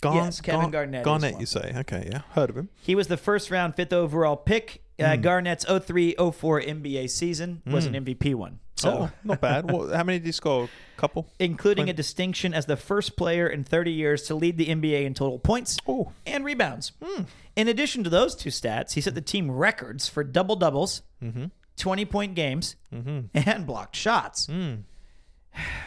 Garn- 0.00 0.16
yes, 0.16 0.40
Kevin 0.40 0.70
Garn- 0.70 0.90
Garnett 0.90 1.04
Garnett, 1.04 1.38
you 1.40 1.44
say? 1.44 1.74
Okay, 1.76 2.08
yeah. 2.10 2.22
Heard 2.30 2.48
of 2.48 2.56
him. 2.56 2.70
He 2.80 2.94
was 2.94 3.08
the 3.08 3.18
first 3.18 3.50
round 3.50 3.74
fifth 3.74 3.92
overall 3.92 4.36
pick. 4.36 4.82
Hmm. 4.98 5.04
Uh, 5.04 5.16
Garnett's 5.16 5.66
03 5.66 6.14
04 6.14 6.62
NBA 6.62 7.10
season 7.10 7.60
was 7.66 7.84
an 7.84 7.92
MVP 7.92 8.34
one. 8.34 8.60
So, 8.84 8.98
oh, 8.98 9.10
not 9.24 9.40
bad. 9.40 9.70
what, 9.70 9.94
how 9.94 10.04
many 10.04 10.18
did 10.18 10.26
he 10.26 10.32
score? 10.32 10.64
A 10.64 11.00
Couple. 11.00 11.26
including 11.38 11.90
a 11.90 11.92
distinction 11.92 12.54
as 12.54 12.66
the 12.66 12.76
first 12.76 13.16
player 13.16 13.46
in 13.48 13.64
30 13.64 13.90
years 13.92 14.22
to 14.24 14.34
lead 14.34 14.56
the 14.58 14.66
NBA 14.68 15.04
in 15.04 15.12
total 15.14 15.38
points 15.38 15.76
Oh, 15.88 16.12
and 16.26 16.44
rebounds. 16.44 16.92
Hmm. 17.02 17.22
In 17.56 17.68
addition 17.68 18.04
to 18.04 18.10
those 18.10 18.34
two 18.36 18.50
stats, 18.50 18.92
he 18.92 19.00
set 19.00 19.14
the 19.14 19.20
team 19.20 19.50
records 19.50 20.08
for 20.08 20.22
double 20.24 20.56
doubles, 20.56 21.02
Mm-hmm. 21.22 21.46
20 21.76 22.04
point 22.04 22.34
games, 22.36 22.76
and 22.92 23.66
blocked 23.66 23.96
shots. 23.96 24.48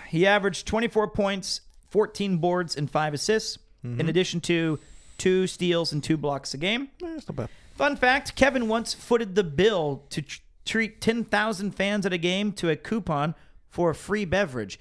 He 0.09 0.25
averaged 0.25 0.65
24 0.67 1.09
points, 1.09 1.61
14 1.89 2.37
boards, 2.37 2.75
and 2.75 2.89
5 2.89 3.13
assists, 3.13 3.57
in 3.83 4.09
addition 4.09 4.41
to 4.41 4.79
two 5.17 5.47
steals 5.47 5.91
and 5.93 6.03
two 6.03 6.17
blocks 6.17 6.53
a 6.53 6.57
game. 6.57 6.89
eh, 7.03 7.13
that's 7.15 7.27
not 7.29 7.35
bad. 7.35 7.49
Fun 7.75 7.95
fact 7.95 8.35
Kevin 8.35 8.67
once 8.67 8.93
footed 8.93 9.35
the 9.35 9.43
bill 9.43 10.03
to 10.09 10.21
treat 10.67 11.01
10,000 11.01 11.71
fans 11.71 12.05
at 12.05 12.13
a 12.13 12.17
game 12.17 12.51
to 12.53 12.69
a 12.69 12.75
coupon 12.75 13.33
for 13.69 13.89
a 13.89 13.95
free 13.95 14.25
beverage. 14.25 14.79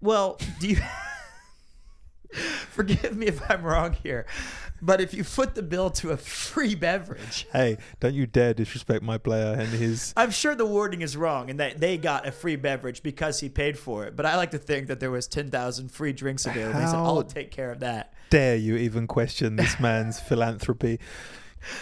Well, 0.00 0.38
do 0.60 0.68
you. 0.68 0.78
Forgive 2.70 3.14
me 3.14 3.26
if 3.26 3.50
I'm 3.50 3.62
wrong 3.62 3.92
here, 4.02 4.24
but 4.80 5.02
if 5.02 5.12
you 5.12 5.22
foot 5.22 5.54
the 5.54 5.62
bill 5.62 5.90
to 5.90 6.10
a 6.12 6.16
free 6.16 6.74
beverage, 6.74 7.46
Hey, 7.52 7.76
don't 8.00 8.14
you 8.14 8.26
dare 8.26 8.54
disrespect 8.54 9.02
my 9.02 9.18
player 9.18 9.52
and 9.52 9.68
his. 9.68 10.14
I'm 10.16 10.30
sure 10.30 10.54
the 10.54 10.64
wording 10.64 11.02
is 11.02 11.14
wrong 11.14 11.50
and 11.50 11.60
that 11.60 11.78
they 11.78 11.98
got 11.98 12.26
a 12.26 12.32
free 12.32 12.56
beverage 12.56 13.02
because 13.02 13.40
he 13.40 13.50
paid 13.50 13.78
for 13.78 14.06
it. 14.06 14.16
But 14.16 14.24
I 14.24 14.36
like 14.36 14.52
to 14.52 14.58
think 14.58 14.86
that 14.86 14.98
there 14.98 15.10
was 15.10 15.26
10,000 15.28 15.90
free 15.90 16.14
drinks 16.14 16.46
available. 16.46 16.80
He 16.80 16.86
said, 16.86 16.94
How- 16.94 17.04
I'll 17.04 17.22
take 17.22 17.50
care 17.50 17.70
of 17.70 17.80
that. 17.80 18.14
dare 18.30 18.56
you 18.56 18.76
even 18.76 19.06
question 19.06 19.56
this 19.56 19.78
man's 19.78 20.18
philanthropy? 20.28 20.98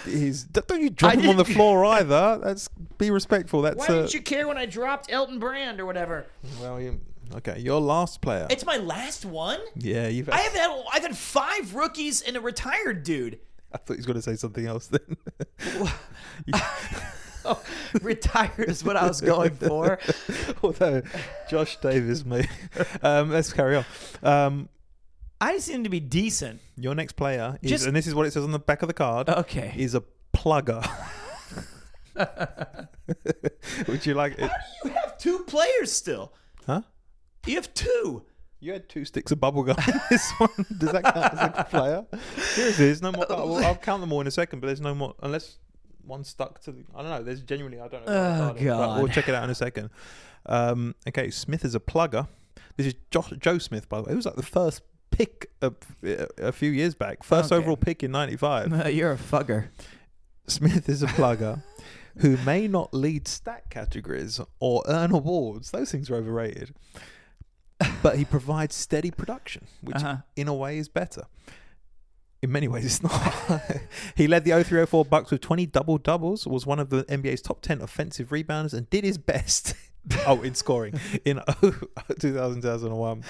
He's 0.04 0.44
don't 0.44 0.80
you 0.80 0.90
drop 0.90 1.14
I 1.14 1.16
him 1.16 1.30
on 1.30 1.36
the 1.36 1.44
floor 1.44 1.84
either. 1.96 2.38
That's 2.42 2.68
be 2.98 3.10
respectful. 3.10 3.62
That's 3.62 3.76
Why 3.76 3.86
uh, 3.86 3.88
didn't 3.88 4.14
you 4.14 4.22
care 4.22 4.46
when 4.46 4.58
I 4.58 4.66
dropped 4.66 5.10
Elton 5.10 5.38
Brand 5.38 5.80
or 5.80 5.86
whatever? 5.86 6.26
well, 6.60 6.80
you, 6.80 7.00
okay. 7.36 7.58
Your 7.58 7.80
last 7.80 8.20
player. 8.20 8.46
It's 8.50 8.66
my 8.66 8.76
last 8.76 9.24
one? 9.24 9.60
yeah, 9.76 10.08
you've. 10.08 10.28
I 10.28 10.38
have 10.38 10.52
had 10.52 10.84
I've 10.92 11.02
had 11.02 11.16
five 11.16 11.74
rookies 11.74 12.22
and 12.22 12.36
a 12.36 12.40
retired 12.40 13.02
dude. 13.02 13.38
I 13.72 13.78
thought 13.78 13.94
he 13.94 13.98
was 13.98 14.06
going 14.06 14.16
to 14.16 14.22
say 14.22 14.34
something 14.36 14.66
else 14.66 14.88
then. 14.88 15.16
Oh, 17.44 17.58
retired 18.02 18.68
is 18.68 18.84
what 18.84 18.96
I 18.96 19.06
was 19.06 19.20
going 19.22 19.54
for. 19.54 19.98
Although 20.62 21.02
Josh 21.48 21.78
Davis, 21.78 22.24
mate. 22.24 22.48
Um, 23.02 23.30
let's 23.30 23.50
carry 23.52 23.76
on. 23.76 23.84
Um, 24.22 24.68
I 25.40 25.58
seem 25.58 25.84
to 25.84 25.90
be 25.90 26.00
decent. 26.00 26.60
your 26.76 26.94
next 26.94 27.12
player 27.16 27.58
is, 27.62 27.70
Just- 27.70 27.86
and 27.86 27.96
this 27.96 28.06
is 28.06 28.14
what 28.14 28.26
it 28.26 28.32
says 28.32 28.44
on 28.44 28.52
the 28.52 28.58
back 28.58 28.82
of 28.82 28.88
the 28.88 28.94
card, 28.94 29.28
Okay. 29.28 29.72
is 29.76 29.94
a 29.94 30.02
plugger. 30.34 30.86
Would 33.88 34.06
you 34.06 34.14
like 34.14 34.38
it? 34.38 34.50
You 34.84 34.90
have 34.90 35.18
two 35.18 35.40
players 35.40 35.92
still. 35.92 36.32
Huh? 36.66 36.82
You 37.46 37.54
have 37.56 37.72
two. 37.74 38.24
You 38.60 38.72
had 38.74 38.88
two 38.90 39.04
sticks 39.06 39.32
of 39.32 39.38
bubblegum 39.38 39.78
in 39.88 40.00
this 40.10 40.30
one. 40.32 40.50
Does 40.78 40.92
that 40.92 41.02
count 41.02 41.32
as 41.34 41.50
a 41.60 41.64
player? 41.70 42.06
Seriously, 42.42 42.84
there's 42.86 43.00
no 43.02 43.12
more. 43.12 43.24
I'll, 43.32 43.56
I'll 43.56 43.76
count 43.76 44.02
them 44.02 44.12
all 44.12 44.20
in 44.20 44.26
a 44.26 44.30
second, 44.30 44.60
but 44.60 44.66
there's 44.66 44.82
no 44.82 44.94
more 44.94 45.14
unless 45.22 45.58
one 46.04 46.24
stuck 46.24 46.60
to 46.62 46.72
the. 46.72 46.84
I 46.94 47.00
don't 47.00 47.10
know. 47.10 47.22
There's 47.22 47.40
genuinely 47.40 47.80
I 47.80 47.88
don't 47.88 48.06
know. 48.06 48.12
Oh, 48.12 48.46
what 48.48 48.58
the 48.58 48.58
card 48.58 48.58
is, 48.58 48.64
but 48.66 48.96
We'll 48.96 49.06
God. 49.06 49.14
check 49.14 49.28
it 49.30 49.34
out 49.34 49.44
in 49.44 49.50
a 49.50 49.54
second. 49.54 49.88
Um, 50.44 50.94
okay, 51.08 51.30
Smith 51.30 51.64
is 51.64 51.74
a 51.74 51.80
plugger. 51.80 52.28
This 52.76 52.86
is 52.88 52.94
Josh, 53.10 53.32
Joe 53.38 53.56
Smith, 53.58 53.88
by 53.88 53.98
the 53.98 54.02
way. 54.04 54.12
It 54.12 54.16
was 54.16 54.26
like 54.26 54.36
the 54.36 54.42
first 54.42 54.82
pick 55.10 55.50
a, 55.62 55.72
a 56.38 56.52
few 56.52 56.70
years 56.70 56.94
back. 56.94 57.22
First 57.22 57.52
Okay. 57.52 57.60
overall 57.60 57.76
pick 57.76 58.02
in 58.02 58.10
'95. 58.12 58.72
Uh, 58.72 58.88
you're 58.88 59.12
a 59.12 59.16
fugger. 59.16 59.68
Smith 60.46 60.88
is 60.88 61.02
a 61.02 61.06
plugger 61.06 61.62
who 62.18 62.36
may 62.38 62.66
not 62.68 62.92
lead 62.92 63.28
stat 63.28 63.64
categories 63.70 64.40
or 64.58 64.82
earn 64.88 65.12
awards. 65.12 65.70
Those 65.70 65.90
things 65.92 66.10
are 66.10 66.16
overrated. 66.16 66.74
But 68.02 68.16
he 68.18 68.24
provides 68.26 68.74
steady 68.74 69.10
production, 69.10 69.66
which 69.80 69.96
Uh-huh. 69.96 70.18
in 70.36 70.48
a 70.48 70.54
way 70.54 70.76
is 70.76 70.88
better. 70.88 71.22
In 72.42 72.50
many 72.52 72.68
ways, 72.68 72.84
it's 72.84 73.02
not. 73.02 73.62
he 74.16 74.26
led 74.26 74.44
the 74.44 74.50
0304 74.52 75.04
Bucks 75.04 75.30
with 75.30 75.40
20 75.42 75.66
double 75.66 75.98
doubles, 75.98 76.46
was 76.46 76.66
one 76.66 76.78
of 76.78 76.88
the 76.90 77.04
NBA's 77.04 77.42
top 77.42 77.60
10 77.62 77.80
offensive 77.82 78.30
rebounders, 78.30 78.72
and 78.74 78.88
did 78.90 79.04
his 79.04 79.18
best. 79.18 79.74
Oh, 80.26 80.42
in 80.42 80.54
scoring 80.54 80.98
in 81.24 81.40
2000 82.18 82.62
2001. 82.62 83.24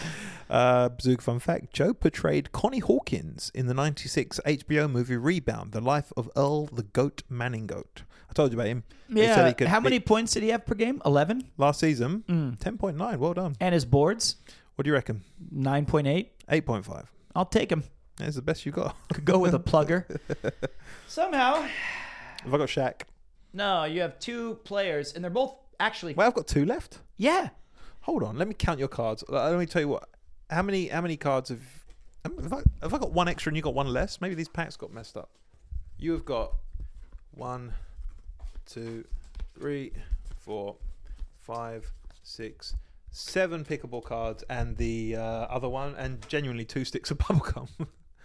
Uh, 0.49 0.89
Zook 1.01 1.23
fun 1.23 1.39
fact: 1.39 1.73
Joe 1.73 1.93
portrayed 1.95 2.53
Connie 2.53 2.79
Hawkins 2.81 3.51
in 3.55 3.67
the 3.67 3.75
'96 3.75 4.41
HBO 4.47 4.91
movie 4.91 5.17
Rebound: 5.17 5.73
The 5.73 5.81
Life 5.81 6.13
of 6.17 6.31
Earl 6.37 6.67
the 6.67 6.83
Goat 6.83 7.23
Manigault. 7.31 8.03
I 8.29 8.33
told 8.33 8.53
you 8.53 8.59
about 8.59 8.69
him. 8.69 8.85
Yeah. 9.09 9.47
he 9.49 9.55
could- 9.55 9.67
How 9.69 9.81
many 9.81 9.97
he- 9.97 10.01
points 10.01 10.33
did 10.35 10.43
he 10.45 10.51
have 10.51 10.65
per 10.65 10.75
game? 10.77 11.03
11? 11.05 11.51
last 11.59 11.81
season? 11.81 12.23
Mm. 12.29 12.59
10.9. 12.61 13.17
Well 13.19 13.35
done. 13.35 13.57
And 13.61 13.73
his 13.75 13.85
boards? 13.85 14.37
What 14.77 14.85
do 14.85 14.89
you 14.89 14.95
reckon? 14.95 15.25
9.8. 15.53 16.29
8.5. 16.49 17.07
I'll 17.35 17.45
take 17.45 17.73
him. 17.73 17.83
That's 18.17 18.37
the 18.37 18.43
best 18.43 18.65
you 18.65 18.71
got. 18.73 18.95
Could 19.13 19.25
go 19.25 19.39
with 19.39 19.53
a 19.55 19.59
plugger. 19.59 20.05
Somehow. 21.09 21.63
Have 22.45 22.55
I 22.55 22.59
got 22.59 22.69
Shaq? 22.69 23.03
No, 23.53 23.83
you 23.85 24.01
have 24.03 24.19
two 24.21 24.55
players, 24.65 25.13
and 25.13 25.25
they're 25.25 25.31
both 25.31 25.55
actually. 25.81 26.15
Well, 26.15 26.27
I've 26.29 26.35
got 26.35 26.47
two 26.47 26.65
left. 26.65 27.01
Yeah. 27.17 27.49
Hold 28.03 28.23
on, 28.23 28.37
let 28.39 28.49
me 28.49 28.55
count 28.55 28.79
your 28.79 28.89
cards. 28.89 29.23
Uh, 29.29 29.51
Let 29.51 29.59
me 29.59 29.67
tell 29.67 29.83
you 29.83 29.89
what. 29.89 30.09
How 30.49 30.63
many? 30.63 30.89
How 30.89 31.01
many 31.01 31.17
cards 31.17 31.51
have? 31.51 31.61
um, 32.25 32.39
Have 32.43 32.53
I, 32.53 32.63
have 32.83 32.95
I 32.95 32.99
got 32.99 33.13
one 33.13 33.29
extra 33.29 33.51
and 33.51 33.57
you 33.57 33.63
got 33.63 33.75
one 33.75 33.89
less? 33.93 34.21
Maybe 34.21 34.35
these 34.35 34.49
packs 34.49 34.77
got 34.77 34.93
messed 34.93 35.17
up. 35.17 35.31
You 35.99 36.13
have 36.13 36.25
got 36.25 36.55
one, 37.33 37.73
two, 38.67 39.05
three, 39.59 39.93
four, 40.41 40.77
five, 41.43 41.93
six, 42.23 42.75
seven 43.11 43.65
pickable 43.65 44.03
cards, 44.03 44.43
and 44.49 44.77
the 44.79 45.17
uh, 45.17 45.23
other 45.23 45.69
one, 45.69 45.95
and 45.97 46.27
genuinely 46.29 46.65
two 46.65 46.85
sticks 46.87 47.11
of 47.11 47.19
bubblegum. 47.25 47.69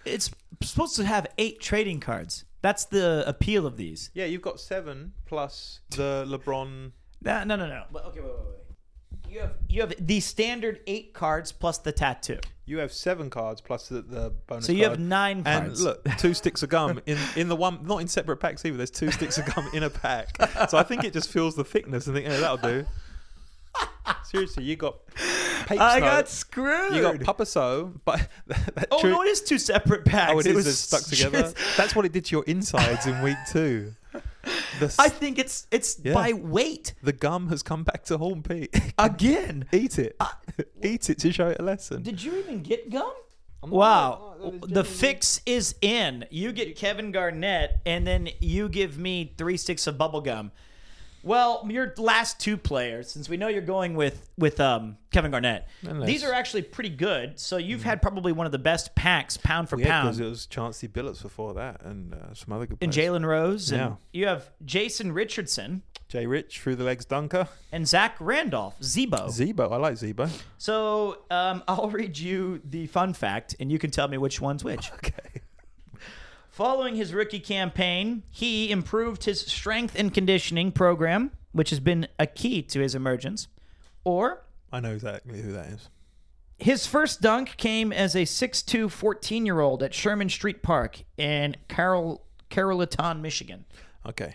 It's 0.06 0.32
supposed 0.62 0.96
to 0.96 1.06
have 1.06 1.28
eight 1.38 1.60
trading 1.60 2.00
cards. 2.00 2.46
That's 2.62 2.86
the 2.86 3.24
appeal 3.28 3.68
of 3.68 3.76
these. 3.78 4.10
yeah, 4.14 4.26
you've 4.26 4.42
got 4.42 4.60
seven 4.60 5.14
plus 5.26 5.82
the 5.92 6.26
LeBron. 6.28 6.92
No, 7.26 7.44
no, 7.44 7.56
no, 7.56 7.68
no. 7.68 7.84
But 7.92 8.06
okay, 8.06 8.20
wait, 8.22 8.30
wait, 8.30 8.46
wait. 8.48 9.32
You 9.34 9.42
have 9.42 9.54
you 9.68 9.82
have 9.82 9.94
the 10.00 10.20
standard 10.22 10.80
eight 10.88 11.14
cards 11.14 11.52
plus 11.52 11.80
the 11.80 11.92
tattoo. 11.92 12.40
You 12.68 12.78
have 12.80 12.92
seven 12.94 13.30
cards 13.30 13.60
plus 13.62 13.90
the, 13.90 14.02
the 14.02 14.34
bonus. 14.48 14.66
So 14.66 14.72
you 14.72 14.84
have 14.84 14.94
card. 14.94 15.00
nine 15.02 15.44
And 15.46 15.78
look, 15.78 16.04
two 16.18 16.34
sticks 16.34 16.64
of 16.64 16.70
gum 16.70 17.02
in 17.06 17.18
in 17.36 17.50
the 17.50 17.56
one, 17.56 17.86
not 17.86 17.98
in 17.98 18.08
separate 18.08 18.38
packs 18.38 18.64
either. 18.66 18.78
There's 18.78 18.92
two 18.92 19.12
sticks 19.12 19.38
of 19.38 19.46
gum 19.54 19.68
in 19.74 19.84
a 19.84 19.90
pack. 19.90 20.38
So 20.70 20.78
I 20.78 20.84
think 20.84 21.04
it 21.04 21.12
just 21.14 21.30
feels 21.30 21.56
the 21.56 21.64
thickness 21.66 22.08
and 22.08 22.16
think, 22.16 22.28
yeah, 22.28 22.38
that'll 22.38 22.58
do. 22.58 22.86
Seriously, 24.24 24.64
you 24.64 24.76
got 24.76 25.06
Pape 25.66 25.80
I 25.82 25.98
Snow, 25.98 26.06
got 26.06 26.30
screwed. 26.30 26.94
you 26.96 27.02
got 27.02 27.20
Papa 27.22 27.46
So, 27.46 27.94
but 28.06 28.28
that 28.48 28.88
oh 28.92 29.02
true- 29.02 29.12
no, 29.12 29.22
it 29.24 29.28
is 29.28 29.42
two 29.42 29.58
separate 29.58 30.06
packs. 30.06 30.32
oh, 30.34 30.40
it 30.40 30.46
is 30.48 30.56
was 30.66 30.80
stuck 30.80 31.04
together. 31.10 31.54
That's 31.76 31.96
what 31.96 32.06
it 32.06 32.12
did 32.12 32.26
to 32.26 32.36
your 32.36 32.44
insides 32.46 33.06
in 33.08 33.22
week 33.22 33.38
two. 33.52 33.94
The, 34.80 34.86
s- 34.86 35.00
I 35.00 35.10
think 35.10 35.40
it's 35.40 35.68
it's 35.72 36.00
Yeah. 36.04 36.14
by 36.14 36.34
weight 36.34 36.94
the 37.04 37.14
gum 37.14 37.50
has 37.50 37.64
come 37.64 37.84
back 37.84 38.04
to 38.06 38.18
haunt 38.18 38.48
Pete. 38.50 38.76
again. 38.98 39.66
Eat 39.72 40.00
it. 40.00 40.16
Uh, 40.20 40.28
Eat 40.84 41.10
it 41.10 41.20
to 41.20 41.32
show 41.32 41.50
it 41.50 41.58
a 41.60 41.64
lesson. 41.64 42.02
Did 42.04 42.22
you 42.24 42.36
even 42.38 42.62
get 42.62 42.90
gum? 42.90 43.04
not- 43.64 43.72
Wow. 43.72 44.36
no, 44.40 44.52
that 44.52 44.66
is 44.68 44.72
the 44.74 44.84
fix 44.84 45.42
is 45.46 45.76
in. 45.82 46.26
You 46.30 46.52
get 46.52 46.76
Kevin 46.76 47.12
Garnett, 47.12 47.80
and 47.86 48.06
then 48.06 48.30
you 48.40 48.70
give 48.70 48.98
me 49.00 49.34
three 49.38 49.58
sticks 49.58 49.88
of 49.88 49.98
bubble 49.98 50.22
gum. 50.22 50.52
Well, 51.26 51.66
your 51.70 51.94
last 51.98 52.40
two 52.40 52.56
players, 52.56 53.10
since 53.12 53.28
we 53.28 53.36
know 53.36 53.48
you're 53.48 53.62
going 53.64 53.96
with 53.96 54.30
with 54.38 54.60
um, 54.62 54.98
Kevin 55.12 55.32
Garnett, 55.32 55.68
Unless- 55.82 56.08
these 56.08 56.24
are 56.24 56.32
actually 56.32 56.62
pretty 56.62 56.92
good. 56.92 57.40
So 57.40 57.58
you've 57.58 57.84
had 57.84 58.02
probably 58.02 58.32
one 58.32 58.46
of 58.46 58.52
the 58.52 58.60
best 58.60 58.94
packs 58.96 59.36
pound 59.36 59.68
for 59.68 59.80
Yeah, 59.80 60.04
because 60.04 60.18
pound. 60.18 60.28
it 60.28 60.30
was 60.30 60.46
Chauncey 60.46 60.88
Billups 60.88 61.22
before 61.24 61.56
that, 61.56 61.82
and 61.84 62.14
uh, 62.14 62.34
some 62.36 62.54
other 62.54 62.68
good 62.68 62.78
And 62.80 62.94
players. 62.94 63.10
Jalen 63.10 63.26
Rose, 63.26 63.72
and 63.72 63.80
Yeah. 63.82 63.96
you 64.14 64.28
have 64.28 64.52
Jason 64.64 65.12
Richardson 65.12 65.82
Jay 66.08 66.28
Rich 66.28 66.60
through 66.60 66.76
the 66.76 66.84
legs 66.84 67.04
dunker. 67.06 67.48
and 67.72 67.88
Zach 67.88 68.16
Randolph, 68.20 68.80
Zebo. 68.80 69.28
Zebo, 69.30 69.72
I 69.72 69.78
like 69.78 69.96
Zebo. 69.96 70.30
so 70.60 71.18
um, 71.32 71.64
I'll 71.68 71.90
read 71.90 72.18
you 72.20 72.62
the 72.64 72.86
fun 72.86 73.14
fact, 73.14 73.56
and 73.60 73.72
you 73.72 73.80
can 73.80 73.90
tell 73.90 74.08
me 74.08 74.20
which 74.20 74.40
one's 74.40 74.64
which. 74.64 74.92
Okay. 74.94 75.42
Following 76.56 76.96
his 76.96 77.14
rookie 77.14 77.42
campaign, 77.42 78.24
he 78.32 78.72
improved 78.72 79.26
his 79.26 79.42
strength 79.42 79.94
and 80.00 80.14
conditioning 80.14 80.72
program, 80.72 81.32
which 81.52 81.70
has 81.70 81.82
been 81.82 82.08
a 82.18 82.26
key 82.26 82.62
to 82.62 82.80
his 82.80 82.96
emergence. 82.96 83.50
Or 84.06 84.46
I 84.72 84.80
know 84.80 84.94
exactly 84.94 85.42
who 85.42 85.52
that 85.52 85.66
is. 85.66 85.90
his 86.58 86.88
first 86.88 87.20
dunk 87.20 87.58
came 87.58 87.92
as 87.92 88.16
a 88.16 88.22
6'2 88.22 88.90
14 88.90 89.46
year 89.46 89.60
old 89.60 89.84
at 89.84 89.94
Sherman 89.94 90.30
Street 90.30 90.64
Park 90.64 91.04
in 91.18 91.58
Carroll, 91.68 92.24
Carrollton, 92.50 93.22
Michigan. 93.22 93.66
Okay. 94.08 94.34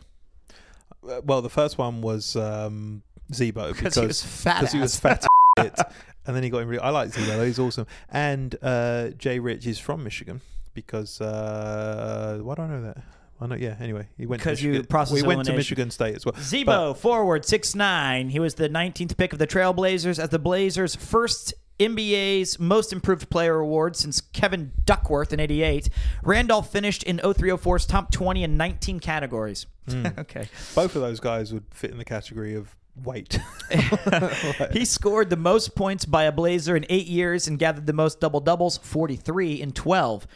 Uh, 1.03 1.23
Well, 1.25 1.41
the 1.41 1.49
first 1.49 1.79
one 1.79 2.03
was 2.03 2.37
um, 2.37 3.03
Zebo 3.33 3.75
because 3.75 3.95
he 3.95 4.05
was 4.05 4.23
fat 4.23 4.61
because 4.61 4.75
he 4.75 4.79
was 4.79 4.95
ass. 4.95 5.01
fat. 5.01 5.27
as 5.57 5.65
shit. 5.65 5.79
and 6.27 6.37
then 6.37 6.43
he 6.43 6.51
got 6.51 6.59
him. 6.59 6.69
Really, 6.69 6.83
I 6.83 6.91
like 6.91 7.13
Zebo. 7.13 7.47
He's 7.47 7.59
awesome. 7.59 7.87
And 8.11 8.55
uh, 8.61 9.09
Jay 9.17 9.39
Rich 9.39 9.67
is 9.67 9.79
from 9.79 10.05
Michigan 10.05 10.43
because 10.75 11.21
uh, 11.21 12.39
why 12.43 12.55
do 12.55 12.63
I 12.63 12.67
know 12.69 12.83
that? 12.83 12.99
I 13.41 13.47
know. 13.47 13.55
Yeah. 13.55 13.77
Anyway, 13.81 14.07
he 14.19 14.27
went 14.27 14.41
Because 14.43 14.59
to 14.59 14.65
you 14.67 14.71
Michigan. 14.73 14.87
process 14.89 15.15
we 15.15 15.23
went 15.23 15.29
to 15.47 15.53
elimination. 15.53 15.57
Michigan 15.57 15.91
State 15.91 16.15
as 16.17 16.27
well. 16.27 16.35
Zebo, 16.35 16.97
forward, 16.97 17.45
six 17.45 17.75
nine. 17.75 18.29
He 18.29 18.39
was 18.39 18.55
the 18.57 18.69
19th 18.69 19.17
pick 19.17 19.33
of 19.33 19.39
the 19.39 19.47
Trailblazers 19.47 20.19
as 20.19 20.29
the 20.29 20.39
Blazers' 20.39 20.95
first 20.95 21.55
NBA's 21.79 22.59
Most 22.59 22.93
Improved 22.93 23.31
Player 23.31 23.59
award 23.59 23.97
since 23.97 24.21
Kevin 24.21 24.73
Duckworth 24.85 25.33
in 25.33 25.41
88. 25.41 25.89
Randolph 26.23 26.71
finished 26.71 27.03
in 27.05 27.17
0304's 27.17 27.87
top 27.87 28.13
20 28.13 28.45
in 28.45 28.59
19 28.59 29.01
categories. 29.01 29.65
okay. 30.19 30.49
Both 30.75 30.95
of 30.95 31.01
those 31.01 31.21
guys 31.21 31.55
would 31.55 31.65
fit 31.71 31.91
in 31.91 31.97
the 31.97 32.05
category 32.05 32.55
of 32.55 32.77
weight. 33.03 33.39
He 34.73 34.85
scored 34.85 35.31
the 35.31 35.37
most 35.37 35.75
points 35.75 36.05
by 36.05 36.25
a 36.25 36.33
Blazer 36.33 36.77
in 36.77 36.85
eight 36.91 37.07
years 37.07 37.49
and 37.49 37.59
gathered 37.59 37.87
the 37.87 37.93
most 37.93 38.21
double 38.21 38.41
doubles, 38.41 38.77
43 38.79 39.61
in 39.63 39.73
12. 39.73 40.27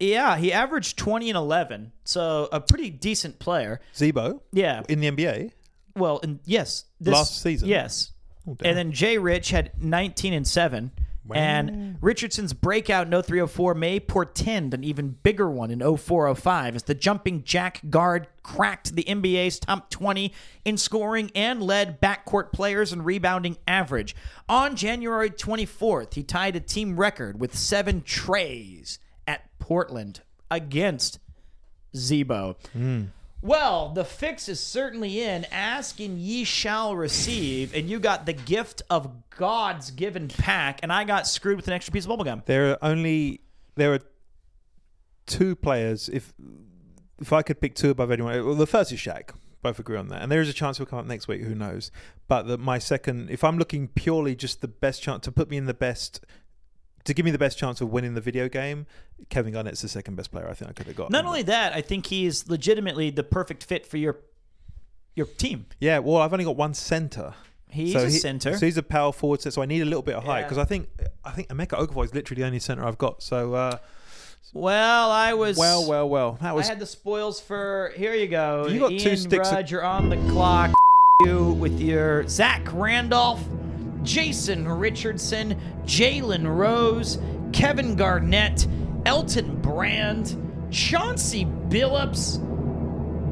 Yeah, 0.00 0.36
he 0.38 0.52
averaged 0.52 0.96
20 0.96 1.28
and 1.30 1.36
11, 1.36 1.92
so 2.04 2.48
a 2.50 2.60
pretty 2.60 2.88
decent 2.90 3.38
player. 3.38 3.80
Zebo 3.94 4.40
Yeah. 4.52 4.82
in 4.88 5.00
the 5.00 5.06
NBA. 5.10 5.52
Well, 5.94 6.20
and 6.22 6.40
yes, 6.44 6.84
this, 6.98 7.12
Last 7.14 7.42
season? 7.42 7.68
Yes, 7.68 8.12
Oh, 8.48 8.56
and 8.64 8.76
then 8.78 8.90
Jay 8.92 9.18
Rich 9.18 9.50
had 9.50 9.70
19 9.82 10.32
and 10.32 10.46
seven, 10.46 10.92
and 11.32 11.98
Richardson's 12.00 12.54
breakout 12.54 13.06
in 13.06 13.12
0304 13.22 13.74
may 13.74 14.00
portend 14.00 14.72
an 14.72 14.82
even 14.82 15.16
bigger 15.22 15.48
one 15.50 15.70
in 15.70 15.80
0405 15.80 16.74
as 16.74 16.84
the 16.84 16.94
jumping 16.94 17.44
jack 17.44 17.80
guard 17.90 18.26
cracked 18.42 18.96
the 18.96 19.04
NBA's 19.04 19.58
top 19.60 19.90
20 19.90 20.32
in 20.64 20.76
scoring 20.78 21.30
and 21.34 21.62
led 21.62 22.00
backcourt 22.00 22.50
players 22.52 22.92
in 22.92 23.02
rebounding 23.02 23.58
average. 23.68 24.16
On 24.48 24.74
January 24.74 25.30
24th, 25.30 26.14
he 26.14 26.22
tied 26.22 26.56
a 26.56 26.60
team 26.60 26.98
record 26.98 27.38
with 27.38 27.54
seven 27.54 28.02
trays 28.02 28.98
at 29.26 29.42
Portland 29.58 30.22
against 30.50 31.18
Zebo. 31.94 32.56
Hmm. 32.72 33.04
Well, 33.42 33.88
the 33.94 34.04
fix 34.04 34.48
is 34.48 34.60
certainly 34.60 35.22
in. 35.22 35.46
Ask 35.50 35.98
and 35.98 36.18
ye 36.18 36.44
shall 36.44 36.94
receive. 36.94 37.74
And 37.74 37.88
you 37.88 37.98
got 37.98 38.26
the 38.26 38.34
gift 38.34 38.82
of 38.90 39.10
God's 39.30 39.90
given 39.90 40.28
pack, 40.28 40.80
and 40.82 40.92
I 40.92 41.04
got 41.04 41.26
screwed 41.26 41.56
with 41.56 41.66
an 41.66 41.72
extra 41.72 41.92
piece 41.92 42.04
of 42.04 42.10
bubblegum. 42.10 42.44
There 42.44 42.72
are 42.72 42.78
only 42.82 43.40
there 43.76 43.94
are 43.94 44.00
two 45.26 45.56
players. 45.56 46.10
If 46.10 46.34
if 47.18 47.32
I 47.32 47.42
could 47.42 47.60
pick 47.60 47.74
two 47.74 47.90
above 47.90 48.10
anyone, 48.10 48.44
well, 48.44 48.54
the 48.54 48.66
first 48.66 48.92
is 48.92 48.98
Shaq. 48.98 49.30
Both 49.62 49.78
agree 49.78 49.96
on 49.96 50.08
that, 50.08 50.22
and 50.22 50.32
there 50.32 50.40
is 50.40 50.48
a 50.48 50.54
chance 50.54 50.78
he'll 50.78 50.86
come 50.86 50.98
up 50.98 51.06
next 51.06 51.28
week. 51.28 51.42
Who 51.42 51.54
knows? 51.54 51.90
But 52.28 52.46
the, 52.46 52.56
my 52.56 52.78
second, 52.78 53.30
if 53.30 53.44
I'm 53.44 53.58
looking 53.58 53.88
purely 53.88 54.34
just 54.34 54.62
the 54.62 54.68
best 54.68 55.02
chance 55.02 55.24
to 55.24 55.32
put 55.32 55.50
me 55.50 55.58
in 55.58 55.66
the 55.66 55.74
best, 55.74 56.24
to 57.04 57.14
give 57.14 57.24
me 57.24 57.30
the 57.30 57.38
best 57.38 57.58
chance 57.58 57.80
of 57.80 57.90
winning 57.90 58.14
the 58.14 58.20
video 58.20 58.48
game, 58.48 58.86
Kevin 59.28 59.52
Garnett's 59.52 59.82
the 59.82 59.88
second 59.88 60.16
best 60.16 60.30
player 60.30 60.48
I 60.48 60.54
think 60.54 60.70
I 60.70 60.74
could 60.74 60.86
have 60.86 60.96
got. 60.96 61.10
Not 61.10 61.24
only 61.24 61.42
that, 61.42 61.72
I 61.72 61.80
think 61.80 62.06
he's 62.06 62.48
legitimately 62.48 63.10
the 63.10 63.22
perfect 63.22 63.64
fit 63.64 63.86
for 63.86 63.96
your 63.96 64.18
your 65.16 65.26
team. 65.26 65.66
yeah, 65.80 65.98
well, 65.98 66.18
I've 66.18 66.32
only 66.32 66.44
got 66.44 66.56
one 66.56 66.72
center. 66.74 67.34
He's 67.68 67.92
So 67.92 68.00
a 68.00 68.06
he- 68.06 68.18
center. 68.18 68.56
So 68.56 68.66
he's 68.66 68.76
a 68.76 68.82
power 68.82 69.12
forward, 69.12 69.40
so 69.42 69.62
I 69.62 69.66
need 69.66 69.80
a 69.82 69.84
little 69.84 70.02
bit 70.02 70.14
of 70.16 70.24
height 70.24 70.40
Yeah. 70.40 70.44
because 70.44 70.58
I 70.58 70.64
think 70.64 70.88
I 71.24 71.30
think 71.32 71.48
Emeka 71.48 71.78
Okafor 71.86 72.04
is 72.04 72.14
literally 72.14 72.42
the 72.42 72.46
only 72.46 72.58
center 72.58 72.84
I've 72.84 72.98
got. 72.98 73.22
So 73.22 73.54
uh, 73.54 73.78
well, 74.52 75.10
I 75.10 75.34
was 75.34 75.56
well, 75.56 75.86
well, 75.88 76.08
well, 76.08 76.38
that 76.40 76.54
was. 76.54 76.66
I 76.66 76.70
had 76.70 76.78
the 76.80 76.86
spoils 76.86 77.40
for. 77.40 77.92
Here 77.96 78.14
you 78.14 78.26
go. 78.28 78.66
You 78.66 78.80
got 78.80 78.92
Ian 78.92 79.02
two 79.02 79.16
sticks 79.16 79.50
of- 79.52 79.70
you're 79.70 79.84
on 79.84 80.08
the 80.10 80.16
clock. 80.32 80.72
You 81.24 81.52
with 81.52 81.80
your 81.80 82.26
Zach 82.28 82.62
Randolph, 82.72 83.42
Jason 84.02 84.66
Richardson, 84.68 85.58
Jalen 85.84 86.46
Rose, 86.56 87.18
Kevin 87.52 87.94
Garnett, 87.96 88.66
Elton 89.06 89.56
Brand, 89.60 90.36
Chauncey 90.70 91.44
Billups, 91.68 92.38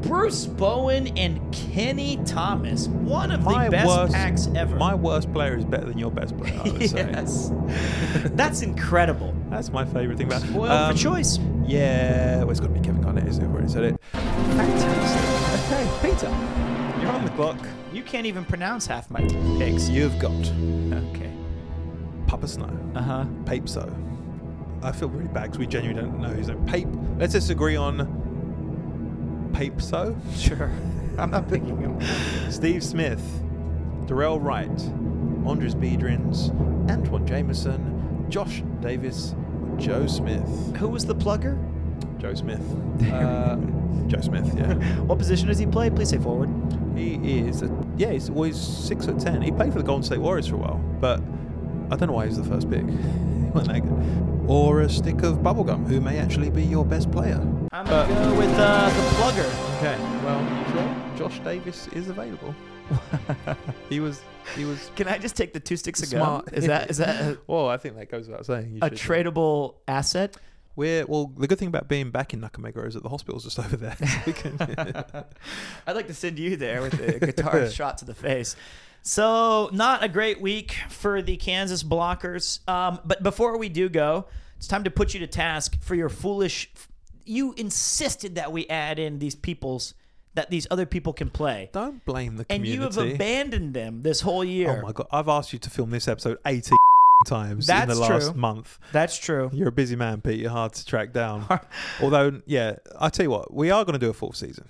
Bruce 0.01 0.45
Bowen, 0.45 1.07
and 1.17 1.53
Kenny 1.53 2.17
Thomas. 2.25 2.87
One 2.87 3.31
of 3.31 3.43
my 3.43 3.65
the 3.65 3.71
best 3.71 3.87
worst 3.87 4.13
packs 4.13 4.47
ever. 4.55 4.75
My 4.77 4.95
worst 4.95 5.31
player 5.33 5.57
is 5.57 5.65
better 5.65 5.85
than 5.85 5.97
your 5.97 6.11
best 6.11 6.37
player. 6.37 6.57
I 6.63 6.69
would 6.69 6.81
say. 6.89 7.09
yes, 7.11 7.51
that's 8.35 8.61
incredible. 8.61 9.35
That's 9.49 9.71
my 9.71 9.83
favorite 9.85 10.17
thing 10.17 10.27
about 10.27 10.41
Spoiled 10.41 10.69
Um, 10.71 10.93
for 10.93 10.97
choice. 10.97 11.37
Yeah, 11.65 12.39
well, 12.39 12.51
it's 12.51 12.59
got 12.59 12.67
to 12.67 12.73
be 12.73 12.79
Kevin 12.79 13.01
Garnett, 13.01 13.27
is 13.27 13.37
it? 13.39 13.43
I've 13.43 13.51
already 13.51 13.67
said 13.67 13.83
it. 13.83 13.99
Fantastic. 14.13 15.69
Okay, 15.77 16.09
Peter, 16.11 16.29
you're 17.09 17.17
on 17.19 17.25
the 17.25 17.31
clock. 17.31 17.57
You 17.91 18.03
can't 18.03 18.25
even 18.25 18.45
pronounce 18.45 18.85
half 18.85 19.09
my 19.09 19.21
picks. 19.57 19.89
You've 19.89 20.17
got 20.19 20.31
Okay. 20.31 21.31
Papa 22.27 22.47
Snow, 22.47 22.69
Uh 22.95 23.01
huh. 23.01 23.25
Pape 23.45 23.67
So. 23.67 23.91
I 24.81 24.91
feel 24.93 25.09
really 25.09 25.27
bad 25.27 25.43
because 25.45 25.59
we 25.59 25.67
genuinely 25.67 26.03
don't 26.03 26.19
know 26.21 26.29
his 26.29 26.47
name. 26.47 26.65
Pape. 26.65 26.87
Let's 27.17 27.33
just 27.33 27.49
agree 27.49 27.75
on 27.75 29.49
Pape 29.53 29.81
So. 29.81 30.15
Sure. 30.35 30.71
I'm 31.17 31.31
not 31.31 31.49
picking 31.49 31.77
him. 31.81 31.99
Steve 32.49 32.81
Smith, 32.83 33.21
Dorell 34.05 34.41
Wright, 34.41 34.69
Andris 35.43 35.73
Biedrins, 35.75 36.49
Antawn 36.89 37.25
Jamison, 37.27 38.25
Josh 38.29 38.63
Davis, 38.79 39.35
Joe 39.77 40.07
Smith. 40.07 40.77
Who 40.77 40.87
was 40.87 41.05
the 41.05 41.15
plugger? 41.15 41.57
Joe 42.19 42.33
Smith. 42.35 42.61
Uh, 43.11 43.57
Joe 44.07 44.21
Smith, 44.21 44.49
yeah. 44.55 44.75
What 45.01 45.17
position 45.17 45.47
does 45.49 45.57
he 45.59 45.65
play? 45.65 45.89
Please 45.89 46.09
say 46.09 46.17
forward. 46.19 46.49
He 46.99 47.39
is, 47.39 47.61
a, 47.61 47.85
yeah, 47.97 48.11
he's 48.11 48.29
always 48.29 48.59
six 48.59 49.05
foot 49.05 49.19
ten. 49.19 49.41
He 49.41 49.51
played 49.51 49.71
for 49.71 49.79
the 49.79 49.85
Golden 49.85 50.03
State 50.03 50.19
Warriors 50.19 50.47
for 50.47 50.55
a 50.55 50.59
while, 50.59 50.77
but 50.99 51.21
I 51.91 51.95
don't 51.95 52.07
know 52.09 52.13
why 52.13 52.25
he's 52.27 52.37
the 52.37 52.43
first 52.43 52.69
pick. 52.69 52.83
He 53.49 53.53
wasn't 53.53 53.73
that 53.73 53.79
good. 53.81 54.47
Or 54.47 54.81
a 54.81 54.89
stick 54.89 55.23
of 55.23 55.37
bubblegum, 55.39 55.87
who 55.87 55.99
may 56.01 56.19
actually 56.19 56.51
be 56.51 56.61
your 56.63 56.85
best 56.85 57.11
player. 57.11 57.39
I'm 57.71 57.83
But- 57.85 58.07
gonna 58.07 58.29
go 58.29 58.37
with 58.37 58.53
uh, 58.53 58.89
the 58.89 59.01
plugger. 59.17 59.77
Okay, 59.77 59.97
well, 60.23 61.15
Jo- 61.17 61.27
Josh 61.29 61.39
Davis 61.39 61.87
is 61.87 62.09
available. 62.09 62.53
he 63.89 63.99
was, 63.99 64.21
he 64.55 64.65
was. 64.65 64.91
Can 64.95 65.07
I 65.07 65.17
just 65.17 65.35
take 65.35 65.53
the 65.53 65.59
two 65.59 65.77
sticks 65.77 66.03
of 66.03 66.11
gum? 66.11 66.43
Is 66.53 66.67
that 66.67 66.91
is 66.91 66.97
that 66.97 67.21
a, 67.21 67.37
Well, 67.47 67.67
I 67.69 67.77
think 67.77 67.95
that 67.95 68.11
goes 68.11 68.27
without 68.27 68.45
saying. 68.45 68.73
You 68.73 68.79
a 68.83 68.91
tradable 68.91 69.75
asset? 69.87 70.37
We're 70.79 71.05
well. 71.07 71.29
The 71.37 71.45
good 71.45 71.59
thing 71.59 71.67
about 71.67 71.89
being 71.89 72.09
back 72.09 72.33
in 72.33 72.39
Nakamega 72.39 72.87
is 72.87 72.93
that 72.93 73.03
the 73.03 73.09
hospital's 73.09 73.43
just 73.43 73.59
over 73.65 73.75
there. 73.75 73.97
I'd 75.87 75.93
like 75.93 76.07
to 76.07 76.13
send 76.13 76.39
you 76.39 76.55
there 76.55 76.81
with 76.81 76.93
a 77.01 77.19
guitar 77.19 77.69
shot 77.69 77.97
to 77.97 78.05
the 78.05 78.13
face. 78.15 78.55
So, 79.01 79.69
not 79.73 80.05
a 80.05 80.07
great 80.07 80.39
week 80.39 80.77
for 80.87 81.21
the 81.21 81.35
Kansas 81.35 81.83
Blockers. 81.83 82.65
Um, 82.65 83.01
but 83.03 83.21
before 83.23 83.57
we 83.57 83.67
do 83.67 83.89
go, 83.89 84.27
it's 84.55 84.67
time 84.67 84.85
to 84.85 84.89
put 84.89 85.13
you 85.13 85.19
to 85.19 85.27
task 85.27 85.81
for 85.81 85.95
your 85.95 86.07
foolish. 86.07 86.71
You 87.25 87.53
insisted 87.57 88.35
that 88.35 88.53
we 88.53 88.65
add 88.69 88.99
in 88.99 89.19
these 89.19 89.35
people's 89.35 89.95
that 90.35 90.49
these 90.49 90.65
other 90.71 90.85
people 90.85 91.11
can 91.11 91.29
play, 91.29 91.69
Don't 91.73 92.05
blame 92.05 92.37
the 92.37 92.45
community. 92.45 92.71
and 92.71 92.79
you 92.79 92.83
have 92.83 93.15
abandoned 93.15 93.73
them 93.73 94.03
this 94.03 94.21
whole 94.21 94.45
year. 94.45 94.79
Oh 94.79 94.81
my 94.81 94.93
god! 94.93 95.07
I've 95.11 95.27
asked 95.27 95.51
you 95.51 95.59
to 95.59 95.69
film 95.69 95.89
this 95.89 96.07
episode 96.07 96.37
eighty 96.45 96.71
times 97.25 97.69
in 97.69 97.87
the 97.87 97.95
last 97.95 98.31
true. 98.31 98.33
month. 98.33 98.79
That's 98.91 99.17
true. 99.17 99.49
You're 99.53 99.67
a 99.69 99.71
busy 99.73 99.95
man, 99.95 100.21
Pete. 100.21 100.39
You're 100.39 100.49
hard 100.51 100.73
to 100.73 100.85
track 100.85 101.11
down. 101.13 101.45
Although, 102.01 102.41
yeah, 102.45 102.77
I 102.99 103.09
tell 103.09 103.25
you 103.25 103.29
what, 103.29 103.53
we 103.53 103.71
are 103.71 103.83
going 103.83 103.93
to 103.93 103.99
do 103.99 104.09
a 104.09 104.13
full 104.13 104.33
season, 104.33 104.65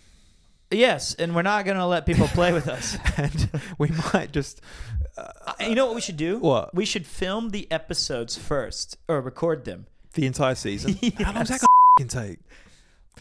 Yes, 0.71 1.15
and 1.15 1.35
we're 1.35 1.41
not 1.41 1.65
going 1.65 1.77
to 1.77 1.85
let 1.85 2.05
people 2.05 2.27
play 2.27 2.53
with 2.53 2.67
us. 2.67 2.95
and 3.17 3.49
we 3.79 3.89
might 4.13 4.31
just. 4.31 4.61
Uh, 5.17 5.31
you 5.61 5.73
know 5.75 5.87
what 5.87 5.95
we 5.95 6.01
should 6.01 6.17
do? 6.17 6.37
What? 6.37 6.73
We 6.75 6.85
should 6.85 7.05
film 7.07 7.49
the 7.49 7.67
episodes 7.71 8.37
first 8.37 8.97
or 9.07 9.19
record 9.21 9.65
them. 9.65 9.87
The 10.13 10.25
entire 10.27 10.55
season. 10.55 10.93
How 11.19 11.33
long's 11.33 11.49
that 11.49 11.61
going 11.97 12.07
to 12.09 12.15
take? 12.17 12.39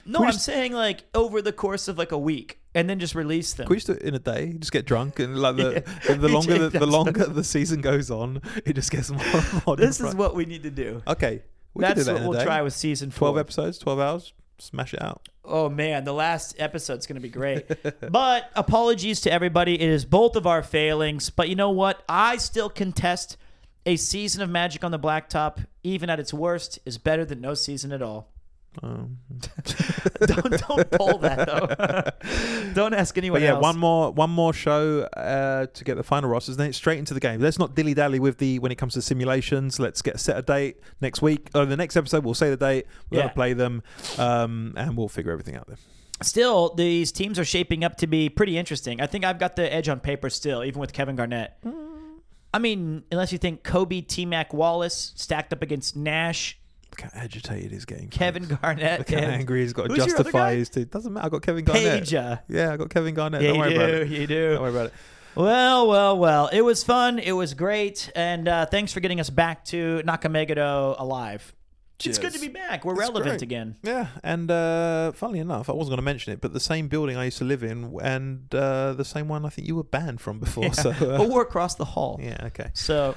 No, 0.05 0.20
We 0.20 0.26
I'm 0.26 0.33
just- 0.33 0.45
saying 0.45 0.72
like 0.72 1.05
over 1.14 1.41
the 1.43 1.53
course 1.53 1.89
of 1.89 1.97
like 1.99 2.12
a 2.12 2.18
week 2.18 2.58
and 2.75 2.89
then 2.89 2.99
just 2.99 3.14
release 3.14 3.55
them. 3.55 3.66
Can 3.66 3.71
we 3.71 3.77
just 3.77 3.87
do 3.87 3.95
it 3.95 4.03
in 4.03 4.14
a 4.14 4.19
day? 4.19 4.53
Just 4.59 4.73
get 4.73 4.85
drunk 4.87 5.19
and 5.19 5.37
like 5.39 5.57
the 5.57 5.83
Yeah. 6.09 6.14
the 6.14 6.29
longer 6.37 6.69
the, 6.69 6.79
the 6.79 6.87
longer 6.87 7.25
the 7.27 7.45
season 7.45 7.81
goes 7.81 8.11
on, 8.11 8.43
it 8.64 8.75
just 8.75 8.91
gets 8.91 9.11
more. 9.12 9.43
more 9.66 9.77
this 9.77 10.01
is 10.01 10.14
what 10.14 10.35
we 10.35 10.45
need 10.45 10.62
to 10.64 10.71
do. 10.71 11.03
Okay, 11.07 11.43
we 11.75 11.83
that's 11.83 12.05
that 12.07 12.14
what 12.14 12.23
we'll 12.23 12.33
day. 12.39 12.45
try 12.45 12.62
with 12.62 12.75
season 12.75 13.11
four. 13.11 13.29
Twelve 13.29 13.39
episodes, 13.39 13.79
twelve 13.79 13.99
hours. 14.01 14.33
Smash 14.59 14.93
it 14.93 15.01
out. 15.03 15.29
Oh 15.45 15.69
man, 15.71 16.05
the 16.05 16.12
last 16.12 16.57
episode's 16.59 17.07
going 17.07 17.14
to 17.14 17.21
be 17.23 17.29
great. 17.29 17.64
but 18.11 18.51
apologies 18.57 19.21
to 19.23 19.33
everybody. 19.33 19.81
It 19.81 19.89
is 19.89 20.05
both 20.05 20.37
of 20.37 20.47
our 20.47 20.62
failings. 20.62 21.31
But 21.31 21.49
you 21.49 21.55
know 21.55 21.71
what? 21.71 22.03
I 22.09 22.37
still 22.39 22.69
contest 22.69 23.37
a 23.87 23.97
season 23.97 24.43
of 24.43 24.51
Magic 24.51 24.83
on 24.85 24.91
the 24.91 24.99
Blacktop, 24.99 25.64
even 25.85 26.11
at 26.11 26.19
its 26.21 26.35
worst, 26.35 26.79
is 26.85 26.99
better 26.99 27.25
than 27.25 27.41
no 27.41 27.55
season 27.55 27.93
at 27.93 28.03
all. 28.03 28.29
Um, 28.83 29.19
don't 30.21 30.69
don't 30.69 30.91
pull 30.93 31.19
that 31.19 31.47
though. 31.47 32.73
don't 32.75 32.95
ask 32.95 33.16
anyone 33.19 33.41
But 33.41 33.45
yeah, 33.45 33.55
else. 33.55 33.62
one 33.62 33.79
more 33.79 34.12
one 34.12 34.31
more 34.31 34.53
show 34.53 35.01
uh, 35.16 35.66
to 35.66 35.85
get 35.85 35.97
the 35.97 36.03
final 36.05 36.31
rosters. 36.31 36.57
Then 36.57 36.69
it's 36.69 36.77
straight 36.77 36.99
into 36.99 37.12
the 37.14 37.21
game. 37.21 37.41
Let's 37.41 37.59
not 37.59 37.75
dilly 37.75 37.95
dally 37.95 38.21
with 38.21 38.39
the 38.39 38.59
when 38.61 38.71
it 38.71 38.77
comes 38.77 38.95
to 38.95 39.03
simulations. 39.03 39.81
Let's 39.81 40.01
get 40.03 40.21
set 40.21 40.37
a 40.39 40.43
date 40.43 40.77
next 41.01 41.23
week. 41.23 41.51
Or 41.55 41.64
the 41.66 41.77
next 41.77 41.97
episode, 41.97 42.25
we'll 42.25 42.35
say 42.35 42.51
the 42.51 42.57
date. 42.57 42.87
We're 43.11 43.19
Yeah. 43.19 43.23
Gonna 43.25 43.35
play 43.35 43.53
them, 43.55 43.83
um, 44.16 44.75
and 44.77 44.97
we'll 44.97 45.09
figure 45.09 45.33
everything 45.33 45.57
out 45.57 45.66
then. 45.66 45.77
Still, 46.23 46.75
these 46.75 47.11
teams 47.12 47.39
are 47.39 47.45
shaping 47.45 47.85
up 47.85 47.97
to 47.99 48.07
be 48.07 48.29
pretty 48.29 48.59
interesting. 48.59 49.01
I 49.01 49.07
think 49.07 49.25
I've 49.25 49.39
got 49.39 49.57
the 49.57 49.73
edge 49.73 49.89
on 49.89 50.01
paper 50.01 50.29
still, 50.31 50.62
even 50.64 50.81
with 50.81 50.93
Kevin 50.93 51.16
Garnett. 51.16 51.53
I 52.53 52.59
mean, 52.59 53.05
unless 53.12 53.31
you 53.31 53.39
think 53.39 53.62
Kobe, 53.62 54.01
T 54.01 54.25
Mac 54.25 54.53
Wallace 54.55 55.12
stacked 55.16 55.53
up 55.53 55.62
against 55.62 55.97
Nash, 55.97 56.59
Look 57.03 57.12
how 57.12 57.20
agitated 57.20 57.72
he's 57.72 57.84
getting. 57.84 58.09
Kevin 58.09 58.44
folks. 58.44 58.61
Garnett, 58.61 58.99
Look 59.01 59.11
how 59.11 59.16
and 59.18 59.26
angry 59.32 59.62
he's 59.62 59.72
got 59.72 59.84
to 59.84 59.88
Who's 59.88 59.99
your 59.99 60.07
other 60.14 60.24
justify 60.24 60.51
guy? 60.53 60.55
his 60.57 60.68
team. 60.70 60.84
Doesn't 60.84 61.12
matter. 61.12 61.26
I 61.26 61.28
got 61.28 61.42
Kevin 61.42 61.64
Garnett. 61.64 62.03
Peja. 62.05 62.40
Yeah, 62.49 62.72
I 62.72 62.76
got 62.76 62.90
Kevin 62.90 63.14
Garnett. 63.14 63.42
Yeah, 63.42 63.49
Don't 63.49 63.59
worry 63.59 63.70
you 63.74 63.76
about 63.76 63.86
do, 63.90 63.96
it. 64.03 64.09
you 64.09 64.26
do. 64.26 64.53
Don't 64.55 64.62
worry 64.62 64.70
about 64.70 64.86
it. 64.86 64.92
Well, 65.36 65.86
well, 65.88 66.18
well. 66.18 66.49
It 66.53 66.62
was 66.62 66.82
fun. 66.82 67.18
It 67.20 67.32
was 67.32 67.55
great. 67.55 68.11
And 68.16 68.49
uh, 68.49 68.66
thanks 68.66 68.92
for 68.92 69.01
getting 69.01 69.20
us 69.20 69.30
back 69.30 69.64
to 69.66 70.03
Nakamegado 70.05 70.96
alive. 70.99 71.55
It's 72.05 72.16
good 72.18 72.32
to 72.32 72.38
Cheers. 72.38 72.42
be 72.42 72.53
back. 72.55 72.84
We're 72.84 72.92
It's 72.92 73.01
relevant 73.01 73.24
great. 73.32 73.42
again. 73.42 73.74
Yeah, 73.82 74.07
and 74.22 74.49
uh, 74.49 75.11
funnily 75.12 75.40
enough, 75.40 75.68
I 75.68 75.72
wasn't 75.72 75.90
going 75.90 75.96
to 75.99 76.03
mention 76.05 76.32
it, 76.32 76.40
but 76.40 76.53
the 76.53 76.61
same 76.61 76.86
building 76.86 77.16
I 77.16 77.24
used 77.24 77.38
to 77.38 77.44
live 77.44 77.64
in, 77.64 77.99
and 78.01 78.55
uh, 78.55 78.92
the 78.92 79.05
same 79.05 79.26
one 79.26 79.44
I 79.44 79.49
think 79.49 79.66
you 79.66 79.74
were 79.74 79.82
banned 79.82 80.20
from 80.20 80.38
before. 80.38 80.72
So, 80.74 80.90
uh, 80.90 81.18
but 81.18 81.28
we're 81.28 81.42
across 81.42 81.74
the 81.74 81.84
hall. 81.84 82.20
yeah, 82.22 82.36
okay, 82.46 82.70
So, 82.72 83.16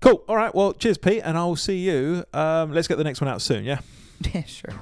cool. 0.00 0.24
All 0.28 0.36
right, 0.36 0.54
well, 0.54 0.72
cheers, 0.72 0.98
Pete, 0.98 1.22
and 1.24 1.36
I 1.36 1.44
will 1.44 1.56
see 1.56 1.78
you. 1.78 2.24
Um, 2.32 2.72
let's 2.72 2.88
get 2.88 2.98
the 2.98 3.04
next 3.04 3.20
one 3.20 3.28
out 3.28 3.42
soon. 3.42 3.64
Yeah. 3.64 3.80
yeah, 4.34 4.44
sure. 4.44 4.74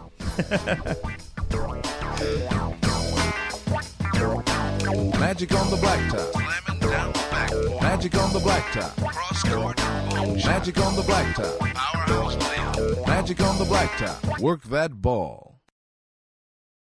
Magic 5.19 5.53
on 5.55 5.71
the 5.71 5.77
blacktop. 5.77 6.33
Slamming 6.33 6.81
down 6.81 7.13
the 7.13 7.27
backboard. 7.31 7.83
Magic 7.83 8.15
on 8.17 8.33
the 8.33 8.39
blacktop. 8.39 8.97
Cross 8.97 9.43
court 9.43 9.77
boom 10.11 10.39
shot. 10.39 10.49
Magic 10.49 10.79
on 10.79 10.97
the 10.97 11.03
blacktop. 11.03 11.59
Powerhouse 11.59 12.37
layup. 12.37 13.07
Magic 13.07 13.41
on 13.41 13.59
the 13.59 13.65
blacktop. 13.65 14.41
Work 14.41 14.65
that 14.65 15.01
ball. 15.03 15.58